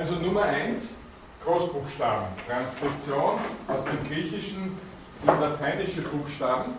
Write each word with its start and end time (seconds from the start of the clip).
Also 0.00 0.14
Nummer 0.14 0.44
1, 0.44 0.98
Großbuchstaben. 1.44 2.28
Transkription 2.46 3.38
aus 3.68 3.84
dem 3.84 4.08
Griechischen 4.08 4.78
in 5.22 5.26
lateinische 5.26 6.00
Buchstaben. 6.00 6.72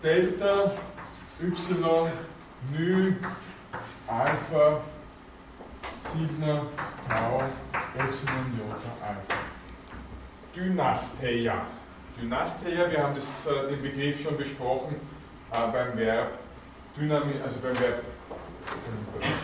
Delta, 0.00 0.70
Y, 1.40 2.08
Nü, 2.70 3.16
Alpha, 4.06 4.80
Sigma, 6.12 6.66
Tau, 7.08 7.42
Epsilon, 7.98 8.56
Jota, 8.56 9.04
Alpha. 9.04 9.34
Dynasteia. 10.54 11.66
Dynasteia, 12.16 12.88
wir 12.88 13.02
haben 13.02 13.16
das, 13.16 13.52
äh, 13.52 13.70
den 13.70 13.82
Begriff 13.82 14.22
schon 14.22 14.36
besprochen 14.36 14.94
äh, 15.50 15.72
beim 15.72 15.96
Verb 15.96 16.38
Dynami, 16.96 17.34
also 17.44 17.58
beim 17.58 17.76
Verb 17.80 18.04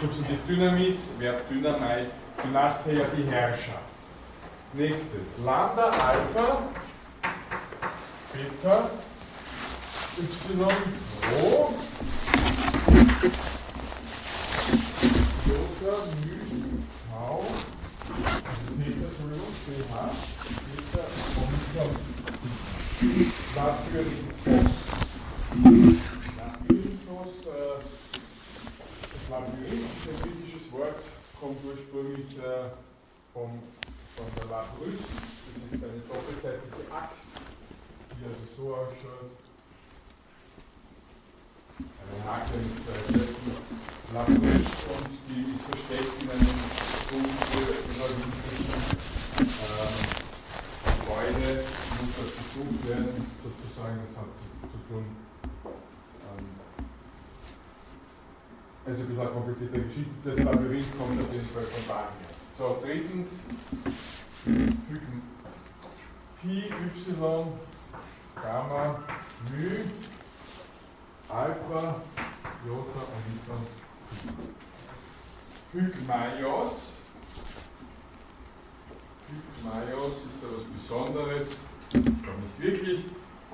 Substantiv 0.00 0.38
Dynamis, 0.48 0.98
Verb 1.18 1.42
Dynamai, 1.48 2.06
Dynasteia, 2.42 3.04
die 3.16 3.24
Herrschaft. 3.30 3.80
Nächstes, 4.72 5.38
Lambda, 5.44 5.84
Alpha, 5.84 6.62
Beta, 8.32 8.90
Y, 10.18 10.62
Rho, 10.62 11.74
Jota, 15.46 15.94
Mu, 16.20 16.36
Tau, 17.10 17.44
Theta, 18.76 19.06
Entschuldigung, 19.06 19.52
pH, 19.64 19.92
Theta, 20.66 21.02
Omikron, 21.40 21.92
Labyrinthos. 23.56 24.74
Labyrinthos, 26.36 27.34
äh, 27.46 27.80
Labyrinth 29.28 29.90
ist 29.90 30.06
ein 30.06 30.22
griechisches 30.22 30.70
Wort, 30.72 31.02
kommt 31.40 31.58
ursprünglich 31.64 32.38
äh, 32.38 32.70
vom, 33.32 33.58
von 34.14 34.26
der 34.38 34.44
Labrys, 34.46 35.00
das 35.02 35.56
ist 35.66 35.82
eine 35.82 36.00
doppelseitige 36.06 36.86
Axt, 36.94 37.26
die 38.14 38.22
also 38.24 38.46
so 38.56 38.74
ausschaut. 38.74 39.34
Eine 41.76 42.22
Hake 42.22 42.56
mit 42.56 42.78
zwei 42.86 43.02
Seiten, 43.18 43.50
Labrys 44.14 44.70
und 44.94 45.10
die 45.26 45.42
ist 45.54 45.64
versteckt 45.66 46.22
in 46.22 46.30
einem 46.30 46.54
Punkt, 47.10 47.40
äh, 47.50 47.86
Gebäude 51.00 51.64
muss 51.98 52.14
das 52.14 52.30
besucht 52.30 52.80
werden, 52.88 53.14
sozusagen, 53.42 53.98
das 54.06 54.16
hat 54.16 54.30
zu 54.70 54.78
tun. 54.88 55.04
Ähm, 55.64 56.46
also 58.86 59.02
ein 59.02 59.08
bisschen 59.08 59.20
eine 59.20 59.30
komplizierte 59.30 59.82
Geschichte. 59.82 60.10
Das 60.24 60.38
Labyrinth 60.38 60.98
kommt 60.98 61.20
auf 61.20 61.32
jeden 61.32 61.48
Fall 61.48 61.64
von 61.64 61.82
daher. 61.88 62.08
So, 62.56 62.78
drittens, 62.82 63.44
Pi, 66.40 66.70
Y, 66.70 67.46
Gamma, 68.42 69.02
μ, 69.50 69.90
Alpha, 71.28 72.00
Jota 72.64 73.00
und 73.12 73.24
Y, 73.34 73.66
Sigma. 74.08 74.34
Pygmaios 75.72 77.00
Pygmaios 79.26 80.12
ist 80.12 80.40
da 80.40 80.46
was 80.56 80.64
Besonderes, 80.64 81.48
ich 81.88 82.02
glaube 82.02 82.40
nicht 82.40 82.60
wirklich. 82.60 83.00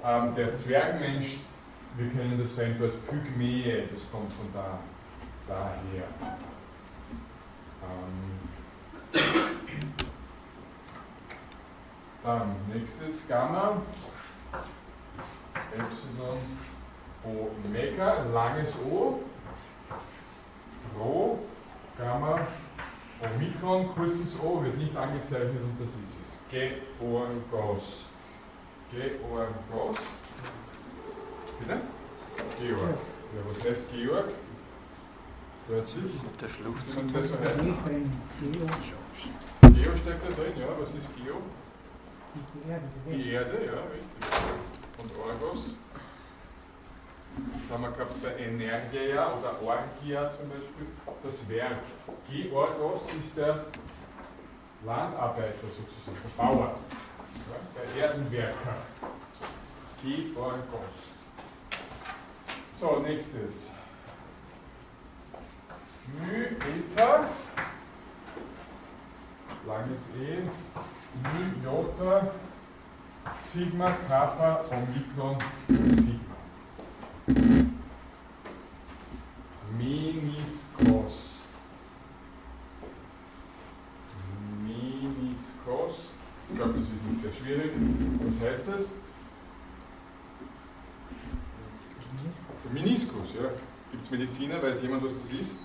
Ähm, 0.05 0.35
der 0.37 0.55
Zwergmensch, 0.55 1.39
wir 1.97 2.11
kennen 2.11 2.39
das 2.39 2.53
Fremdwort 2.53 3.07
Pygmäe, 3.09 3.89
das 3.91 4.03
kommt 4.11 4.33
von 4.35 4.47
da, 4.53 4.79
daher. 5.53 6.09
Ähm, 7.83 8.41
dann 12.23 12.57
nächstes 12.73 13.29
Gamma, 13.29 13.83
Epsilon, 15.77 16.39
Omega, 17.25 18.23
langes 18.33 18.75
O, 18.79 19.21
Rho, 20.99 21.39
Gamma, 21.99 22.41
Omikron, 23.21 23.89
kurzes 23.89 24.39
O, 24.41 24.63
wird 24.63 24.79
nicht 24.79 24.97
angezeichnet 24.97 25.63
und 25.63 25.81
das 25.81 25.89
ist 25.89 26.17
es. 26.23 26.39
Georgos. 26.51 28.07
Georgos. 28.91 29.99
Bitte? 31.59 31.81
Georg. 32.59 32.99
Ja, 33.35 33.41
was 33.49 33.65
heißt 33.65 33.83
Georg? 33.93 34.29
Plötzlich. 35.69 36.13
Der 36.41 36.49
Schlucht 36.49 36.83
Und 36.97 37.15
das 37.15 37.29
so 37.29 37.39
heißt? 37.39 37.59
Geo, 39.75 39.97
steckt 39.97 40.29
da 40.29 40.43
drin, 40.43 40.53
ja. 40.59 40.67
Was 40.79 40.91
ist 40.91 41.09
Geo? 41.17 41.37
die 42.35 42.71
Erde, 42.71 42.85
die. 43.07 43.31
Erde, 43.31 43.67
ja, 43.67 43.73
richtig. 43.93 44.21
Und 44.99 45.11
Orgos. 45.19 45.77
Das 47.61 47.71
haben 47.71 47.83
wir 47.83 47.91
gehabt 47.93 48.23
bei 48.23 48.37
Energia 48.37 49.33
oder 49.39 49.63
Orgia 49.63 50.31
zum 50.31 50.49
Beispiel. 50.49 50.87
Das 51.23 51.49
Werk. 51.49 51.79
Georgos 52.29 53.03
ist 53.23 53.37
der 53.37 53.67
Landarbeiter 54.85 55.67
sozusagen, 55.69 56.19
der 56.23 56.43
Bauer, 56.43 56.75
ja, 57.49 57.57
der 57.97 58.03
Erdenwerker. 58.03 58.77
Georgos. 60.03 61.15
So, 62.81 62.99
nächstes. 62.99 63.73
Mu 66.09 66.35
Eta, 66.35 67.29
langes 69.67 70.09
E, 70.17 70.43
Mu 71.23 71.63
Jota, 71.63 72.35
Sigma, 73.47 73.93
Kappa, 74.09 74.65
Omikron, 74.71 75.39
Sigma. 75.69 76.37
Meniskos. 79.79 81.43
Meniskos. 84.63 85.97
Ich 86.49 86.57
glaube, 86.57 86.75
das 86.75 86.89
ist 86.89 87.05
nicht 87.09 87.23
sehr 87.23 87.33
schwierig. 87.33 87.73
Was 88.25 88.41
heißt 88.41 88.69
das? 88.69 88.87
Meniskus, 92.73 93.35
ja. 93.35 93.51
Gibt 93.91 94.05
es 94.05 94.11
Mediziner? 94.11 94.63
Weiß 94.63 94.83
jemand, 94.83 95.05
was 95.05 95.15
das 95.15 95.31
ist? 95.31 95.57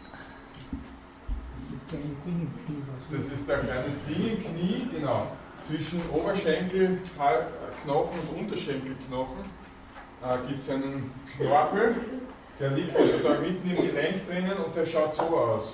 Das 3.12 3.26
ist 3.28 3.50
ein 3.50 3.62
kleines 3.62 3.96
Ding 4.06 4.38
im 4.38 4.44
Knie, 4.44 4.88
genau. 4.92 5.28
Zwischen 5.64 6.02
Oberschenkel, 6.10 7.00
Hal- 7.18 7.48
Knochen 7.84 8.20
und 8.20 8.40
Unterschenkelknochen 8.42 9.46
äh, 10.24 10.48
gibt 10.48 10.64
es 10.64 10.70
einen 10.70 11.12
Knorpel, 11.36 11.96
der 12.60 12.72
liegt 12.72 12.96
also 12.96 13.18
da 13.20 13.40
mitten 13.40 13.70
im 13.70 13.76
Gelenk 13.76 14.28
drinnen 14.28 14.58
und 14.58 14.76
der 14.76 14.86
schaut 14.86 15.16
so 15.16 15.24
aus. 15.24 15.74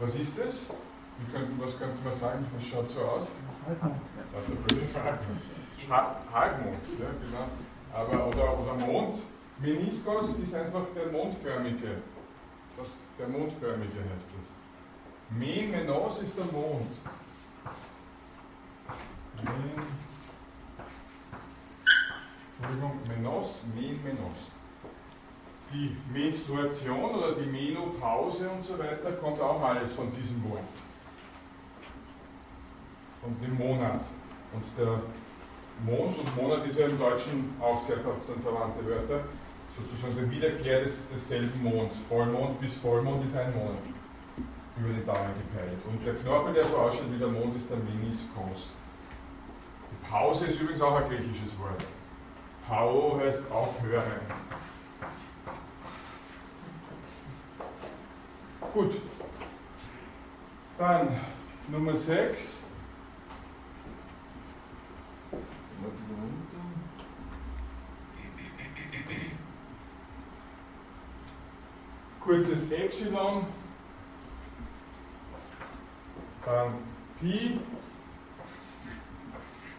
Was 0.00 0.14
ist 0.16 0.38
das? 0.38 0.70
Wie 1.18 1.32
könnte, 1.32 1.52
was 1.58 1.78
könnte 1.78 1.96
man 2.02 2.12
sagen? 2.12 2.46
Was 2.56 2.64
schaut 2.66 2.90
so 2.90 3.00
aus? 3.00 3.28
halt 3.66 3.82
mal. 3.82 3.92
Das 4.32 4.42
ist 4.42 4.48
eine 4.50 4.56
blöde 4.60 4.86
Frage. 4.86 5.18
Ha 5.90 6.16
Halbmond, 6.32 6.78
ja, 6.98 7.06
genau. 7.22 7.46
Aber, 7.92 8.28
oder, 8.28 8.58
oder 8.58 8.74
Mond. 8.86 9.16
Meniskus 9.60 10.38
ist 10.38 10.54
einfach 10.54 10.86
der 10.94 11.12
mondförmige. 11.12 11.96
Das, 12.78 12.96
der 13.18 13.28
mondförmige 13.28 13.98
heißt 14.14 14.28
das. 14.38 14.50
Men, 15.28 15.70
Menos 15.70 16.22
ist 16.22 16.36
der 16.36 16.46
Mond. 16.46 16.90
Men, 19.36 19.84
Entschuldigung, 22.56 23.00
Menos, 23.06 23.62
Men, 23.74 24.02
Menos. 24.02 24.50
Die 25.72 25.96
Menstruation 26.10 27.14
oder 27.14 27.34
die 27.34 27.46
Menopause 27.46 28.48
und 28.48 28.64
so 28.64 28.78
weiter 28.78 29.12
kommt 29.12 29.40
auch 29.40 29.62
alles 29.62 29.92
von 29.92 30.10
diesem 30.14 30.42
Wort. 30.50 30.64
Von 33.22 33.36
dem 33.40 33.56
Monat. 33.56 34.04
Und 34.52 34.64
der 34.76 35.02
Mond 35.84 36.18
und 36.18 36.36
Monat 36.36 36.66
ist 36.66 36.78
ja 36.78 36.86
im 36.86 36.98
Deutschen 36.98 37.54
auch 37.60 37.82
sehr 37.86 37.98
verwandte 37.98 38.84
Wörter. 38.86 39.24
Sozusagen 39.76 40.30
die 40.30 40.36
Wiederkehr 40.36 40.82
des, 40.82 41.08
desselben 41.14 41.62
Monds. 41.62 41.96
Vollmond 42.08 42.60
bis 42.60 42.74
Vollmond 42.74 43.24
ist 43.24 43.36
ein 43.36 43.54
Monat. 43.54 43.82
Über 44.76 44.94
die 44.94 45.04
Dauer 45.04 45.30
gepeilt. 45.36 45.78
Und 45.86 46.04
der 46.04 46.14
Knorpel, 46.14 46.54
der 46.54 46.64
so 46.64 46.76
ausschaut 46.76 47.12
wie 47.12 47.18
der 47.18 47.28
Mond, 47.28 47.56
ist 47.56 47.68
der 47.68 47.76
Meniskos. 47.76 48.72
Pause 50.08 50.46
ist 50.46 50.60
übrigens 50.60 50.80
auch 50.80 50.96
ein 50.96 51.08
griechisches 51.08 51.56
Wort. 51.58 51.84
Pau 52.66 53.18
heißt 53.18 53.50
aufhören. 53.50 54.20
Gut. 58.72 59.00
Dann 60.78 61.20
Nummer 61.68 61.96
6. 61.96 62.60
kurzes 72.20 72.70
Epsilon, 72.70 73.46
dann 76.44 76.74
Pi, 77.18 77.60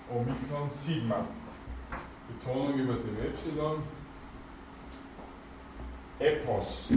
Omikron 0.10 0.70
Sigma. 0.70 1.26
Betonung 2.28 2.80
über 2.80 2.94
dem 2.94 3.18
Epsilon. 3.26 3.84
Epos. 6.20 6.94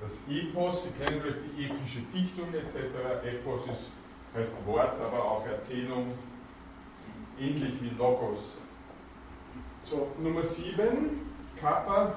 Das 0.00 0.12
Epos, 0.28 0.84
Sie 0.84 0.90
kennen 0.92 1.20
vielleicht 1.20 1.38
die 1.56 1.64
epische 1.64 2.00
Dichtung 2.12 2.52
etc. 2.52 2.76
Epos 3.24 3.62
ist, 3.66 3.90
heißt 4.34 4.54
Wort, 4.66 5.00
aber 5.00 5.22
auch 5.22 5.46
Erzählung, 5.46 6.12
ähnlich 7.38 7.80
wie 7.80 7.90
Logos. 7.90 8.58
So, 9.82 10.12
Nummer 10.18 10.42
7, 10.42 11.20
Kappa, 11.56 12.16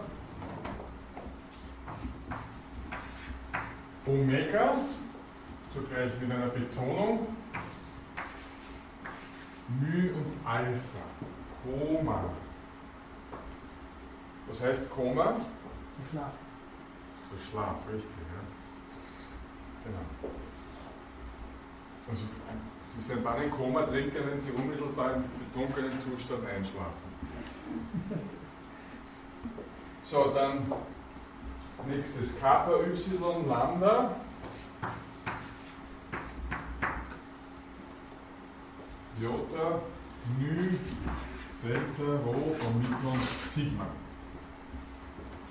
Omega, 4.09 4.73
zugleich 5.71 6.11
mit 6.19 6.31
einer 6.31 6.47
Betonung, 6.47 7.27
Μ 9.67 10.11
und 10.15 10.47
Alpha, 10.47 11.03
Koma. 11.63 12.23
Was 14.47 14.63
heißt 14.63 14.89
Koma? 14.89 15.33
Der 15.33 16.09
Schlaf. 16.09 16.33
Der 17.31 17.37
Schlaf, 17.37 17.75
richtig, 17.87 18.09
ja. 18.33 18.41
Genau. 19.83 20.33
Also, 22.09 22.23
Sie 22.95 23.01
sind 23.03 23.23
dann 23.23 23.43
in 23.43 23.51
Koma 23.51 23.83
trinken, 23.83 24.17
wenn 24.25 24.41
Sie 24.41 24.51
unmittelbar 24.51 25.17
im 25.17 25.23
betrunkenen 25.37 25.99
Zustand 25.99 26.47
einschlafen. 26.47 27.09
So, 30.03 30.31
dann 30.33 30.65
nächstes 31.87 32.39
Kappa 32.39 32.71
Y 32.79 33.47
Lambda. 33.47 34.15
Jota, 39.19 39.81
Nü, 40.39 40.79
Delta, 41.61 42.23
Rho, 42.25 42.55
Omikron, 42.67 43.19
Sigma. 43.49 43.87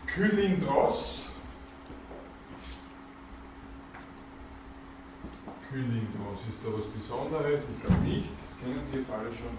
Kylindros. 0.07 1.29
Kylindros, 5.69 6.41
ist 6.49 6.65
da 6.65 6.73
was 6.73 6.87
Besonderes? 6.87 7.63
Ich 7.69 7.85
glaube 7.85 8.03
nicht. 8.03 8.31
Das 8.31 8.59
kennen 8.59 8.85
Sie 8.85 8.97
jetzt 8.99 9.11
alle 9.11 9.31
schon. 9.33 9.57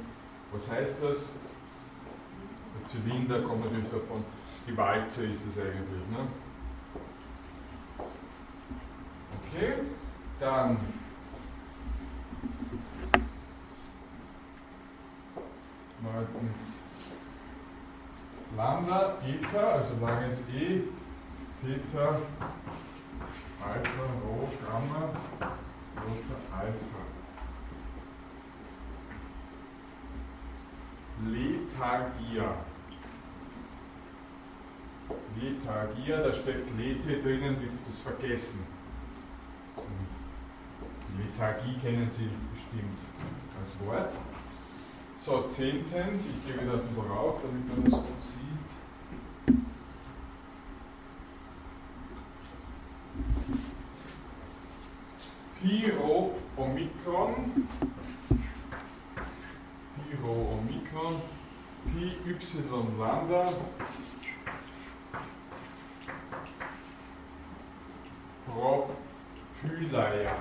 Was 0.52 0.70
heißt 0.70 1.04
das? 1.04 1.34
Der 2.74 2.88
Zylinder 2.88 3.42
kommt 3.44 3.66
natürlich 3.66 3.90
davon. 3.90 4.26
Die 4.68 4.76
Walze 4.76 5.28
ist 5.28 5.42
das 5.48 5.64
eigentlich. 5.64 6.08
Ne? 6.10 6.28
Okay, 9.52 9.74
dann 10.40 10.78
neuntens 16.02 16.80
Lambda, 18.56 19.18
Eta, 19.26 19.70
also 19.74 19.96
langes 20.02 20.44
E, 20.50 20.84
Theta, 21.62 22.22
Alpha, 23.62 24.04
Rho, 24.24 24.50
Gamma, 24.66 25.10
Delta, 25.96 26.36
Alpha. 26.56 27.00
Lethargia. 31.26 32.56
Lethargia, 35.36 36.18
da 36.22 36.34
steckt 36.34 36.70
Lethe 36.78 37.22
drinnen, 37.22 37.58
das 37.86 38.00
Vergessen. 38.00 38.79
Und 39.86 40.08
die 41.10 41.24
Lethargie 41.24 41.78
kennen 41.80 42.10
Sie 42.10 42.30
bestimmt 42.54 42.98
als 43.60 43.80
Wort. 43.86 44.14
So, 45.20 45.48
zehntens, 45.50 46.28
ich 46.28 46.46
gehe 46.46 46.62
wieder 46.62 46.74
ein 46.74 46.88
bisschen 46.88 47.12
rauf, 47.12 47.40
damit 47.42 47.68
man 47.68 47.84
das 47.84 48.00
gut 48.00 48.24
sieht. 48.24 48.60
Pi 55.62 55.92
Rho 55.92 56.36
Omikron, 56.56 57.68
Pi 59.96 60.16
Rho 60.24 60.58
Omikron, 60.58 61.22
Pi 61.86 62.16
Y 62.26 62.98
Lambda, 62.98 63.44
Propylaia. 69.62 70.36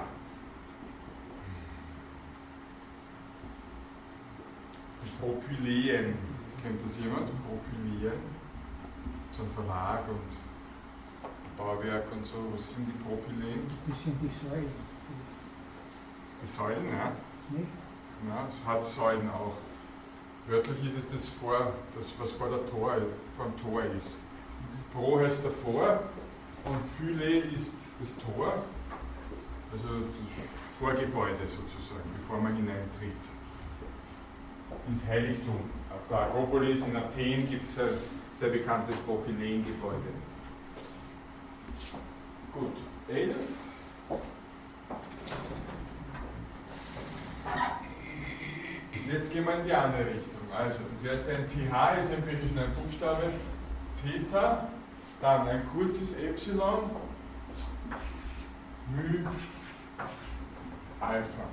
Propyleen. 5.20 6.14
Kennt 6.62 6.84
das 6.84 6.98
jemand? 6.98 7.28
Propyleen. 7.44 8.20
So 9.32 9.42
ein 9.42 9.50
Verlag 9.54 10.08
und 10.08 11.56
Bauwerk 11.56 12.12
und 12.12 12.24
so. 12.24 12.36
Was 12.52 12.74
sind 12.74 12.86
die 12.86 13.02
Propyleen? 13.02 13.66
Das 13.88 14.02
sind 14.04 14.22
die 14.22 14.28
Säulen. 14.28 14.72
Die 16.42 16.46
Säulen, 16.46 16.86
ja. 16.86 17.12
Nicht? 17.50 17.68
Ja, 18.28 18.46
es 18.48 18.66
hat 18.66 18.84
Säulen 18.84 19.28
auch. 19.30 19.56
Wörtlich 20.46 20.86
ist 20.86 20.98
es 20.98 21.08
das, 21.08 21.28
vor, 21.28 21.72
das 21.96 22.12
was 22.18 22.32
vor, 22.32 22.48
der 22.48 22.64
Tor, 22.70 22.96
vor 23.36 23.46
dem 23.46 23.60
Tor 23.60 23.82
ist. 23.96 24.16
Pro 24.92 25.20
heißt 25.20 25.44
davor 25.44 26.04
und 26.64 26.96
Pyle 26.96 27.40
ist 27.54 27.74
das 28.00 28.08
Tor, 28.24 28.62
also 29.72 29.88
Vorgebäude 30.78 31.46
sozusagen, 31.46 32.08
bevor 32.16 32.40
man 32.40 32.56
hineintritt 32.56 33.16
ins 34.86 35.06
Heiligtum. 35.06 35.70
Auf 35.90 36.06
der 36.08 36.20
Akropolis 36.20 36.86
in 36.86 36.96
Athen 36.96 37.48
gibt 37.48 37.68
es 37.68 37.78
ein 37.78 37.88
sehr 38.38 38.50
bekanntes 38.50 38.96
Propyläen-Gebäude. 38.98 40.12
Gut, 42.52 42.76
11. 43.08 43.36
Und 49.08 49.14
jetzt 49.14 49.32
gehen 49.32 49.44
wir 49.46 49.58
in 49.58 49.64
die 49.64 49.72
andere 49.72 50.06
Richtung. 50.06 50.40
Also, 50.54 50.80
das 50.92 51.04
erste 51.04 51.30
ein 51.30 51.46
TH 51.46 52.00
ist 52.02 52.12
im 52.12 52.24
Griechischen 52.24 52.58
ein 52.58 52.72
Buchstabe, 52.74 53.32
Theta, 54.02 54.68
dann 55.20 55.48
ein 55.48 55.66
kurzes 55.66 56.18
Epsilon, 56.18 56.90
Μ, 58.90 59.28
Alpha. 61.00 61.44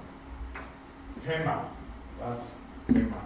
Thema, 1.25 1.69
das 2.19 2.41
Thema. 2.87 3.17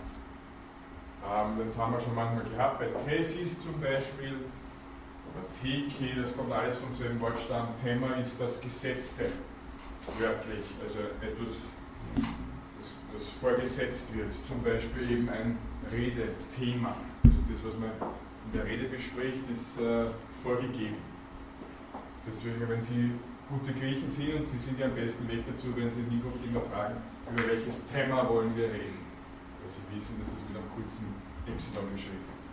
Ähm, 1.26 1.66
das 1.66 1.78
haben 1.78 1.94
wir 1.94 2.00
schon 2.00 2.16
manchmal 2.16 2.44
gehabt, 2.44 2.80
bei 2.80 2.88
Thesis 3.06 3.62
zum 3.62 3.80
Beispiel, 3.80 4.36
oder 5.30 5.46
TK, 5.62 6.22
das 6.22 6.36
kommt 6.36 6.52
alles 6.52 6.78
vom 6.78 6.94
selben 6.96 7.20
Wortstamm. 7.20 7.70
Thema 7.84 8.16
ist 8.16 8.40
das 8.40 8.60
Gesetzte, 8.62 9.26
wörtlich, 10.18 10.66
also 10.82 11.00
etwas, 11.22 11.56
das, 12.16 12.94
das 13.14 13.30
vorgesetzt 13.42 14.16
wird. 14.16 14.32
Zum 14.48 14.64
Beispiel 14.64 15.12
eben 15.12 15.30
ein 15.30 15.58
Redethema. 15.92 16.96
Also 17.24 17.38
das, 17.50 17.64
was 17.64 17.80
man 17.80 17.92
in 18.46 18.58
der 18.58 18.66
Rede 18.66 18.88
bespricht, 18.88 19.44
ist 19.52 19.80
äh, 19.80 20.06
vorgegeben. 20.42 20.98
Deswegen, 22.28 22.68
wenn 22.68 22.84
Sie 22.84 23.12
gute 23.50 23.74
Griechen 23.74 24.08
sind 24.08 24.36
und 24.36 24.48
Sie 24.48 24.58
sind 24.58 24.80
ja 24.80 24.86
am 24.86 24.96
besten 24.96 25.28
Weg 25.28 25.44
dazu, 25.48 25.76
wenn 25.76 25.92
Sie 25.92 26.02
nie 26.02 26.22
immer 26.48 26.62
fragen, 26.72 26.96
über 27.32 27.48
welches 27.48 27.86
Thema 27.88 28.28
wollen 28.30 28.56
wir 28.56 28.66
reden 28.66 29.10
weil 29.62 29.70
Sie 29.70 29.82
wissen, 29.96 30.20
dass 30.20 30.34
das 30.34 30.44
mit 30.48 30.58
einem 30.58 30.70
kurzen 30.74 31.14
Y 31.48 31.94
geschrieben 31.94 32.26
ist. 32.40 32.50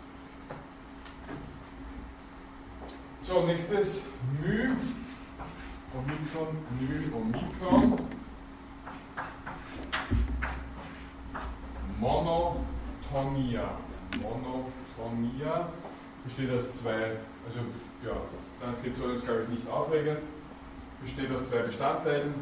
So, 3.26 3.46
nächstes 3.46 4.04
Μ, 4.40 4.76
Omikron, 5.94 6.56
Μ, 6.78 7.14
Omikron. 7.14 7.98
Monotonia. 11.98 13.78
Monotonia 14.20 15.68
besteht 16.24 16.50
aus 16.50 16.72
zwei, 16.72 17.18
also 17.46 17.60
ja, 18.04 18.16
Transkription 18.60 19.14
ist 19.14 19.24
glaube 19.24 19.42
ich 19.44 19.48
nicht 19.48 19.68
aufregend, 19.68 20.20
besteht 21.02 21.30
aus 21.32 21.48
zwei 21.48 21.62
Bestandteilen, 21.62 22.34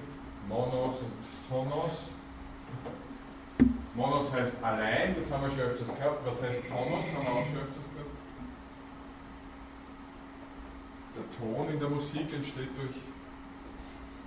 Monos 0.49 0.97
und 1.01 1.13
Tonos. 1.49 2.11
Monos 3.95 4.33
heißt 4.33 4.63
allein, 4.63 5.15
das 5.15 5.31
haben 5.31 5.45
wir 5.45 5.51
schon 5.51 5.61
öfters 5.61 5.95
gehabt. 5.97 6.27
Was 6.27 6.43
heißt 6.43 6.69
Tonos? 6.69 7.05
Haben 7.15 7.25
wir 7.25 7.33
auch 7.33 7.47
schon 7.47 7.59
öfters 7.59 7.87
gehabt. 7.95 8.11
Der 11.15 11.27
Ton 11.39 11.69
in 11.69 11.79
der 11.79 11.89
Musik 11.89 12.33
entsteht 12.33 12.71
durch 12.77 12.97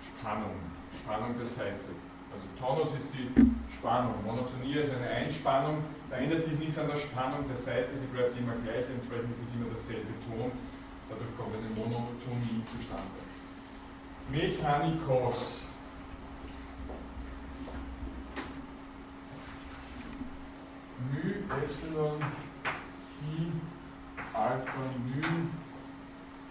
Spannung, 0.08 0.56
Spannung 0.96 1.36
der 1.38 1.46
Seite. 1.46 1.92
Also 2.32 2.48
Tonus 2.60 2.96
ist 2.98 3.10
die 3.14 3.28
Spannung, 3.76 4.14
Monotonie 4.26 4.76
ist 4.76 4.94
eine 4.94 5.10
Einspannung, 5.10 5.84
da 6.10 6.18
ändert 6.18 6.44
sich 6.44 6.58
nichts 6.60 6.78
an 6.78 6.88
der 6.88 6.98
Spannung 6.98 7.48
der 7.48 7.56
Seite, 7.56 7.90
die 8.02 8.08
bleibt 8.16 8.38
immer 8.38 8.54
gleich, 8.64 8.86
entsprechend 8.88 9.32
ist 9.32 9.50
es 9.50 9.56
immer 9.56 9.68
derselbe 9.74 10.14
Ton. 10.28 10.52
Dadurch 11.10 11.32
kommt 11.36 11.56
eine 11.56 11.70
Monotonie 11.76 12.64
zustande. 12.68 13.27
Mechanikos. 14.30 15.64
μ, 20.98 21.14
epsilon, 21.64 22.20
chi, 23.14 23.52
alpha, 24.34 24.82
μ, 25.06 25.50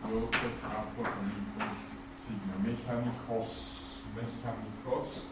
Rota, 0.04 0.38
Kappa, 0.62 1.02
Mikro, 1.24 1.70
Sigma. 2.14 2.54
Mechanikos, 2.62 4.02
Mechanikos. 4.14 5.26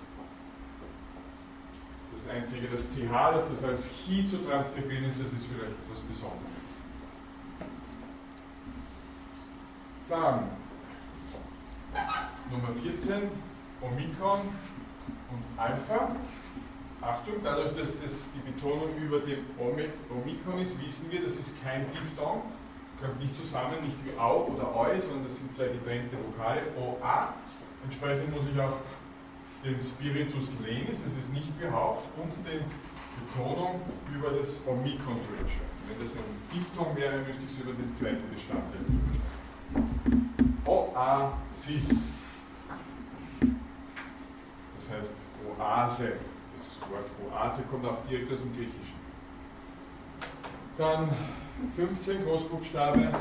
Das 2.13 2.29
einzige, 2.35 2.69
das 2.69 2.89
CH, 2.89 3.33
das 3.35 3.51
das 3.51 3.65
als 3.65 3.91
Chi 3.91 4.25
zu 4.25 4.39
transkribieren 4.39 5.05
ist, 5.05 5.21
das 5.21 5.33
ist 5.33 5.47
vielleicht 5.47 5.73
etwas 5.73 6.01
Besonderes. 6.09 6.41
Dann 10.09 10.51
Nummer 12.51 12.69
14, 12.83 13.31
Omikron 13.81 14.41
und 15.31 15.45
Alpha. 15.57 16.17
Achtung, 17.01 17.35
dadurch, 17.43 17.77
dass 17.77 18.01
das 18.01 18.25
die 18.35 18.51
Betonung 18.51 18.97
über 18.97 19.21
dem 19.21 19.45
Omikron 19.59 20.61
ist, 20.61 20.81
wissen 20.83 21.11
wir, 21.11 21.23
das 21.23 21.37
ist 21.37 21.63
kein 21.63 21.87
Diphthong, 21.93 22.43
kommt 23.01 23.21
nicht 23.21 23.37
zusammen, 23.37 23.83
nicht 23.83 23.97
wie 24.05 24.19
Au 24.19 24.47
oder 24.55 24.75
Oi, 24.75 24.99
sondern 24.99 25.25
das 25.25 25.37
sind 25.37 25.55
zwei 25.55 25.69
getrennte 25.69 26.17
Vokale, 26.17 26.63
O-A. 26.79 27.35
Entsprechend 27.85 28.35
muss 28.35 28.45
ich 28.53 28.59
auch 28.59 28.79
den 29.63 29.79
Spiritus 29.81 30.51
lenis, 30.65 31.05
es 31.05 31.17
ist 31.17 31.33
nicht 31.33 31.59
behaucht, 31.61 32.05
und 32.17 32.33
die 32.33 32.65
Betonung 33.21 33.83
über 34.15 34.31
das 34.31 34.61
Omikron 34.67 35.21
drüber. 35.29 35.51
Wenn 35.89 35.99
das 36.01 36.17
ein 36.17 36.25
Diphthong 36.53 36.97
wäre, 36.97 37.19
müsste 37.19 37.45
ich 37.45 37.51
es 37.51 37.59
über 37.61 37.73
den 37.73 37.95
zweiten 37.95 38.25
Bestandteil 38.33 38.81
Oasis. 40.95 42.23
Das 44.77 44.97
heißt 44.97 45.15
Oase. 45.59 46.13
Das 46.57 46.89
Wort 46.89 47.11
Oase 47.33 47.63
kommt 47.65 47.85
auch 47.85 48.07
direkt 48.09 48.33
aus 48.33 48.41
dem 48.41 48.55
Griechischen. 48.55 48.95
Dann 50.79 51.11
15 51.77 52.25
Großbuchstabe. 52.25 53.13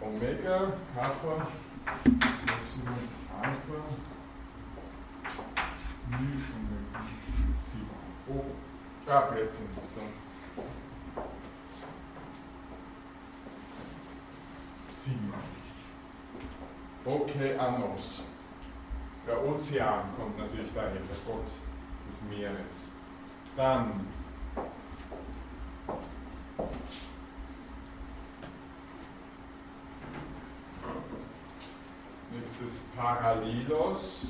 Omega, 0.00 0.72
Kappa, 0.94 1.46
Epsilon, 1.94 3.08
Alpha, 3.40 3.84
Nu, 6.08 6.16
Omega, 6.16 7.04
Sigma. 7.58 7.94
Oh, 8.28 8.44
ah, 9.06 9.20
Plätzchen. 9.20 9.68
So. 9.94 10.29
Sigma. 15.00 15.38
Okeanos. 17.06 18.26
Der 19.26 19.42
Ozean 19.42 20.04
kommt 20.14 20.36
natürlich 20.36 20.70
daher, 20.74 20.90
der 20.90 21.00
Gott 21.26 21.46
des 22.06 22.22
Meeres. 22.28 22.90
Dann 23.56 24.06
nächstes 32.30 32.80
Parallelos. 32.94 34.26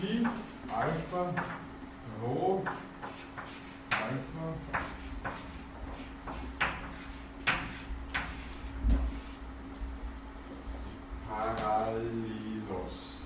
Pi, 0.00 0.26
Alpha, 0.68 1.32
Rho, 2.20 2.62
Alpha, 3.90 4.54
Parallelos. 11.36 13.22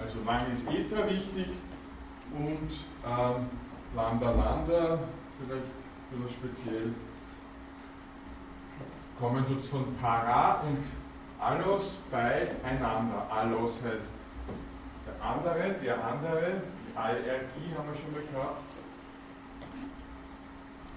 Also 0.00 0.22
lang 0.24 0.50
ist 0.50 0.68
Eta 0.68 1.08
wichtig 1.08 1.48
und 2.32 2.70
ähm, 3.06 3.50
Lambda 3.94 4.30
Lambda 4.32 4.98
vielleicht 5.38 5.70
wieder 6.10 6.28
speziell. 6.28 6.94
Kommen 9.18 9.46
tut 9.46 9.62
von 9.62 9.94
Para 9.96 10.62
und 10.62 10.84
Allos 11.38 11.98
beieinander. 12.10 13.26
Allos 13.30 13.80
heißt 13.84 14.14
der 15.06 15.24
andere, 15.24 15.74
der 15.82 16.04
andere, 16.04 16.62
die 16.86 16.96
Allergie 16.96 17.74
haben 17.76 17.88
wir 17.88 17.94
schon 17.94 18.12
mal 18.12 18.22
gehabt. 18.22 18.70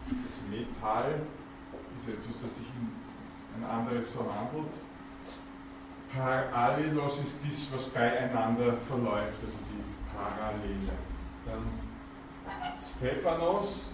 Das 0.10 0.50
Metall 0.50 1.22
ist 1.98 2.10
etwas, 2.10 2.42
das 2.42 2.58
sich 2.58 2.68
in 2.68 3.02
ein 3.55 3.63
anderes 3.63 4.10
verwandelt. 4.10 4.74
Parallelos 6.13 7.19
ist 7.22 7.43
dies, 7.43 7.72
was 7.74 7.89
beieinander 7.89 8.77
verläuft, 8.77 9.43
also 9.43 9.57
die 9.69 9.83
Parallele. 10.15 10.91
Dann 11.45 11.83
Stephanos. 12.83 13.86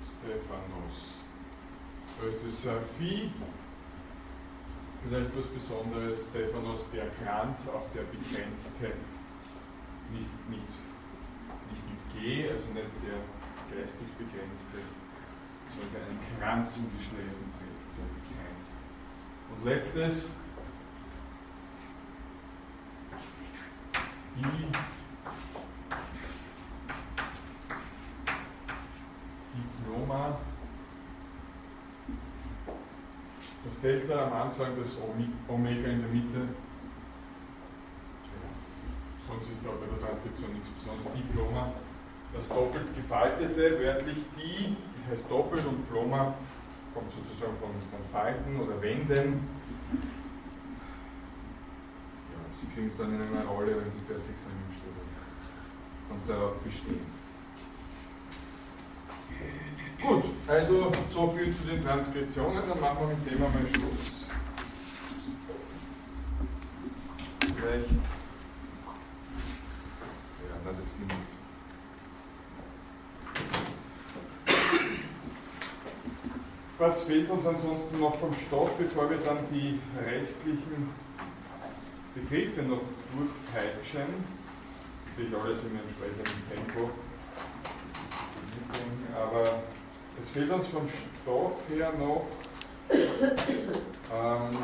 Stephanos. 0.00 1.18
Da 2.18 2.26
ist 2.26 2.66
das 2.66 2.72
Vieh, 2.98 3.30
vielleicht 5.04 5.36
was 5.36 5.46
Besonderes, 5.46 6.26
Stephanos, 6.30 6.86
der 6.92 7.08
Kranz, 7.22 7.68
auch 7.68 7.86
der 7.94 8.02
begrenzte, 8.02 8.92
nicht, 10.10 10.48
nicht, 10.48 10.62
nicht 11.70 11.84
mit 11.90 12.00
G, 12.14 12.48
also 12.50 12.66
nicht 12.68 12.88
der 13.04 13.20
geistig 13.76 14.08
begrenzte, 14.18 14.78
sondern 15.76 16.08
einen 16.08 16.20
Kranz 16.38 16.76
um 16.76 16.90
die 16.90 17.02
Schläfen 17.02 17.52
trägt, 17.52 17.84
der 17.98 18.08
begrenzte. 18.16 18.76
Und 19.50 19.64
letztes, 19.64 20.30
die 24.36 24.68
Diploma 29.54 30.38
das 33.64 33.80
Delta 33.80 34.26
am 34.26 34.32
Anfang, 34.54 34.78
das 34.78 34.96
Omega 35.48 35.88
in 35.88 36.00
der 36.00 36.10
Mitte. 36.10 36.48
Sonst 39.26 39.50
ist 39.50 39.60
da 39.64 39.70
bei 39.70 39.86
der 39.90 40.06
Transkription 40.06 40.52
nichts 40.52 40.70
Besonderes. 40.70 41.12
Diploma. 41.12 41.72
Das 42.32 42.48
doppelt 42.48 42.94
gefaltete, 42.94 43.80
wörtlich 43.80 44.18
die, 44.36 44.76
heißt 45.10 45.28
doppelt 45.28 45.66
und 45.66 45.88
Ploma 45.90 46.34
kommt 46.94 47.10
sozusagen 47.12 47.56
von, 47.58 47.70
von 47.90 48.00
Falten 48.12 48.60
oder 48.60 48.80
Wänden. 48.80 49.48
Ja, 52.30 52.38
Sie 52.60 52.66
kriegen 52.72 52.86
es 52.86 52.96
dann 52.96 53.14
in 53.14 53.22
einer 53.22 53.46
Rolle, 53.46 53.76
wenn 53.76 53.90
Sie 53.90 53.98
fertig 54.06 54.36
sind 54.36 54.54
im 54.54 54.72
Studium 54.72 55.10
und 56.10 56.28
darauf 56.28 56.58
bestehen. 56.58 57.06
Gut, 60.00 60.24
also 60.46 60.92
so 61.10 61.34
viel 61.36 61.52
zu 61.54 61.64
den 61.64 61.82
Transkriptionen, 61.82 62.62
dann 62.68 62.80
machen 62.80 62.98
wir 63.00 63.16
mit 63.16 63.26
dem 63.26 63.44
einmal 63.44 63.66
Schluss. 63.68 64.24
Vielleicht. 67.64 67.90
Ja, 67.90 67.96
na, 70.64 70.72
das 70.72 70.88
genügt. 70.98 71.14
Was 76.78 77.02
fehlt 77.04 77.30
uns 77.30 77.46
ansonsten 77.46 78.00
noch 78.00 78.16
vom 78.16 78.34
Stoff, 78.34 78.70
bevor 78.76 79.08
wir 79.08 79.18
dann 79.18 79.38
die 79.50 79.80
restlichen 80.04 80.90
Begriffe 82.14 82.62
noch 82.62 82.82
durchpeitschen? 83.14 84.12
Natürlich 85.16 85.34
alles 85.34 85.60
im 85.60 85.78
entsprechenden 85.78 86.42
Tempo. 86.50 86.90
Aber 89.16 89.62
es 90.20 90.28
fehlt 90.30 90.50
uns 90.50 90.68
vom 90.68 90.86
Stoff 91.22 91.56
her 91.70 91.92
noch 91.98 92.26
ähm, 94.12 94.58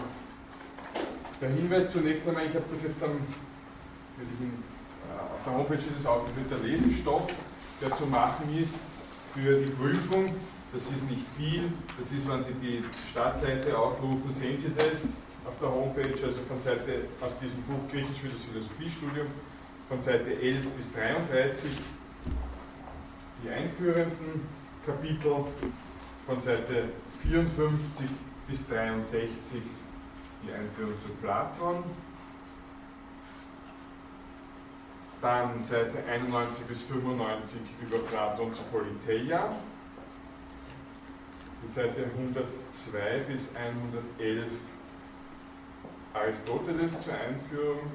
der 1.40 1.49
Hinweis 1.50 1.90
zunächst 1.90 2.28
einmal, 2.28 2.47
ich 2.47 2.54
habe 2.54 2.64
das 2.73 2.82
jetzt 2.82 3.02
am, 3.02 3.12
äh, 3.12 4.25
auf 5.18 5.44
der 5.44 5.52
Homepage 5.52 5.76
ist 5.76 6.00
es 6.00 6.06
aufgeführt, 6.06 6.50
der 6.50 6.59
Lesestoff, 6.59 7.32
der 7.80 7.94
zu 7.97 8.06
machen 8.06 8.56
ist 8.56 8.78
für 9.35 9.61
die 9.61 9.70
Prüfung. 9.70 10.35
Das 10.73 10.82
ist 10.82 11.09
nicht 11.11 11.25
viel, 11.37 11.73
das 11.99 12.12
ist, 12.12 12.28
wenn 12.28 12.42
Sie 12.44 12.52
die 12.62 12.85
Startseite 13.11 13.76
aufrufen, 13.76 14.32
sehen 14.38 14.56
Sie 14.56 14.73
das 14.76 15.09
auf 15.44 15.59
der 15.61 15.68
Homepage, 15.68 16.14
also 16.25 16.40
von 16.47 16.61
Seite 16.61 17.06
aus 17.20 17.37
diesem 17.40 17.62
Buch 17.62 17.90
Griechisch 17.90 18.20
für 18.20 18.28
das 18.28 18.42
Philosophiestudium, 18.42 19.26
von 19.88 20.00
Seite 20.00 20.30
11 20.40 20.66
bis 20.76 20.92
33, 20.92 21.70
die 23.42 23.49
einführenden 23.49 24.47
Kapitel 24.87 25.44
von 26.26 26.40
Seite 26.40 26.90
54 27.25 28.06
bis 28.47 28.68
63 28.68 29.61
die 30.42 30.52
Einführung 30.52 30.94
zu 31.02 31.09
Platon. 31.20 31.85
Dann 35.20 35.61
Seite 35.61 36.02
91 36.09 36.66
bis 36.66 36.82
95 36.82 37.61
über 37.82 37.99
Platons 37.99 38.59
Politeia. 38.73 39.54
Die 41.62 41.68
Seite 41.68 42.06
102 42.16 43.25
bis 43.28 43.54
111 43.54 44.47
Aristoteles 46.14 47.00
zur 47.02 47.12
Einführung 47.12 47.92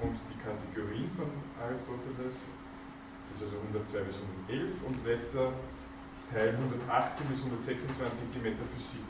und 0.00 0.16
die 0.30 0.38
Kategorien 0.38 1.10
von 1.16 1.30
Aristoteles. 1.60 2.36
Das 3.28 3.36
ist 3.36 3.44
also 3.44 3.56
102 3.58 3.98
bis 4.06 4.16
111 4.48 4.74
und 4.86 5.06
letzter 5.06 5.52
Teil 6.32 6.54
118 6.54 7.26
bis 7.26 7.38
126 7.44 8.24
die 8.34 8.38
Metaphysik 8.38 9.04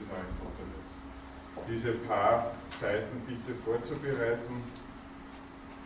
des 0.00 0.08
Aristoteles. 0.08 0.75
Diese 1.68 1.92
paar 1.92 2.52
Seiten 2.70 3.20
bitte 3.26 3.58
vorzubereiten. 3.58 4.62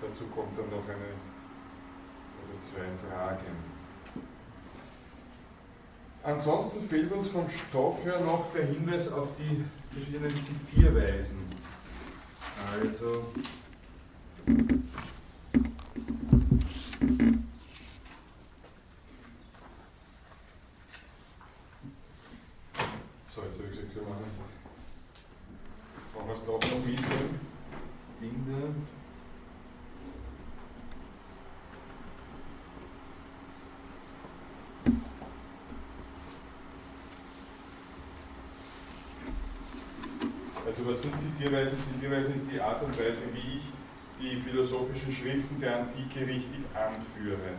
Dazu 0.02 0.25
kommt 0.26 0.58
dann 0.58 0.68
noch 0.68 0.87
eine 0.88 1.14
oder 2.44 2.62
zwei 2.62 3.08
Fragen. 3.08 3.70
Ansonsten 6.22 6.87
fehlt 6.87 7.10
uns 7.12 7.28
vom 7.28 7.49
Stoff 7.49 8.04
her 8.04 8.20
noch 8.20 8.52
der 8.52 8.66
Hinweis 8.66 9.10
auf 9.10 9.30
die 9.38 9.64
verschiedenen 9.90 10.30
Zitierweisen. 10.42 11.38
Also 12.70 13.32
so, 23.34 23.42
jetzt 23.42 23.58
habe 23.58 23.68
ich 23.70 23.70
gesagt, 23.70 23.94
wir 23.94 24.02
machen 24.02 24.25
wir 26.30 26.37
es 26.37 26.44
doch 26.44 26.60
noch 26.60 26.87
mit 26.87 27.00
Binde. 28.20 28.75
Also 40.80 40.92
was 40.92 41.02
sind 41.02 41.12
Zitierweisen? 41.20 41.76
Zitierweisen 41.92 42.34
ist 42.34 42.44
die 42.50 42.58
Art 42.58 42.82
und 42.82 42.99
Weise, 42.99 43.20
wie 43.34 43.58
ich 43.58 43.64
die 44.18 44.40
philosophischen 44.40 45.12
Schriften 45.12 45.60
der 45.60 45.80
Antike 45.80 46.20
richtig 46.20 46.64
anführe. 46.75 47.58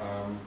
Ähm, 0.00 0.38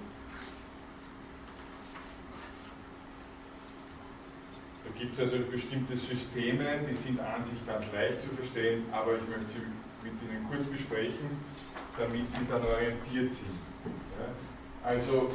da 4.83 4.99
gibt 4.99 5.13
es 5.13 5.19
also 5.19 5.37
bestimmte 5.51 5.95
Systeme, 5.95 6.79
die 6.89 6.93
sind 6.93 7.19
an 7.19 7.45
sich 7.45 7.63
ganz 7.67 7.85
leicht 7.93 8.23
zu 8.23 8.29
verstehen, 8.29 8.85
aber 8.91 9.17
ich 9.17 9.27
möchte 9.29 9.53
sie 9.53 10.09
mit 10.09 10.13
Ihnen 10.23 10.49
kurz 10.49 10.65
besprechen, 10.65 11.29
damit 11.99 12.31
Sie 12.31 12.47
dann 12.49 12.63
orientiert 12.63 13.31
sind. 13.31 13.59
Ja? 14.17 14.89
Also 14.89 15.29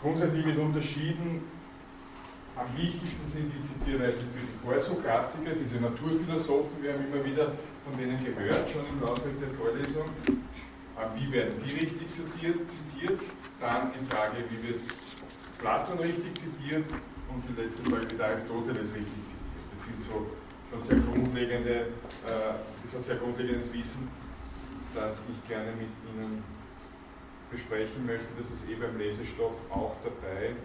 grundsätzlich 0.00 0.46
wird 0.46 0.58
unterschieden 0.58 1.55
am 2.56 2.66
wichtigsten 2.76 3.30
sind 3.30 3.52
die 3.52 3.62
Zitierweisen 3.68 4.24
für 4.32 4.40
die 4.40 4.56
Vorsokratiker, 4.64 5.52
diese 5.60 5.76
Naturphilosophen, 5.76 6.82
wir 6.82 6.94
haben 6.94 7.04
immer 7.12 7.22
wieder 7.22 7.52
von 7.84 7.96
denen 7.98 8.24
gehört, 8.24 8.70
schon 8.70 8.82
im 8.88 9.00
Laufe 9.00 9.28
der 9.28 9.50
Vorlesung. 9.50 10.08
Wie 11.14 11.30
werden 11.30 11.54
die 11.62 11.80
richtig 11.80 12.08
zitiert? 12.10 12.64
zitiert? 12.70 13.20
Dann 13.60 13.92
die 13.92 14.04
Frage, 14.06 14.42
wie 14.48 14.68
wird 14.68 14.80
Platon 15.58 15.98
richtig 15.98 16.32
zitiert? 16.40 16.90
Und 17.28 17.44
die 17.46 17.60
letzte 17.60 17.82
Frage, 17.82 18.06
wie 18.10 18.22
Aristoteles 18.22 18.94
richtig 18.94 19.20
zitiert. 19.28 19.68
Das 19.72 19.84
sind 19.84 20.02
so 20.02 20.26
schon 20.70 20.82
sehr 20.82 20.98
grundlegende, 20.98 21.92
äh, 22.24 22.56
das 22.72 22.84
ist 22.84 22.96
ein 22.96 23.02
sehr 23.02 23.16
grundlegendes 23.16 23.70
Wissen, 23.72 24.08
das 24.94 25.16
ich 25.30 25.48
gerne 25.48 25.72
mit 25.72 25.92
Ihnen 26.08 26.42
besprechen 27.50 28.06
möchte. 28.06 28.26
Das 28.40 28.50
ist 28.50 28.68
eh 28.70 28.74
beim 28.74 28.96
Lesestoff 28.96 29.54
auch 29.70 29.96
dabei 30.02 30.56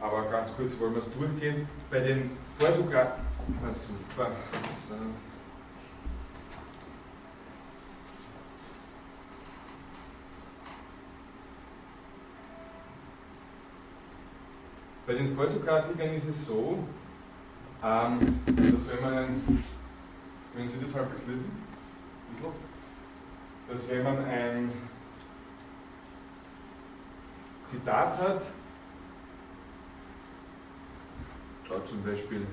aber 0.00 0.24
ganz 0.30 0.54
kurz 0.56 0.78
wollen 0.80 0.94
wir 0.94 1.02
es 1.02 1.12
durchgehen. 1.12 1.66
Bei 1.90 2.00
den 2.00 2.30
Vorsokraten. 2.58 3.24
Ah, 3.62 3.74
super. 3.74 4.30
Bei 15.06 15.14
den 15.14 15.34
Vorsokratikern 15.34 16.14
ist 16.14 16.28
es 16.28 16.46
so, 16.46 16.78
ähm, 17.82 18.40
dass 18.46 18.88
wenn 18.92 19.00
man 19.02 19.14
ein, 19.14 19.64
wenn 20.54 20.68
Sie 20.68 20.78
das 20.80 20.94
halbwegs 20.94 21.26
lesen, 21.26 21.50
dass 23.68 23.88
wenn 23.88 24.02
man 24.04 24.24
ein 24.24 24.70
Zitat 27.70 28.18
hat, 28.18 28.42
da 31.70 31.86
zum 31.86 32.02
Beispiel 32.02 32.46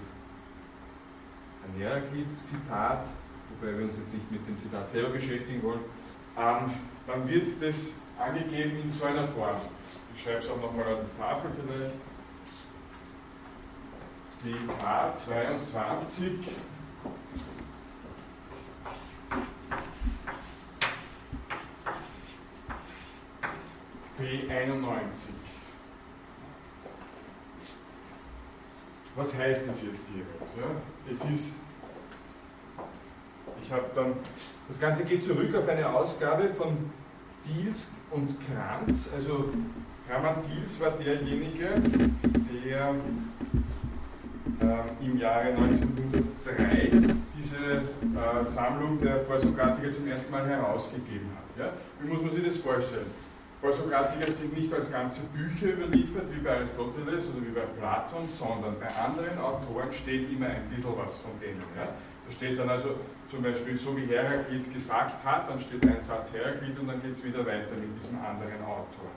ein 1.63 1.81
Heraklit-Zitat, 1.81 3.07
wobei 3.49 3.77
wir 3.77 3.85
uns 3.85 3.97
jetzt 3.97 4.13
nicht 4.13 4.31
mit 4.31 4.47
dem 4.47 4.59
Zitat 4.61 4.89
selber 4.89 5.09
beschäftigen 5.09 5.63
wollen, 5.63 5.81
ähm, 6.37 6.73
dann 7.07 7.27
wird 7.27 7.61
das 7.61 7.93
angegeben 8.17 8.83
in 8.83 8.91
so 8.91 9.05
einer 9.05 9.27
Form. 9.27 9.57
Ich 10.15 10.21
schreibe 10.21 10.39
es 10.39 10.49
auch 10.49 10.61
nochmal 10.61 10.87
an 10.87 11.05
die 11.11 11.19
Tafel 11.19 11.51
vielleicht. 11.55 11.95
DK 14.43 15.15
22 15.15 16.31
P91. 24.19 25.46
Was 29.17 29.35
heißt 29.35 29.67
das 29.67 29.81
jetzt 29.81 30.05
jeweils? 30.09 30.55
Ja? 30.55 31.11
Es 31.11 31.37
ist, 31.37 31.55
ich 33.61 33.71
habe 33.71 33.85
dann, 33.95 34.13
das 34.69 34.79
Ganze 34.79 35.03
geht 35.03 35.23
zurück 35.23 35.53
auf 35.55 35.67
eine 35.67 35.89
Ausgabe 35.89 36.53
von 36.53 36.77
Diels 37.45 37.91
und 38.11 38.37
Kranz. 38.45 39.09
Also 39.13 39.49
Hermann 40.07 40.35
Diels 40.47 40.79
war 40.79 40.91
derjenige, 40.91 41.69
der 42.63 42.95
äh, 44.61 45.05
im 45.05 45.17
Jahre 45.17 45.47
1903 45.47 46.91
diese 47.37 47.55
äh, 47.57 48.45
Sammlung 48.45 49.01
der 49.01 49.21
Vorsokratiker 49.21 49.91
zum 49.91 50.07
ersten 50.07 50.31
Mal 50.31 50.47
herausgegeben 50.47 51.27
hat. 51.35 51.65
Ja? 51.65 51.73
Wie 51.99 52.07
muss 52.07 52.21
man 52.21 52.31
sich 52.31 52.45
das 52.45 52.57
vorstellen? 52.57 53.07
Vorsokratiker 53.61 54.29
sind 54.31 54.55
nicht 54.55 54.71
als 54.71 54.91
ganze 54.91 55.21
Bücher 55.33 55.73
überliefert, 55.73 56.25
wie 56.31 56.39
bei 56.39 56.57
Aristoteles 56.57 57.27
oder 57.29 57.41
wie 57.41 57.51
bei 57.51 57.65
Platon, 57.79 58.29
sondern 58.29 58.79
bei 58.79 58.87
anderen 58.87 59.37
Autoren 59.39 59.91
steht 59.91 60.31
immer 60.31 60.45
ein 60.45 60.69
bisschen 60.69 60.95
was 60.95 61.17
von 61.17 61.31
denen. 61.41 61.63
Ja? 61.75 61.87
Da 61.87 62.31
steht 62.31 62.59
dann 62.59 62.69
also 62.69 62.89
zum 63.29 63.41
Beispiel, 63.41 63.77
so 63.77 63.97
wie 63.97 64.05
Heraklit 64.05 64.71
gesagt 64.71 65.23
hat, 65.25 65.49
dann 65.49 65.59
steht 65.59 65.83
ein 65.87 66.01
Satz 66.01 66.33
Heraklit 66.33 66.77
und 66.79 66.87
dann 66.87 67.01
geht 67.01 67.13
es 67.13 67.23
wieder 67.23 67.39
weiter 67.39 67.73
mit 67.79 67.97
diesem 67.99 68.19
anderen 68.19 68.61
Autor. 68.61 69.09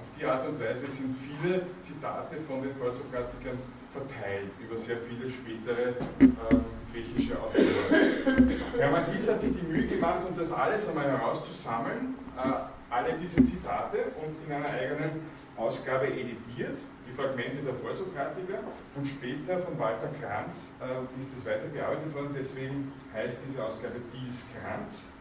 Auf 0.00 0.08
die 0.18 0.26
Art 0.26 0.48
und 0.48 0.58
Weise 0.60 0.88
sind 0.88 1.14
viele 1.16 1.62
Zitate 1.80 2.36
von 2.48 2.62
den 2.62 2.74
Vorsokratikern 2.74 3.58
verteilt 3.90 4.50
über 4.58 4.76
sehr 4.76 4.96
viele 5.06 5.30
spätere 5.30 5.94
ähm, 6.18 6.64
griechische 6.92 7.38
Autoren. 7.38 8.58
Hermann 8.76 9.04
Dietz 9.12 9.28
hat 9.30 9.40
sich 9.40 9.52
die 9.52 9.66
Mühe 9.66 9.86
gemacht, 9.86 10.20
um 10.28 10.36
das 10.36 10.50
alles 10.50 10.88
einmal 10.88 11.06
herauszusammeln. 11.06 12.16
Äh, 12.36 12.71
alle 12.92 13.14
diese 13.14 13.42
Zitate 13.44 14.12
und 14.20 14.36
in 14.46 14.52
einer 14.52 14.68
eigenen 14.68 15.22
Ausgabe 15.56 16.06
editiert, 16.06 16.78
die 17.08 17.12
Fragmente 17.12 17.62
der 17.62 17.74
Vorsokratiker 17.74 18.58
und 18.94 19.08
später 19.08 19.58
von 19.60 19.78
Walter 19.78 20.10
Kranz 20.20 20.72
äh, 20.80 21.20
ist 21.20 21.38
es 21.38 21.46
weitergearbeitet 21.46 22.14
worden, 22.14 22.34
deswegen 22.36 22.92
heißt 23.14 23.38
diese 23.48 23.64
Ausgabe 23.64 23.94
Diels 24.12 24.44
Kranz. 24.52 25.12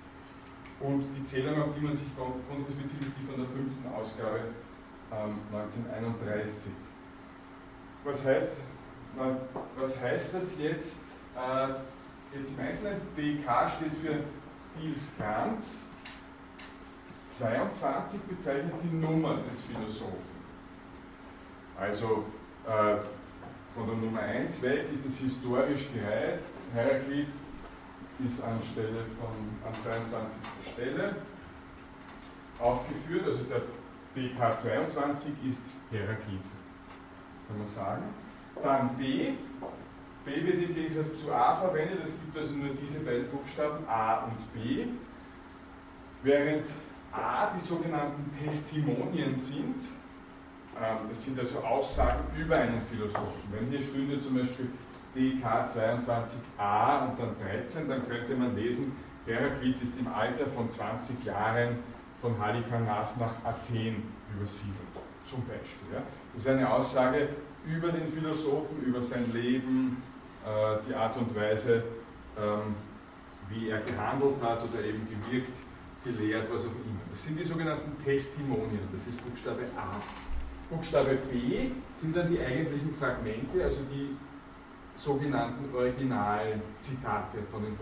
Und 0.82 1.06
die 1.16 1.24
Zählung, 1.24 1.62
auf 1.62 1.76
die 1.76 1.82
man 1.82 1.96
sich 1.96 2.08
bezieht, 2.08 3.02
ist 3.02 3.14
die 3.20 3.26
von 3.28 3.38
der 3.38 3.48
fünften 3.48 3.88
Ausgabe 3.94 4.40
ähm, 5.12 5.40
1931. 5.54 6.74
Was 8.04 8.26
heißt, 8.26 8.58
was 9.78 10.02
heißt 10.02 10.34
das 10.34 10.58
jetzt? 10.58 11.00
Äh, 11.36 12.38
jetzt 12.38 12.58
im 12.58 12.66
Einzelnen, 12.66 13.02
DK 13.16 13.70
steht 13.70 13.94
für 14.02 14.24
Diels 14.80 15.16
Kranz 15.18 15.91
22 17.34 18.22
bezeichnet 18.22 18.74
die 18.84 18.96
Nummer 18.96 19.38
des 19.50 19.64
Philosophen. 19.64 20.42
Also 21.80 22.26
äh, 22.68 22.98
von 23.74 23.88
der 23.88 23.96
Nummer 23.96 24.22
1 24.22 24.62
weg 24.62 24.86
ist 24.94 25.06
es 25.06 25.18
historisch 25.18 25.90
gereiht. 25.94 26.42
Heraklit 26.74 27.28
ist 28.26 28.44
an, 28.44 28.60
Stelle 28.72 29.06
von, 29.20 29.32
an 29.66 29.74
22. 29.82 30.74
Stelle 30.74 31.16
aufgeführt, 32.60 33.26
also 33.26 33.44
der 33.44 33.62
BK 34.14 34.60
22 34.60 35.32
ist 35.48 35.62
Heraklit, 35.90 36.44
kann 37.48 37.58
man 37.58 37.68
sagen. 37.68 38.04
Dann 38.62 38.98
D 38.98 39.36
B 40.24 40.46
wird 40.46 40.70
im 40.70 40.76
Gegensatz 40.76 41.24
zu 41.24 41.34
A 41.34 41.56
verwendet, 41.56 42.00
es 42.04 42.20
gibt 42.20 42.38
also 42.38 42.54
nur 42.54 42.70
diese 42.76 43.00
beiden 43.00 43.28
Buchstaben 43.30 43.88
A 43.88 44.26
und 44.26 44.54
B, 44.54 44.86
während 46.22 46.66
A 47.12 47.52
die 47.56 47.60
sogenannten 47.60 48.32
Testimonien 48.38 49.36
sind, 49.36 49.76
ähm, 50.82 50.98
das 51.10 51.24
sind 51.24 51.38
also 51.40 51.60
Aussagen 51.60 52.24
über 52.38 52.56
einen 52.56 52.82
Philosophen. 52.82 53.52
Wenn 53.52 53.70
hier 53.70 53.82
stünde 53.82 54.22
zum 54.22 54.36
Beispiel 54.36 54.70
DK 55.16 55.46
22a 55.68 57.10
und 57.10 57.20
dann 57.20 57.36
13, 57.40 57.90
dann 57.90 58.08
könnte 58.08 58.36
man 58.36 58.56
lesen, 58.56 58.94
Heraklit 59.26 59.82
ist 59.82 59.98
im 60.00 60.08
Alter 60.08 60.48
von 60.48 60.70
20 60.70 61.24
Jahren 61.26 61.80
von 62.22 62.40
Halikarnas 62.40 63.18
nach 63.18 63.34
Athen 63.44 64.04
übersiedelt, 64.34 64.78
zum 65.26 65.42
Beispiel. 65.46 66.02
Das 66.34 66.44
ist 66.44 66.48
eine 66.48 66.72
Aussage 66.72 67.30
über 67.66 67.90
den 67.90 68.08
Philosophen, 68.08 68.82
über 68.84 69.02
sein 69.02 69.32
Leben, 69.34 70.02
äh, 70.46 70.78
die 70.88 70.96
Art 70.96 71.18
und 71.18 71.36
Weise, 71.36 71.84
ähm, 72.38 72.76
wie 73.50 73.70
er 73.70 73.82
gehandelt 73.82 74.42
hat 74.42 74.64
oder 74.64 74.84
eben 74.84 75.08
gewirkt, 75.08 75.54
gelehrt, 76.04 76.48
was 76.52 76.62
auch 76.62 76.68
immer. 76.70 77.01
Das 77.12 77.24
sind 77.24 77.38
die 77.38 77.44
sogenannten 77.44 78.02
Testimonien, 78.02 78.88
das 78.94 79.06
ist 79.06 79.22
Buchstabe 79.22 79.64
A. 79.76 80.00
Buchstabe 80.74 81.18
B 81.30 81.72
sind 81.94 82.16
dann 82.16 82.32
die 82.32 82.40
eigentlichen 82.40 82.96
Fragmente, 82.96 83.62
also 83.62 83.80
die 83.92 84.16
sogenannten 84.96 85.76
Originalzitate 85.76 87.44
von 87.52 87.64
den. 87.64 87.76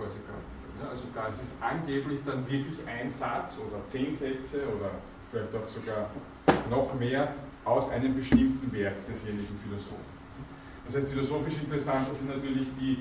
Ja, 0.81 0.89
also 0.89 1.03
da 1.13 1.27
ist 1.27 1.43
es 1.43 1.51
angeblich 1.61 2.21
dann 2.25 2.49
wirklich 2.49 2.79
ein 2.87 3.07
Satz 3.07 3.57
oder 3.59 3.85
zehn 3.87 4.15
Sätze 4.15 4.63
oder 4.63 4.91
vielleicht 5.29 5.53
auch 5.53 5.67
sogar 5.67 6.09
noch 6.69 6.97
mehr 6.97 7.35
aus 7.65 7.89
einem 7.89 8.15
bestimmten 8.15 8.71
Werk 8.71 8.95
desjenigen 9.07 9.59
Philosophen. 9.63 10.17
Das 10.87 10.95
heißt, 10.95 11.09
philosophisch 11.09 11.57
interessant 11.61 12.07
sind 12.17 12.29
natürlich 12.29 12.67
die 12.81 12.97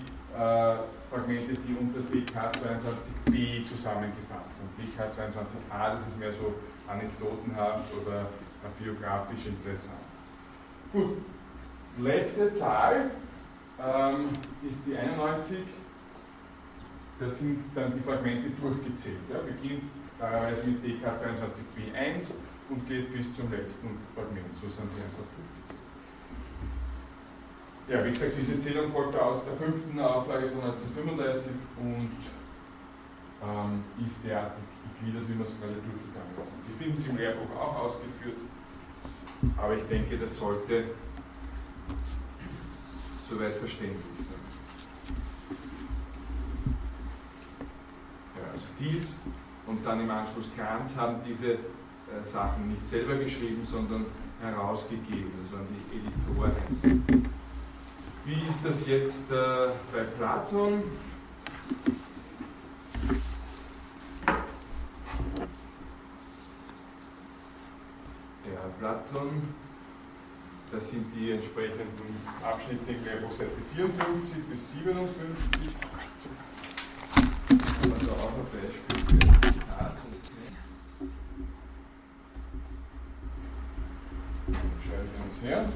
Fragmente, 1.11 1.55
die 1.55 1.75
unter 1.75 2.01
DK22b 2.01 3.65
zusammengefasst 3.65 4.55
sind. 4.57 4.69
DK22a, 4.79 5.93
das 5.95 6.07
ist 6.07 6.19
mehr 6.19 6.33
so 6.33 6.55
anekdotenhaft 6.87 7.93
oder 8.01 8.27
biografisch 8.79 9.47
interessant. 9.47 9.99
Gut, 10.93 11.19
letzte 11.99 12.55
Zahl 12.55 13.11
ähm, 13.83 14.29
ist 14.63 14.81
die 14.87 14.97
91. 14.97 15.59
Da 17.19 17.29
sind 17.29 17.65
dann 17.75 17.95
die 17.95 18.01
Fragmente 18.01 18.51
durchgezählt. 18.61 19.19
Ja, 19.29 19.41
beginnt 19.41 19.85
teilweise 20.19 20.69
mit 20.69 20.85
DK22b1 20.85 22.35
und 22.71 22.87
geht 22.89 23.13
bis 23.13 23.35
zum 23.35 23.51
letzten 23.51 23.99
Fragment. 24.15 24.55
So 24.55 24.69
sind 24.69 24.89
sie 24.93 25.03
einfach 25.03 25.27
durchgezählt. 25.35 25.58
Ja, 27.89 28.05
wie 28.05 28.11
gesagt, 28.11 28.33
diese 28.39 28.61
Zählung 28.61 28.93
folgt 28.93 29.17
aus 29.17 29.43
der 29.45 29.57
fünften 29.57 29.99
Auflage 29.99 30.51
von 30.51 30.61
1935 30.61 31.53
und 31.81 32.11
ähm, 33.41 33.85
ist 34.07 34.23
derartig 34.23 34.63
gegliedert, 35.01 35.27
wie 35.27 35.39
wir 35.39 35.47
es 35.47 35.59
gerade 35.59 35.73
durchgegangen 35.73 36.37
sind. 36.37 36.65
Sie 36.67 36.85
finden 36.85 36.99
es 37.01 37.09
im 37.09 37.17
Lehrbuch 37.17 37.57
auch 37.57 37.77
ausgeführt, 37.85 38.37
aber 39.57 39.75
ich 39.75 39.85
denke, 39.85 40.19
das 40.19 40.37
sollte 40.37 40.91
soweit 43.27 43.55
verständlich 43.55 44.19
sein. 44.19 44.37
Ja, 48.37 48.53
also 48.53 48.67
Diels 48.79 49.17
und 49.67 49.87
dann 49.87 50.01
im 50.01 50.11
Anschluss 50.11 50.51
Kranz 50.55 50.95
haben 50.95 51.21
diese 51.27 51.53
äh, 51.53 51.59
Sachen 52.23 52.69
nicht 52.69 52.87
selber 52.87 53.15
geschrieben, 53.15 53.65
sondern 53.65 54.05
herausgegeben. 54.43 55.33
Das 55.41 55.51
waren 55.53 55.67
die 55.73 55.97
Editoren. 55.97 57.39
Wie 58.29 58.47
ist 58.47 58.63
das 58.63 58.87
jetzt 58.87 59.31
äh, 59.31 59.69
bei 59.91 60.03
Platon? 60.19 60.83
Ja, 68.45 68.69
Platon, 68.79 69.49
das 70.71 70.91
sind 70.91 71.07
die 71.17 71.31
entsprechenden 71.31 72.21
Abschnitte 72.43 72.93
in 72.93 73.03
Lehrbuch 73.03 73.33
Seite 73.33 73.51
54 73.75 74.45
bis 74.45 74.73
57. 74.73 75.09
Haben 77.47 77.83
wir 77.83 78.09
da 78.09 78.13
auch 78.13 78.33
ein 78.35 78.45
Beispiel 78.53 79.05
für 79.07 79.53
Zitat 79.55 79.97
Schreibe 84.85 85.09
ich 85.17 85.25
uns 85.25 85.43
her. 85.43 85.67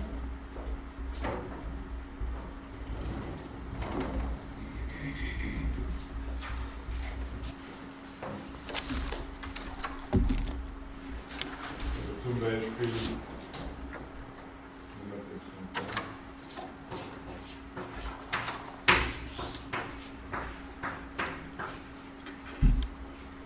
zum 12.22 12.31
Beispiel 12.42 12.90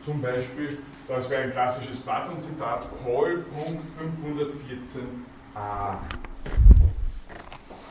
zum 0.06 0.22
Beispiel, 0.22 0.78
das 1.08 1.28
wäre 1.28 1.42
ein 1.42 1.50
klassisches 1.50 1.98
Platon-Zitat, 2.00 2.86
Paul, 3.04 3.44
Punkt 3.52 3.82
514a. 4.24 5.98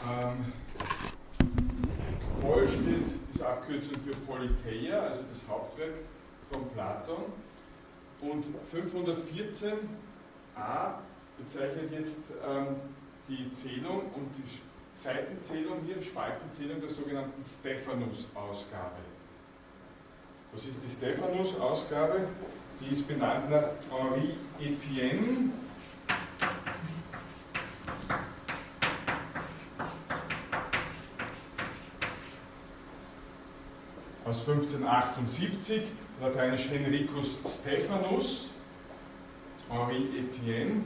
Ähm, 0.08 0.54
Paul 2.42 2.68
steht, 2.68 3.20
ist 3.34 3.44
Abkürzung 3.44 3.98
für 4.06 4.16
Politeia, 4.26 5.02
also 5.02 5.24
das 5.30 5.46
Hauptwerk 5.48 5.96
von 6.50 6.70
Platon. 6.70 7.26
Und 8.22 8.46
514 8.72 9.74
A 10.56 11.00
bezeichnet 11.38 11.92
jetzt 11.92 12.20
ähm, 12.48 12.78
die 13.28 13.54
Zählung 13.54 14.12
und 14.14 14.30
die 14.38 14.44
Seitenzählung 14.98 15.82
hier, 15.86 16.02
Spaltenzählung 16.02 16.80
der 16.80 16.90
sogenannten 16.90 17.44
Stephanus-Ausgabe. 17.44 19.02
Was 20.54 20.66
ist 20.66 20.78
die 20.84 20.90
Stephanus-Ausgabe? 20.90 22.28
Die 22.80 22.94
ist 22.94 23.08
benannt 23.08 23.50
nach 23.50 23.72
Henri 23.90 24.36
Etienne. 24.60 25.52
Aus 34.24 34.40
1578, 34.48 35.84
lateinisch 36.22 36.70
Henricus 36.70 37.40
Stephanus. 37.46 38.55
Henri 39.70 40.10
Etienne. 40.20 40.84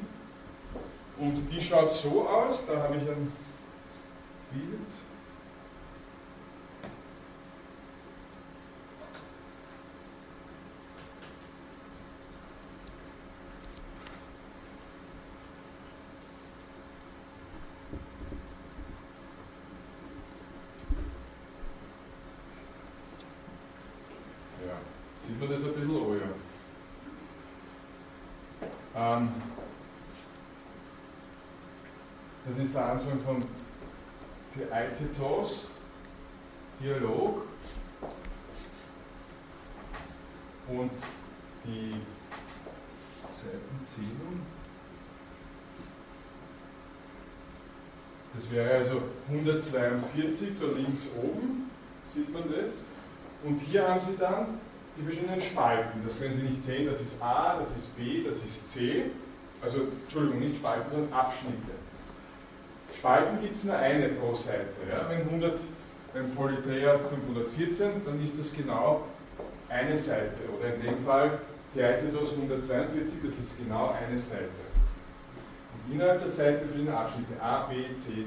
Und 1.18 1.52
die 1.52 1.62
schaut 1.62 1.92
so 1.92 2.28
aus, 2.28 2.66
da 2.66 2.82
habe 2.84 2.96
ich 2.96 3.04
ein 3.04 3.32
Bild. 4.52 4.80
Ja, 24.66 24.78
sieht 25.28 25.40
man 25.40 25.50
das 25.50 25.64
ein 25.64 25.74
bisschen? 25.74 25.96
Oh 25.96 26.14
ja. 26.14 26.22
Ähm, 29.20 29.30
das 32.48 32.66
ist 32.66 32.74
der 32.74 32.86
Anfang 32.86 33.20
von 33.22 33.44
Theaetetos, 34.54 35.70
Dialog. 36.82 37.44
Und 40.68 40.92
die 41.66 41.96
Seitenzählung. 43.32 44.42
Das 48.36 48.52
wäre 48.52 48.78
also 48.78 49.02
142, 49.28 50.50
da 50.60 50.68
links 50.68 51.08
oben, 51.18 51.72
sieht 52.14 52.32
man 52.32 52.44
das. 52.44 52.74
Und 53.44 53.60
hier 53.60 53.88
haben 53.88 54.02
Sie 54.02 54.16
dann 54.16 54.60
die 55.00 55.06
verschiedenen 55.06 55.42
Spalten. 55.42 56.02
Das 56.04 56.20
können 56.20 56.34
Sie 56.34 56.44
nicht 56.44 56.64
sehen, 56.64 56.88
das 56.88 57.02
ist 57.02 57.22
A, 57.22 57.60
das 57.60 57.70
ist 57.76 57.96
B, 57.96 58.24
das 58.24 58.38
ist 58.38 58.70
C. 58.70 59.06
Also, 59.62 59.88
Entschuldigung, 60.04 60.40
nicht 60.40 60.58
Spalten, 60.58 60.92
sondern 60.92 61.14
Abschnitte. 61.14 61.74
Spalten 62.96 63.42
gibt 63.42 63.56
es 63.56 63.64
nur 63.64 63.76
eine 63.76 64.10
pro 64.10 64.34
Seite. 64.34 64.76
Ja? 64.90 65.10
Wenn, 65.10 65.22
100, 65.22 65.60
wenn 66.14 66.36
Politeia 66.36 66.98
514, 66.98 68.06
dann 68.06 68.24
ist 68.24 68.38
das 68.38 68.54
genau 68.54 69.06
eine 69.70 69.96
Seite. 69.96 70.38
Oder 70.58 70.76
in 70.76 70.82
dem 70.82 71.06
Fall 71.06 71.40
Theaetetos 71.74 72.34
142, 72.34 73.20
das 73.24 73.34
ist 73.34 73.58
genau 73.58 73.94
eine 73.94 74.18
Seite. 74.18 74.50
Und 75.74 75.94
innerhalb 75.94 76.20
der 76.20 76.30
Seite 76.30 76.66
verschiedene 76.66 76.98
Abschnitte 76.98 77.42
A, 77.42 77.68
B, 77.68 77.76
C, 77.98 78.12
D. 78.12 78.26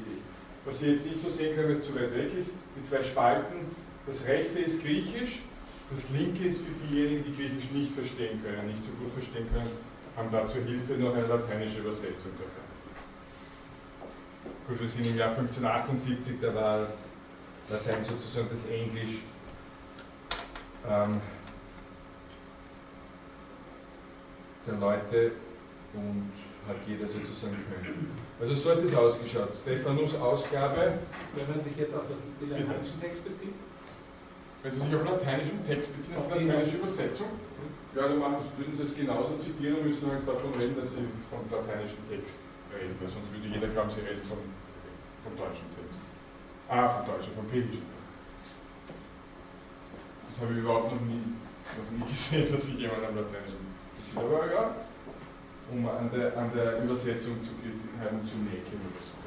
Was 0.65 0.79
Sie 0.79 0.93
jetzt 0.93 1.07
nicht 1.07 1.21
so 1.21 1.29
sehen 1.29 1.57
können, 1.57 1.71
weil 1.71 1.77
es 1.77 1.87
zu 1.87 1.95
weit 1.95 2.15
weg 2.15 2.31
ist, 2.39 2.55
die 2.77 2.89
zwei 2.89 3.03
Spalten, 3.03 3.57
das 4.07 4.27
rechte 4.27 4.61
ist 4.61 4.83
griechisch, 4.83 5.41
das 5.93 6.09
linke 6.11 6.49
ist 6.49 6.61
für 6.61 6.73
diejenigen, 6.89 7.25
die 7.25 7.37
griechisch 7.37 7.71
nicht 7.71 7.93
verstehen 7.93 8.43
können, 8.43 8.67
nicht 8.67 8.83
so 8.83 8.91
gut 8.93 9.13
verstehen 9.13 9.47
können, 9.53 9.71
haben 10.17 10.31
da 10.31 10.47
zur 10.47 10.63
Hilfe 10.63 10.95
noch 10.95 11.15
eine 11.15 11.27
lateinische 11.27 11.81
Übersetzung 11.81 12.33
dabei. 12.39 12.63
Gut, 14.69 14.81
wir 14.81 14.89
sind 14.89 15.07
im 15.07 15.17
Jahr 15.17 15.31
1578, 15.31 16.37
da 16.41 16.55
war 16.55 16.79
das 16.81 16.95
Latein 17.69 18.03
sozusagen 18.03 18.49
das 18.49 18.67
Englisch 18.67 19.19
ähm, 20.89 21.21
der 24.67 24.75
Leute 24.75 25.33
und 25.95 26.33
hat 26.67 26.77
jeder 26.87 27.07
sozusagen 27.07 27.57
können. 27.69 28.11
Also 28.41 28.55
so 28.55 28.71
hat 28.71 28.79
es 28.79 28.95
ausgeschaut. 28.95 29.55
Stephanus 29.55 30.15
Ausgabe. 30.15 30.99
Wenn 31.35 31.57
man 31.57 31.65
sich 31.65 31.77
jetzt 31.77 31.95
auf 31.95 32.05
den 32.41 32.51
lateinischen 32.51 33.01
Text 33.01 33.25
bezieht? 33.25 33.55
Wenn 34.63 34.73
Sie 34.73 34.81
sich 34.81 34.95
auf 34.95 35.05
lateinischen 35.05 35.67
Text 35.67 35.91
beziehen, 35.97 36.17
auf 36.17 36.31
lateinische 36.31 36.77
Übersetzung, 36.77 37.27
ja, 37.95 38.07
dann 38.07 38.19
machen, 38.19 38.37
würden 38.57 38.77
Sie 38.77 38.83
es 38.85 38.95
genauso 38.95 39.37
zitieren 39.37 39.79
und 39.79 39.87
müssen 39.87 40.07
halt 40.07 40.23
davon 40.23 40.55
reden, 40.55 40.77
dass 40.79 40.95
Sie 40.95 41.03
vom 41.27 41.43
lateinischen 41.51 41.99
Text 42.09 42.39
reden, 42.71 42.95
weil 42.95 43.11
sonst 43.11 43.27
würde 43.35 43.49
jeder 43.51 43.67
glauben, 43.67 43.91
Sie 43.91 44.07
reden 44.07 44.23
vom, 44.23 44.39
vom 45.27 45.35
deutschen 45.35 45.67
Text. 45.75 45.99
Ah, 46.71 46.89
vom 46.89 47.11
deutschen, 47.11 47.35
vom 47.35 47.51
griechischen 47.51 47.83
Text. 47.83 48.95
Das 50.31 50.47
habe 50.47 50.55
ich 50.55 50.61
überhaupt 50.63 50.95
noch 50.95 51.03
nie, 51.11 51.27
noch 51.75 51.91
nie 51.91 52.07
gesehen, 52.15 52.47
dass 52.55 52.63
sich 52.63 52.79
jemand 52.79 53.03
am 53.03 53.19
lateinischen 53.19 53.67
bezieht. 53.99 54.15
Aber 54.15 54.47
ja, 54.47 54.65
um 55.75 55.83
an 55.91 56.07
der, 56.15 56.39
an 56.39 56.49
der 56.55 56.87
Übersetzung 56.87 57.43
zu 57.43 57.51
kritisieren 57.59 58.15
und 58.15 58.25
zu 58.31 58.39
mäkeln 58.39 58.79
oder 58.79 59.03
so. 59.03 59.19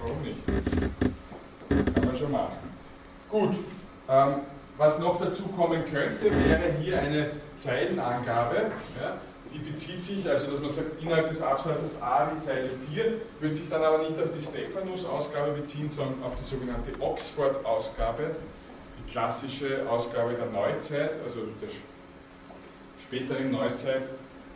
Warum 0.00 0.22
nicht? 0.24 0.40
Kann 0.40 2.04
man 2.04 2.16
schon 2.16 2.32
machen. 2.32 2.64
Gut, 3.28 3.56
ähm, 4.08 4.34
was 4.78 4.98
noch 4.98 5.18
dazu 5.18 5.44
kommen 5.44 5.84
könnte, 5.84 6.24
wäre 6.24 6.72
hier 6.80 7.00
eine 7.00 7.30
Zeilenangabe. 7.56 8.70
Ja, 9.00 9.16
die 9.52 9.58
bezieht 9.58 10.02
sich, 10.02 10.28
also 10.28 10.50
dass 10.50 10.60
man 10.60 10.68
sagt, 10.68 11.02
innerhalb 11.02 11.28
des 11.28 11.40
Absatzes 11.40 12.00
A 12.02 12.30
die 12.34 12.44
Zeile 12.44 12.70
4, 12.92 13.04
wird 13.40 13.54
sich 13.54 13.68
dann 13.70 13.82
aber 13.82 13.98
nicht 13.98 14.20
auf 14.20 14.30
die 14.30 14.40
Stephanus-Ausgabe 14.40 15.52
beziehen, 15.52 15.88
sondern 15.88 16.22
auf 16.22 16.36
die 16.36 16.44
sogenannte 16.44 16.90
Oxford-Ausgabe, 17.00 18.36
die 18.98 19.10
klassische 19.10 19.88
Ausgabe 19.88 20.34
der 20.34 20.46
Neuzeit, 20.46 21.12
also 21.24 21.40
der 21.62 21.68
späteren 23.02 23.50
Neuzeit, 23.50 24.02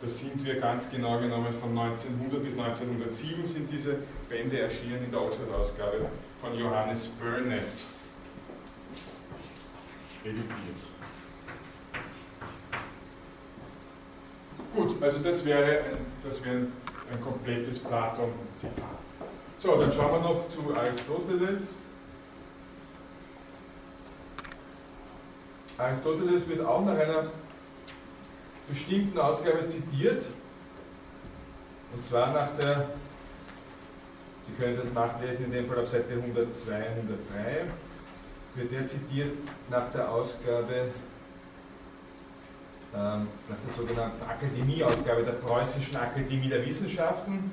da 0.01 0.07
sind 0.07 0.43
wir 0.45 0.55
ganz 0.55 0.89
genau 0.89 1.19
genommen 1.19 1.53
von 1.59 1.77
1900 1.77 2.43
bis 2.43 2.53
1907 2.53 3.45
sind 3.45 3.71
diese 3.71 3.97
Bände 4.29 4.59
erschienen 4.59 5.05
in 5.05 5.11
der 5.11 5.21
Oxford-Ausgabe 5.21 6.07
von 6.41 6.57
Johannes 6.57 7.07
Burnett 7.07 7.85
redigiert. 10.23 10.77
Gut, 14.75 15.03
also 15.03 15.19
das 15.19 15.43
wäre 15.45 15.83
ein, 15.83 15.97
das 16.23 16.43
wäre 16.45 16.55
ein, 16.55 16.73
ein 17.11 17.21
komplettes 17.21 17.79
Platon-Zitat. 17.79 19.01
So, 19.57 19.75
dann 19.79 19.91
schauen 19.91 20.11
wir 20.13 20.19
noch 20.19 20.49
zu 20.49 20.73
Aristoteles. 20.75 21.75
Aristoteles 25.77 26.47
wird 26.47 26.61
auch 26.65 26.85
nach 26.85 26.97
einer 26.97 27.31
bestimmten 28.69 29.17
Ausgabe 29.17 29.65
zitiert. 29.67 30.25
Und 31.93 32.05
zwar 32.05 32.31
nach 32.31 32.55
der, 32.57 32.89
Sie 34.45 34.53
können 34.53 34.77
das 34.77 34.91
nachlesen, 34.93 35.45
in 35.45 35.51
dem 35.51 35.67
Fall 35.67 35.79
auf 35.79 35.87
Seite 35.87 36.13
102, 36.13 36.73
103, 36.73 37.65
wird 38.55 38.73
er 38.73 38.85
zitiert 38.85 39.33
nach 39.69 39.91
der 39.91 40.09
Ausgabe, 40.09 40.89
ähm, 42.93 43.27
nach 43.49 43.57
der 43.65 43.73
sogenannten 43.77 44.23
Akademieausgabe 44.23 45.23
der 45.23 45.33
Preußischen 45.33 45.95
Akademie 45.95 46.49
der 46.49 46.65
Wissenschaften. 46.65 47.51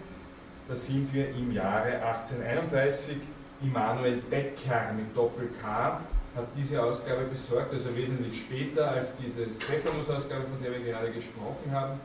Da 0.69 0.75
sind 0.75 1.13
wir 1.15 1.31
im 1.31 1.53
Jahre 1.53 2.03
1831. 2.03 3.17
Immanuel 3.63 4.19
Becker 4.31 4.93
mit 4.97 5.17
Doppel-K 5.17 6.01
hat 6.37 6.47
diese 6.57 6.83
Ausgabe 6.83 7.25
besorgt, 7.25 7.73
also 7.73 7.95
wesentlich 7.97 8.41
später 8.41 8.91
als 8.91 9.09
diese 9.17 9.47
Stephanus-Ausgabe, 9.47 10.43
von 10.43 10.63
der 10.63 10.73
wir 10.73 10.81
gerade 10.81 11.11
gesprochen 11.11 11.73
haben. 11.73 11.99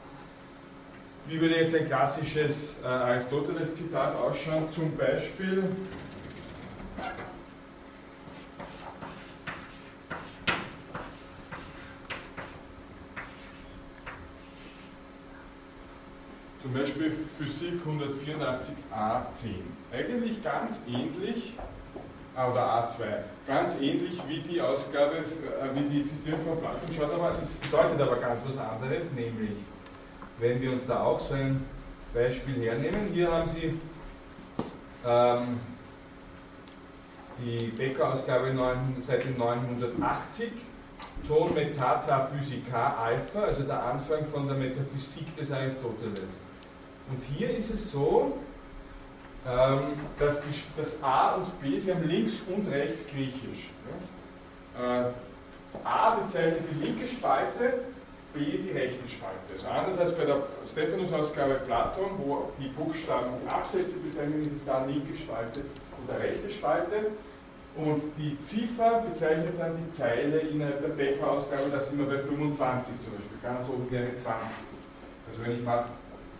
Wie 1.27 1.39
würde 1.39 1.55
jetzt 1.55 1.75
ein 1.75 1.85
klassisches 1.85 2.81
äh, 2.83 2.87
Aristoteles-Zitat 2.87 4.15
ausschauen? 4.15 4.71
Zum 4.71 4.95
Beispiel, 4.97 5.63
zum 16.73 16.81
Beispiel 16.81 17.11
Physik 17.37 17.73
184a10. 17.85 19.61
Eigentlich 19.91 20.43
ganz 20.43 20.81
ähnlich 20.87 21.53
oder 22.35 22.87
A2. 22.87 23.03
Ganz 23.45 23.79
ähnlich 23.79 24.19
wie 24.27 24.39
die 24.39 24.59
Ausgabe, 24.59 25.17
äh, 25.17 25.75
wie 25.75 25.87
die 25.87 26.07
Zitierung 26.07 26.39
von 26.43 26.59
Platon, 26.59 26.89
schaut 26.91 27.13
aber, 27.13 27.37
es 27.39 27.51
bedeutet 27.51 28.01
aber 28.01 28.15
ganz 28.15 28.41
was 28.47 28.57
anderes, 28.57 29.11
nämlich, 29.11 29.57
wenn 30.39 30.59
wir 30.61 30.71
uns 30.71 30.87
da 30.87 31.03
auch 31.03 31.19
so 31.19 31.35
ein 31.35 31.63
Beispiel 32.11 32.63
hernehmen, 32.63 33.09
hier 33.13 33.31
haben 33.31 33.47
Sie 33.47 33.79
ähm, 35.05 35.59
die 37.37 37.67
Becker-Ausgabe 37.67 38.51
Seite 38.99 39.29
980, 39.29 40.51
Ton 41.27 41.53
Metata 41.53 42.25
Physica 42.25 42.95
Alpha, 42.95 43.43
also 43.43 43.61
der 43.61 43.85
Anfang 43.85 44.25
von 44.25 44.47
der 44.47 44.57
Metaphysik 44.57 45.35
des 45.37 45.51
Aristoteles. 45.51 46.41
Und 47.09 47.21
hier 47.35 47.55
ist 47.55 47.69
es 47.73 47.91
so, 47.91 48.37
ähm, 49.45 49.97
dass 50.17 50.41
die, 50.41 50.63
das 50.77 51.01
A 51.03 51.35
und 51.35 51.61
B, 51.61 51.77
Sie 51.77 51.93
haben 51.93 52.07
links 52.07 52.39
und 52.47 52.67
rechts 52.71 53.07
griechisch. 53.07 53.69
Äh, 54.79 55.11
A 55.83 56.15
bezeichnet 56.15 56.61
die 56.71 56.85
linke 56.85 57.07
Spalte, 57.07 57.73
B 58.33 58.39
die 58.39 58.71
rechte 58.71 59.07
Spalte. 59.07 59.53
Also 59.53 59.67
anders 59.67 59.99
als 59.99 60.15
bei 60.15 60.25
der 60.25 60.43
Stephanus-Ausgabe 60.65 61.55
Platon, 61.65 62.11
wo 62.17 62.51
die 62.59 62.69
Buchstaben 62.69 63.31
die 63.45 63.53
Absätze 63.53 63.97
bezeichnen, 63.97 64.41
ist 64.41 64.53
es 64.53 64.65
da 64.65 64.85
linke 64.85 65.15
Spalte 65.15 65.59
und 65.59 66.09
der 66.09 66.19
rechte 66.19 66.49
Spalte. 66.49 67.11
Und 67.75 68.01
die 68.17 68.39
Ziffer 68.43 69.03
bezeichnet 69.09 69.55
dann 69.57 69.75
die 69.75 69.91
Zeile 69.91 70.39
innerhalb 70.39 70.81
der 70.81 70.89
Becker-Ausgabe, 70.89 71.69
da 71.71 71.79
sind 71.79 71.97
wir 71.97 72.05
bei 72.05 72.21
25 72.21 72.93
zum 73.03 73.13
Beispiel, 73.13 73.37
ganz 73.41 73.67
oben 73.67 73.89
wäre 73.89 74.15
20. 74.15 74.23
Also 75.27 75.43
wenn 75.43 75.55
ich 75.57 75.63
mal 75.63 75.85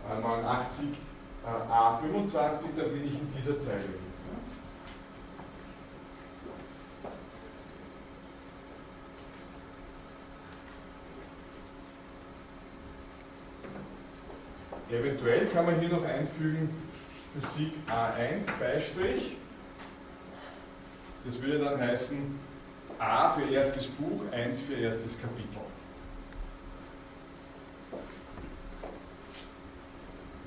89 0.08 0.88
äh, 1.44 1.72
A25, 1.72 2.76
da 2.76 2.84
bin 2.84 3.04
ich 3.04 3.14
in 3.14 3.32
dieser 3.36 3.60
Zeile. 3.60 3.84
Eventuell 14.90 15.46
kann 15.46 15.66
man 15.66 15.80
hier 15.80 15.88
noch 15.88 16.04
einfügen 16.04 16.68
Physik 17.34 17.72
A1 17.88 18.46
Beistrich. 18.60 19.36
Das 21.24 21.40
würde 21.42 21.58
dann 21.58 21.80
heißen 21.80 22.38
A 22.98 23.30
für 23.30 23.50
erstes 23.50 23.86
Buch, 23.88 24.22
1 24.30 24.60
für 24.60 24.74
erstes 24.74 25.20
Kapitel. 25.20 25.60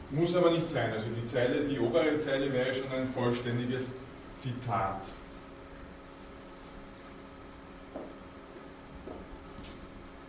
Muss 0.10 0.36
aber 0.36 0.52
nicht 0.52 0.70
sein. 0.70 0.92
Also 0.94 1.08
die 1.10 1.26
Zeile, 1.28 1.68
die 1.68 1.80
obere 1.80 2.18
Zeile 2.18 2.52
wäre 2.52 2.74
schon 2.74 2.90
ein 2.92 3.08
vollständiges 3.08 3.92
Zitat. 4.38 5.02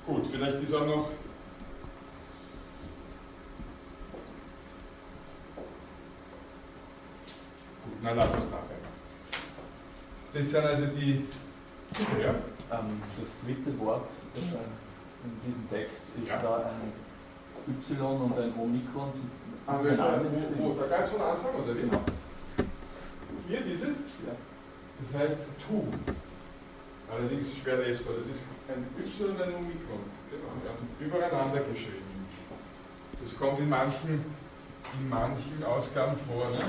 Gut, 0.04 0.26
vielleicht 0.26 0.62
ist 0.62 0.74
auch 0.74 0.86
noch 0.86 1.10
Gut, 7.84 7.98
na 8.02 8.12
lassen 8.12 8.32
wir 8.32 8.38
es 8.38 8.50
dabei. 8.50 8.62
Das 10.32 10.50
sind 10.50 10.64
also 10.64 10.86
die. 10.86 11.24
Ja. 12.20 12.34
Ähm, 12.70 13.00
das 13.20 13.40
dritte 13.44 13.78
Wort 13.78 14.10
in 14.34 15.40
diesem 15.40 15.68
Text 15.70 16.16
ist 16.22 16.28
ja. 16.28 16.42
da 16.42 16.56
ein 16.70 16.92
Y 17.68 18.00
und 18.00 18.38
ein 18.38 18.52
Omikron. 18.58 19.12
Haben 19.66 19.84
wir 19.84 19.98
wo, 19.98 20.74
wo, 20.74 20.80
da 20.80 20.86
ganz 20.86 21.10
von 21.10 21.20
Anfang 21.20 21.54
oder 21.54 21.76
wie? 21.76 21.80
Genau. 21.82 22.00
Hier 23.46 23.60
dieses? 23.60 23.98
Ja. 24.24 24.32
Das 25.02 25.20
heißt 25.20 25.38
to. 25.66 25.84
Allerdings 27.10 27.56
schwer 27.58 27.78
lesbar. 27.78 28.14
Das 28.18 28.26
ist 28.26 28.46
ein 28.68 28.86
Y 28.98 29.30
und 29.30 29.42
ein 29.42 29.54
Omikron. 29.54 30.00
Genau. 30.30 30.52
Ja. 30.64 31.06
Übereinander 31.06 31.60
geschrieben. 31.60 32.08
Das 33.22 33.36
kommt 33.36 33.58
in 33.58 33.68
manchen, 33.68 34.24
in 34.98 35.08
manchen 35.08 35.64
Ausgaben 35.64 36.16
vor. 36.26 36.48
Ne? 36.50 36.64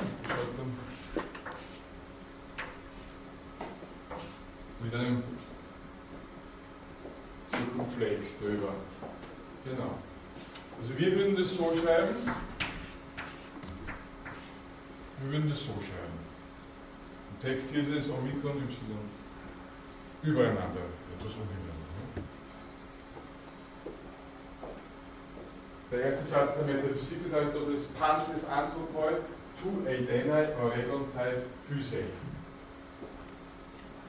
mit 4.81 4.95
einem 4.95 5.23
Circumflex 7.49 8.39
drüber. 8.39 8.73
Genau. 9.65 9.97
Also 10.79 10.97
wir 10.97 11.15
würden 11.15 11.35
das 11.35 11.55
so 11.55 11.75
schreiben. 11.75 12.15
Wir 15.21 15.31
würden 15.31 15.49
das 15.49 15.59
so 15.59 15.73
schreiben. 15.73 16.19
Im 17.31 17.39
Text 17.41 17.69
hier 17.69 17.81
ist 17.81 18.05
es 18.05 18.09
Omikron 18.09 18.57
Y 18.57 19.19
übereinander, 20.23 20.85
etwas 21.17 21.33
umeinander. 21.33 21.73
Ne? 22.15 22.23
Der 25.91 26.01
erste 26.01 26.25
Satz 26.25 26.55
der 26.55 26.65
Metaphysik 26.65 27.23
des 27.23 27.33
Aristoteles, 27.33 27.85
Pantes 27.87 28.45
Anthropoi, 28.45 29.13
tu 29.61 29.87
eidenai 29.87 30.55
oregontai 30.61 31.43
physei. 31.67 32.05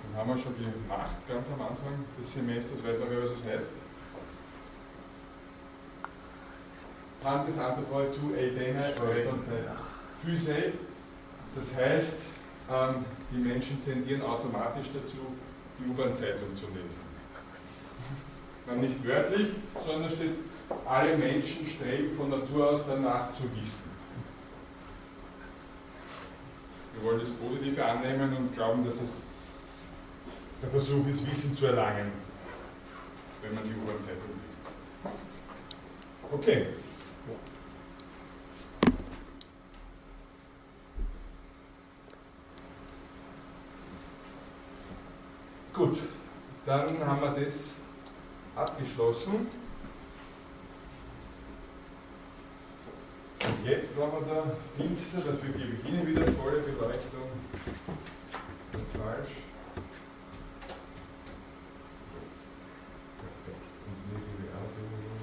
Den 0.02 0.16
haben 0.16 0.30
wir 0.30 0.38
schon 0.38 0.54
gemacht, 0.56 1.16
ganz 1.28 1.48
am 1.48 1.62
Anfang 1.62 2.04
des 2.18 2.32
Semesters, 2.32 2.84
weiß 2.84 2.98
man, 2.98 3.10
wer 3.10 3.22
was 3.22 3.32
es 3.32 3.44
heißt. 3.44 3.72
Pantes 7.22 7.58
Anthropoi, 7.58 8.06
tu 8.06 8.34
eidenai 8.34 8.94
oregontai 8.98 9.62
physei. 10.24 10.72
Das 11.54 11.76
heißt, 11.76 12.16
ähm, 12.70 13.04
die 13.30 13.38
Menschen 13.38 13.84
tendieren 13.84 14.22
automatisch 14.22 14.88
dazu, 14.94 15.18
die 15.78 15.90
U-Bahn-Zeitung 15.90 16.54
zu 16.54 16.66
lesen. 16.66 17.10
Dann 18.66 18.80
nicht 18.80 19.04
wörtlich, 19.04 19.48
sondern 19.84 20.10
steht, 20.10 20.34
alle 20.86 21.16
Menschen 21.16 21.66
streben 21.66 22.16
von 22.16 22.30
Natur 22.30 22.70
aus 22.70 22.84
danach 22.86 23.32
zu 23.32 23.42
wissen. 23.60 23.90
Wir 26.94 27.04
wollen 27.04 27.20
das 27.20 27.30
Positive 27.30 27.84
annehmen 27.84 28.36
und 28.36 28.54
glauben, 28.54 28.84
dass 28.84 29.00
es 29.00 29.22
der 30.62 30.70
Versuch 30.70 31.06
ist, 31.06 31.28
Wissen 31.28 31.56
zu 31.56 31.66
erlangen, 31.66 32.12
wenn 33.42 33.54
man 33.54 33.64
die 33.64 33.70
U-Bahn-Zeitung 33.70 34.30
liest. 34.46 35.12
Okay. 36.32 36.66
Gut, 45.80 45.98
dann 46.66 46.98
haben 47.06 47.22
wir 47.22 47.42
das 47.42 47.76
abgeschlossen. 48.54 49.48
Und 53.40 53.64
jetzt 53.64 53.96
war 53.96 54.12
wir 54.12 54.20
da 54.26 54.42
finster, 54.76 55.20
dafür 55.20 55.54
gebe 55.54 55.72
ich 55.78 55.84
Ihnen 55.88 56.06
wieder 56.06 56.30
volle 56.32 56.58
Beleuchtung. 56.58 57.30
Falsch. 58.92 59.36
Perfekt. 63.16 63.64
Und 63.86 63.96
negative 64.12 64.52
Abbildung. 64.60 65.16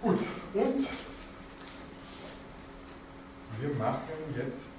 Gut, 0.00 0.20
und 0.54 0.88
wir 3.60 3.74
machen 3.76 4.00
jetzt 4.36 4.72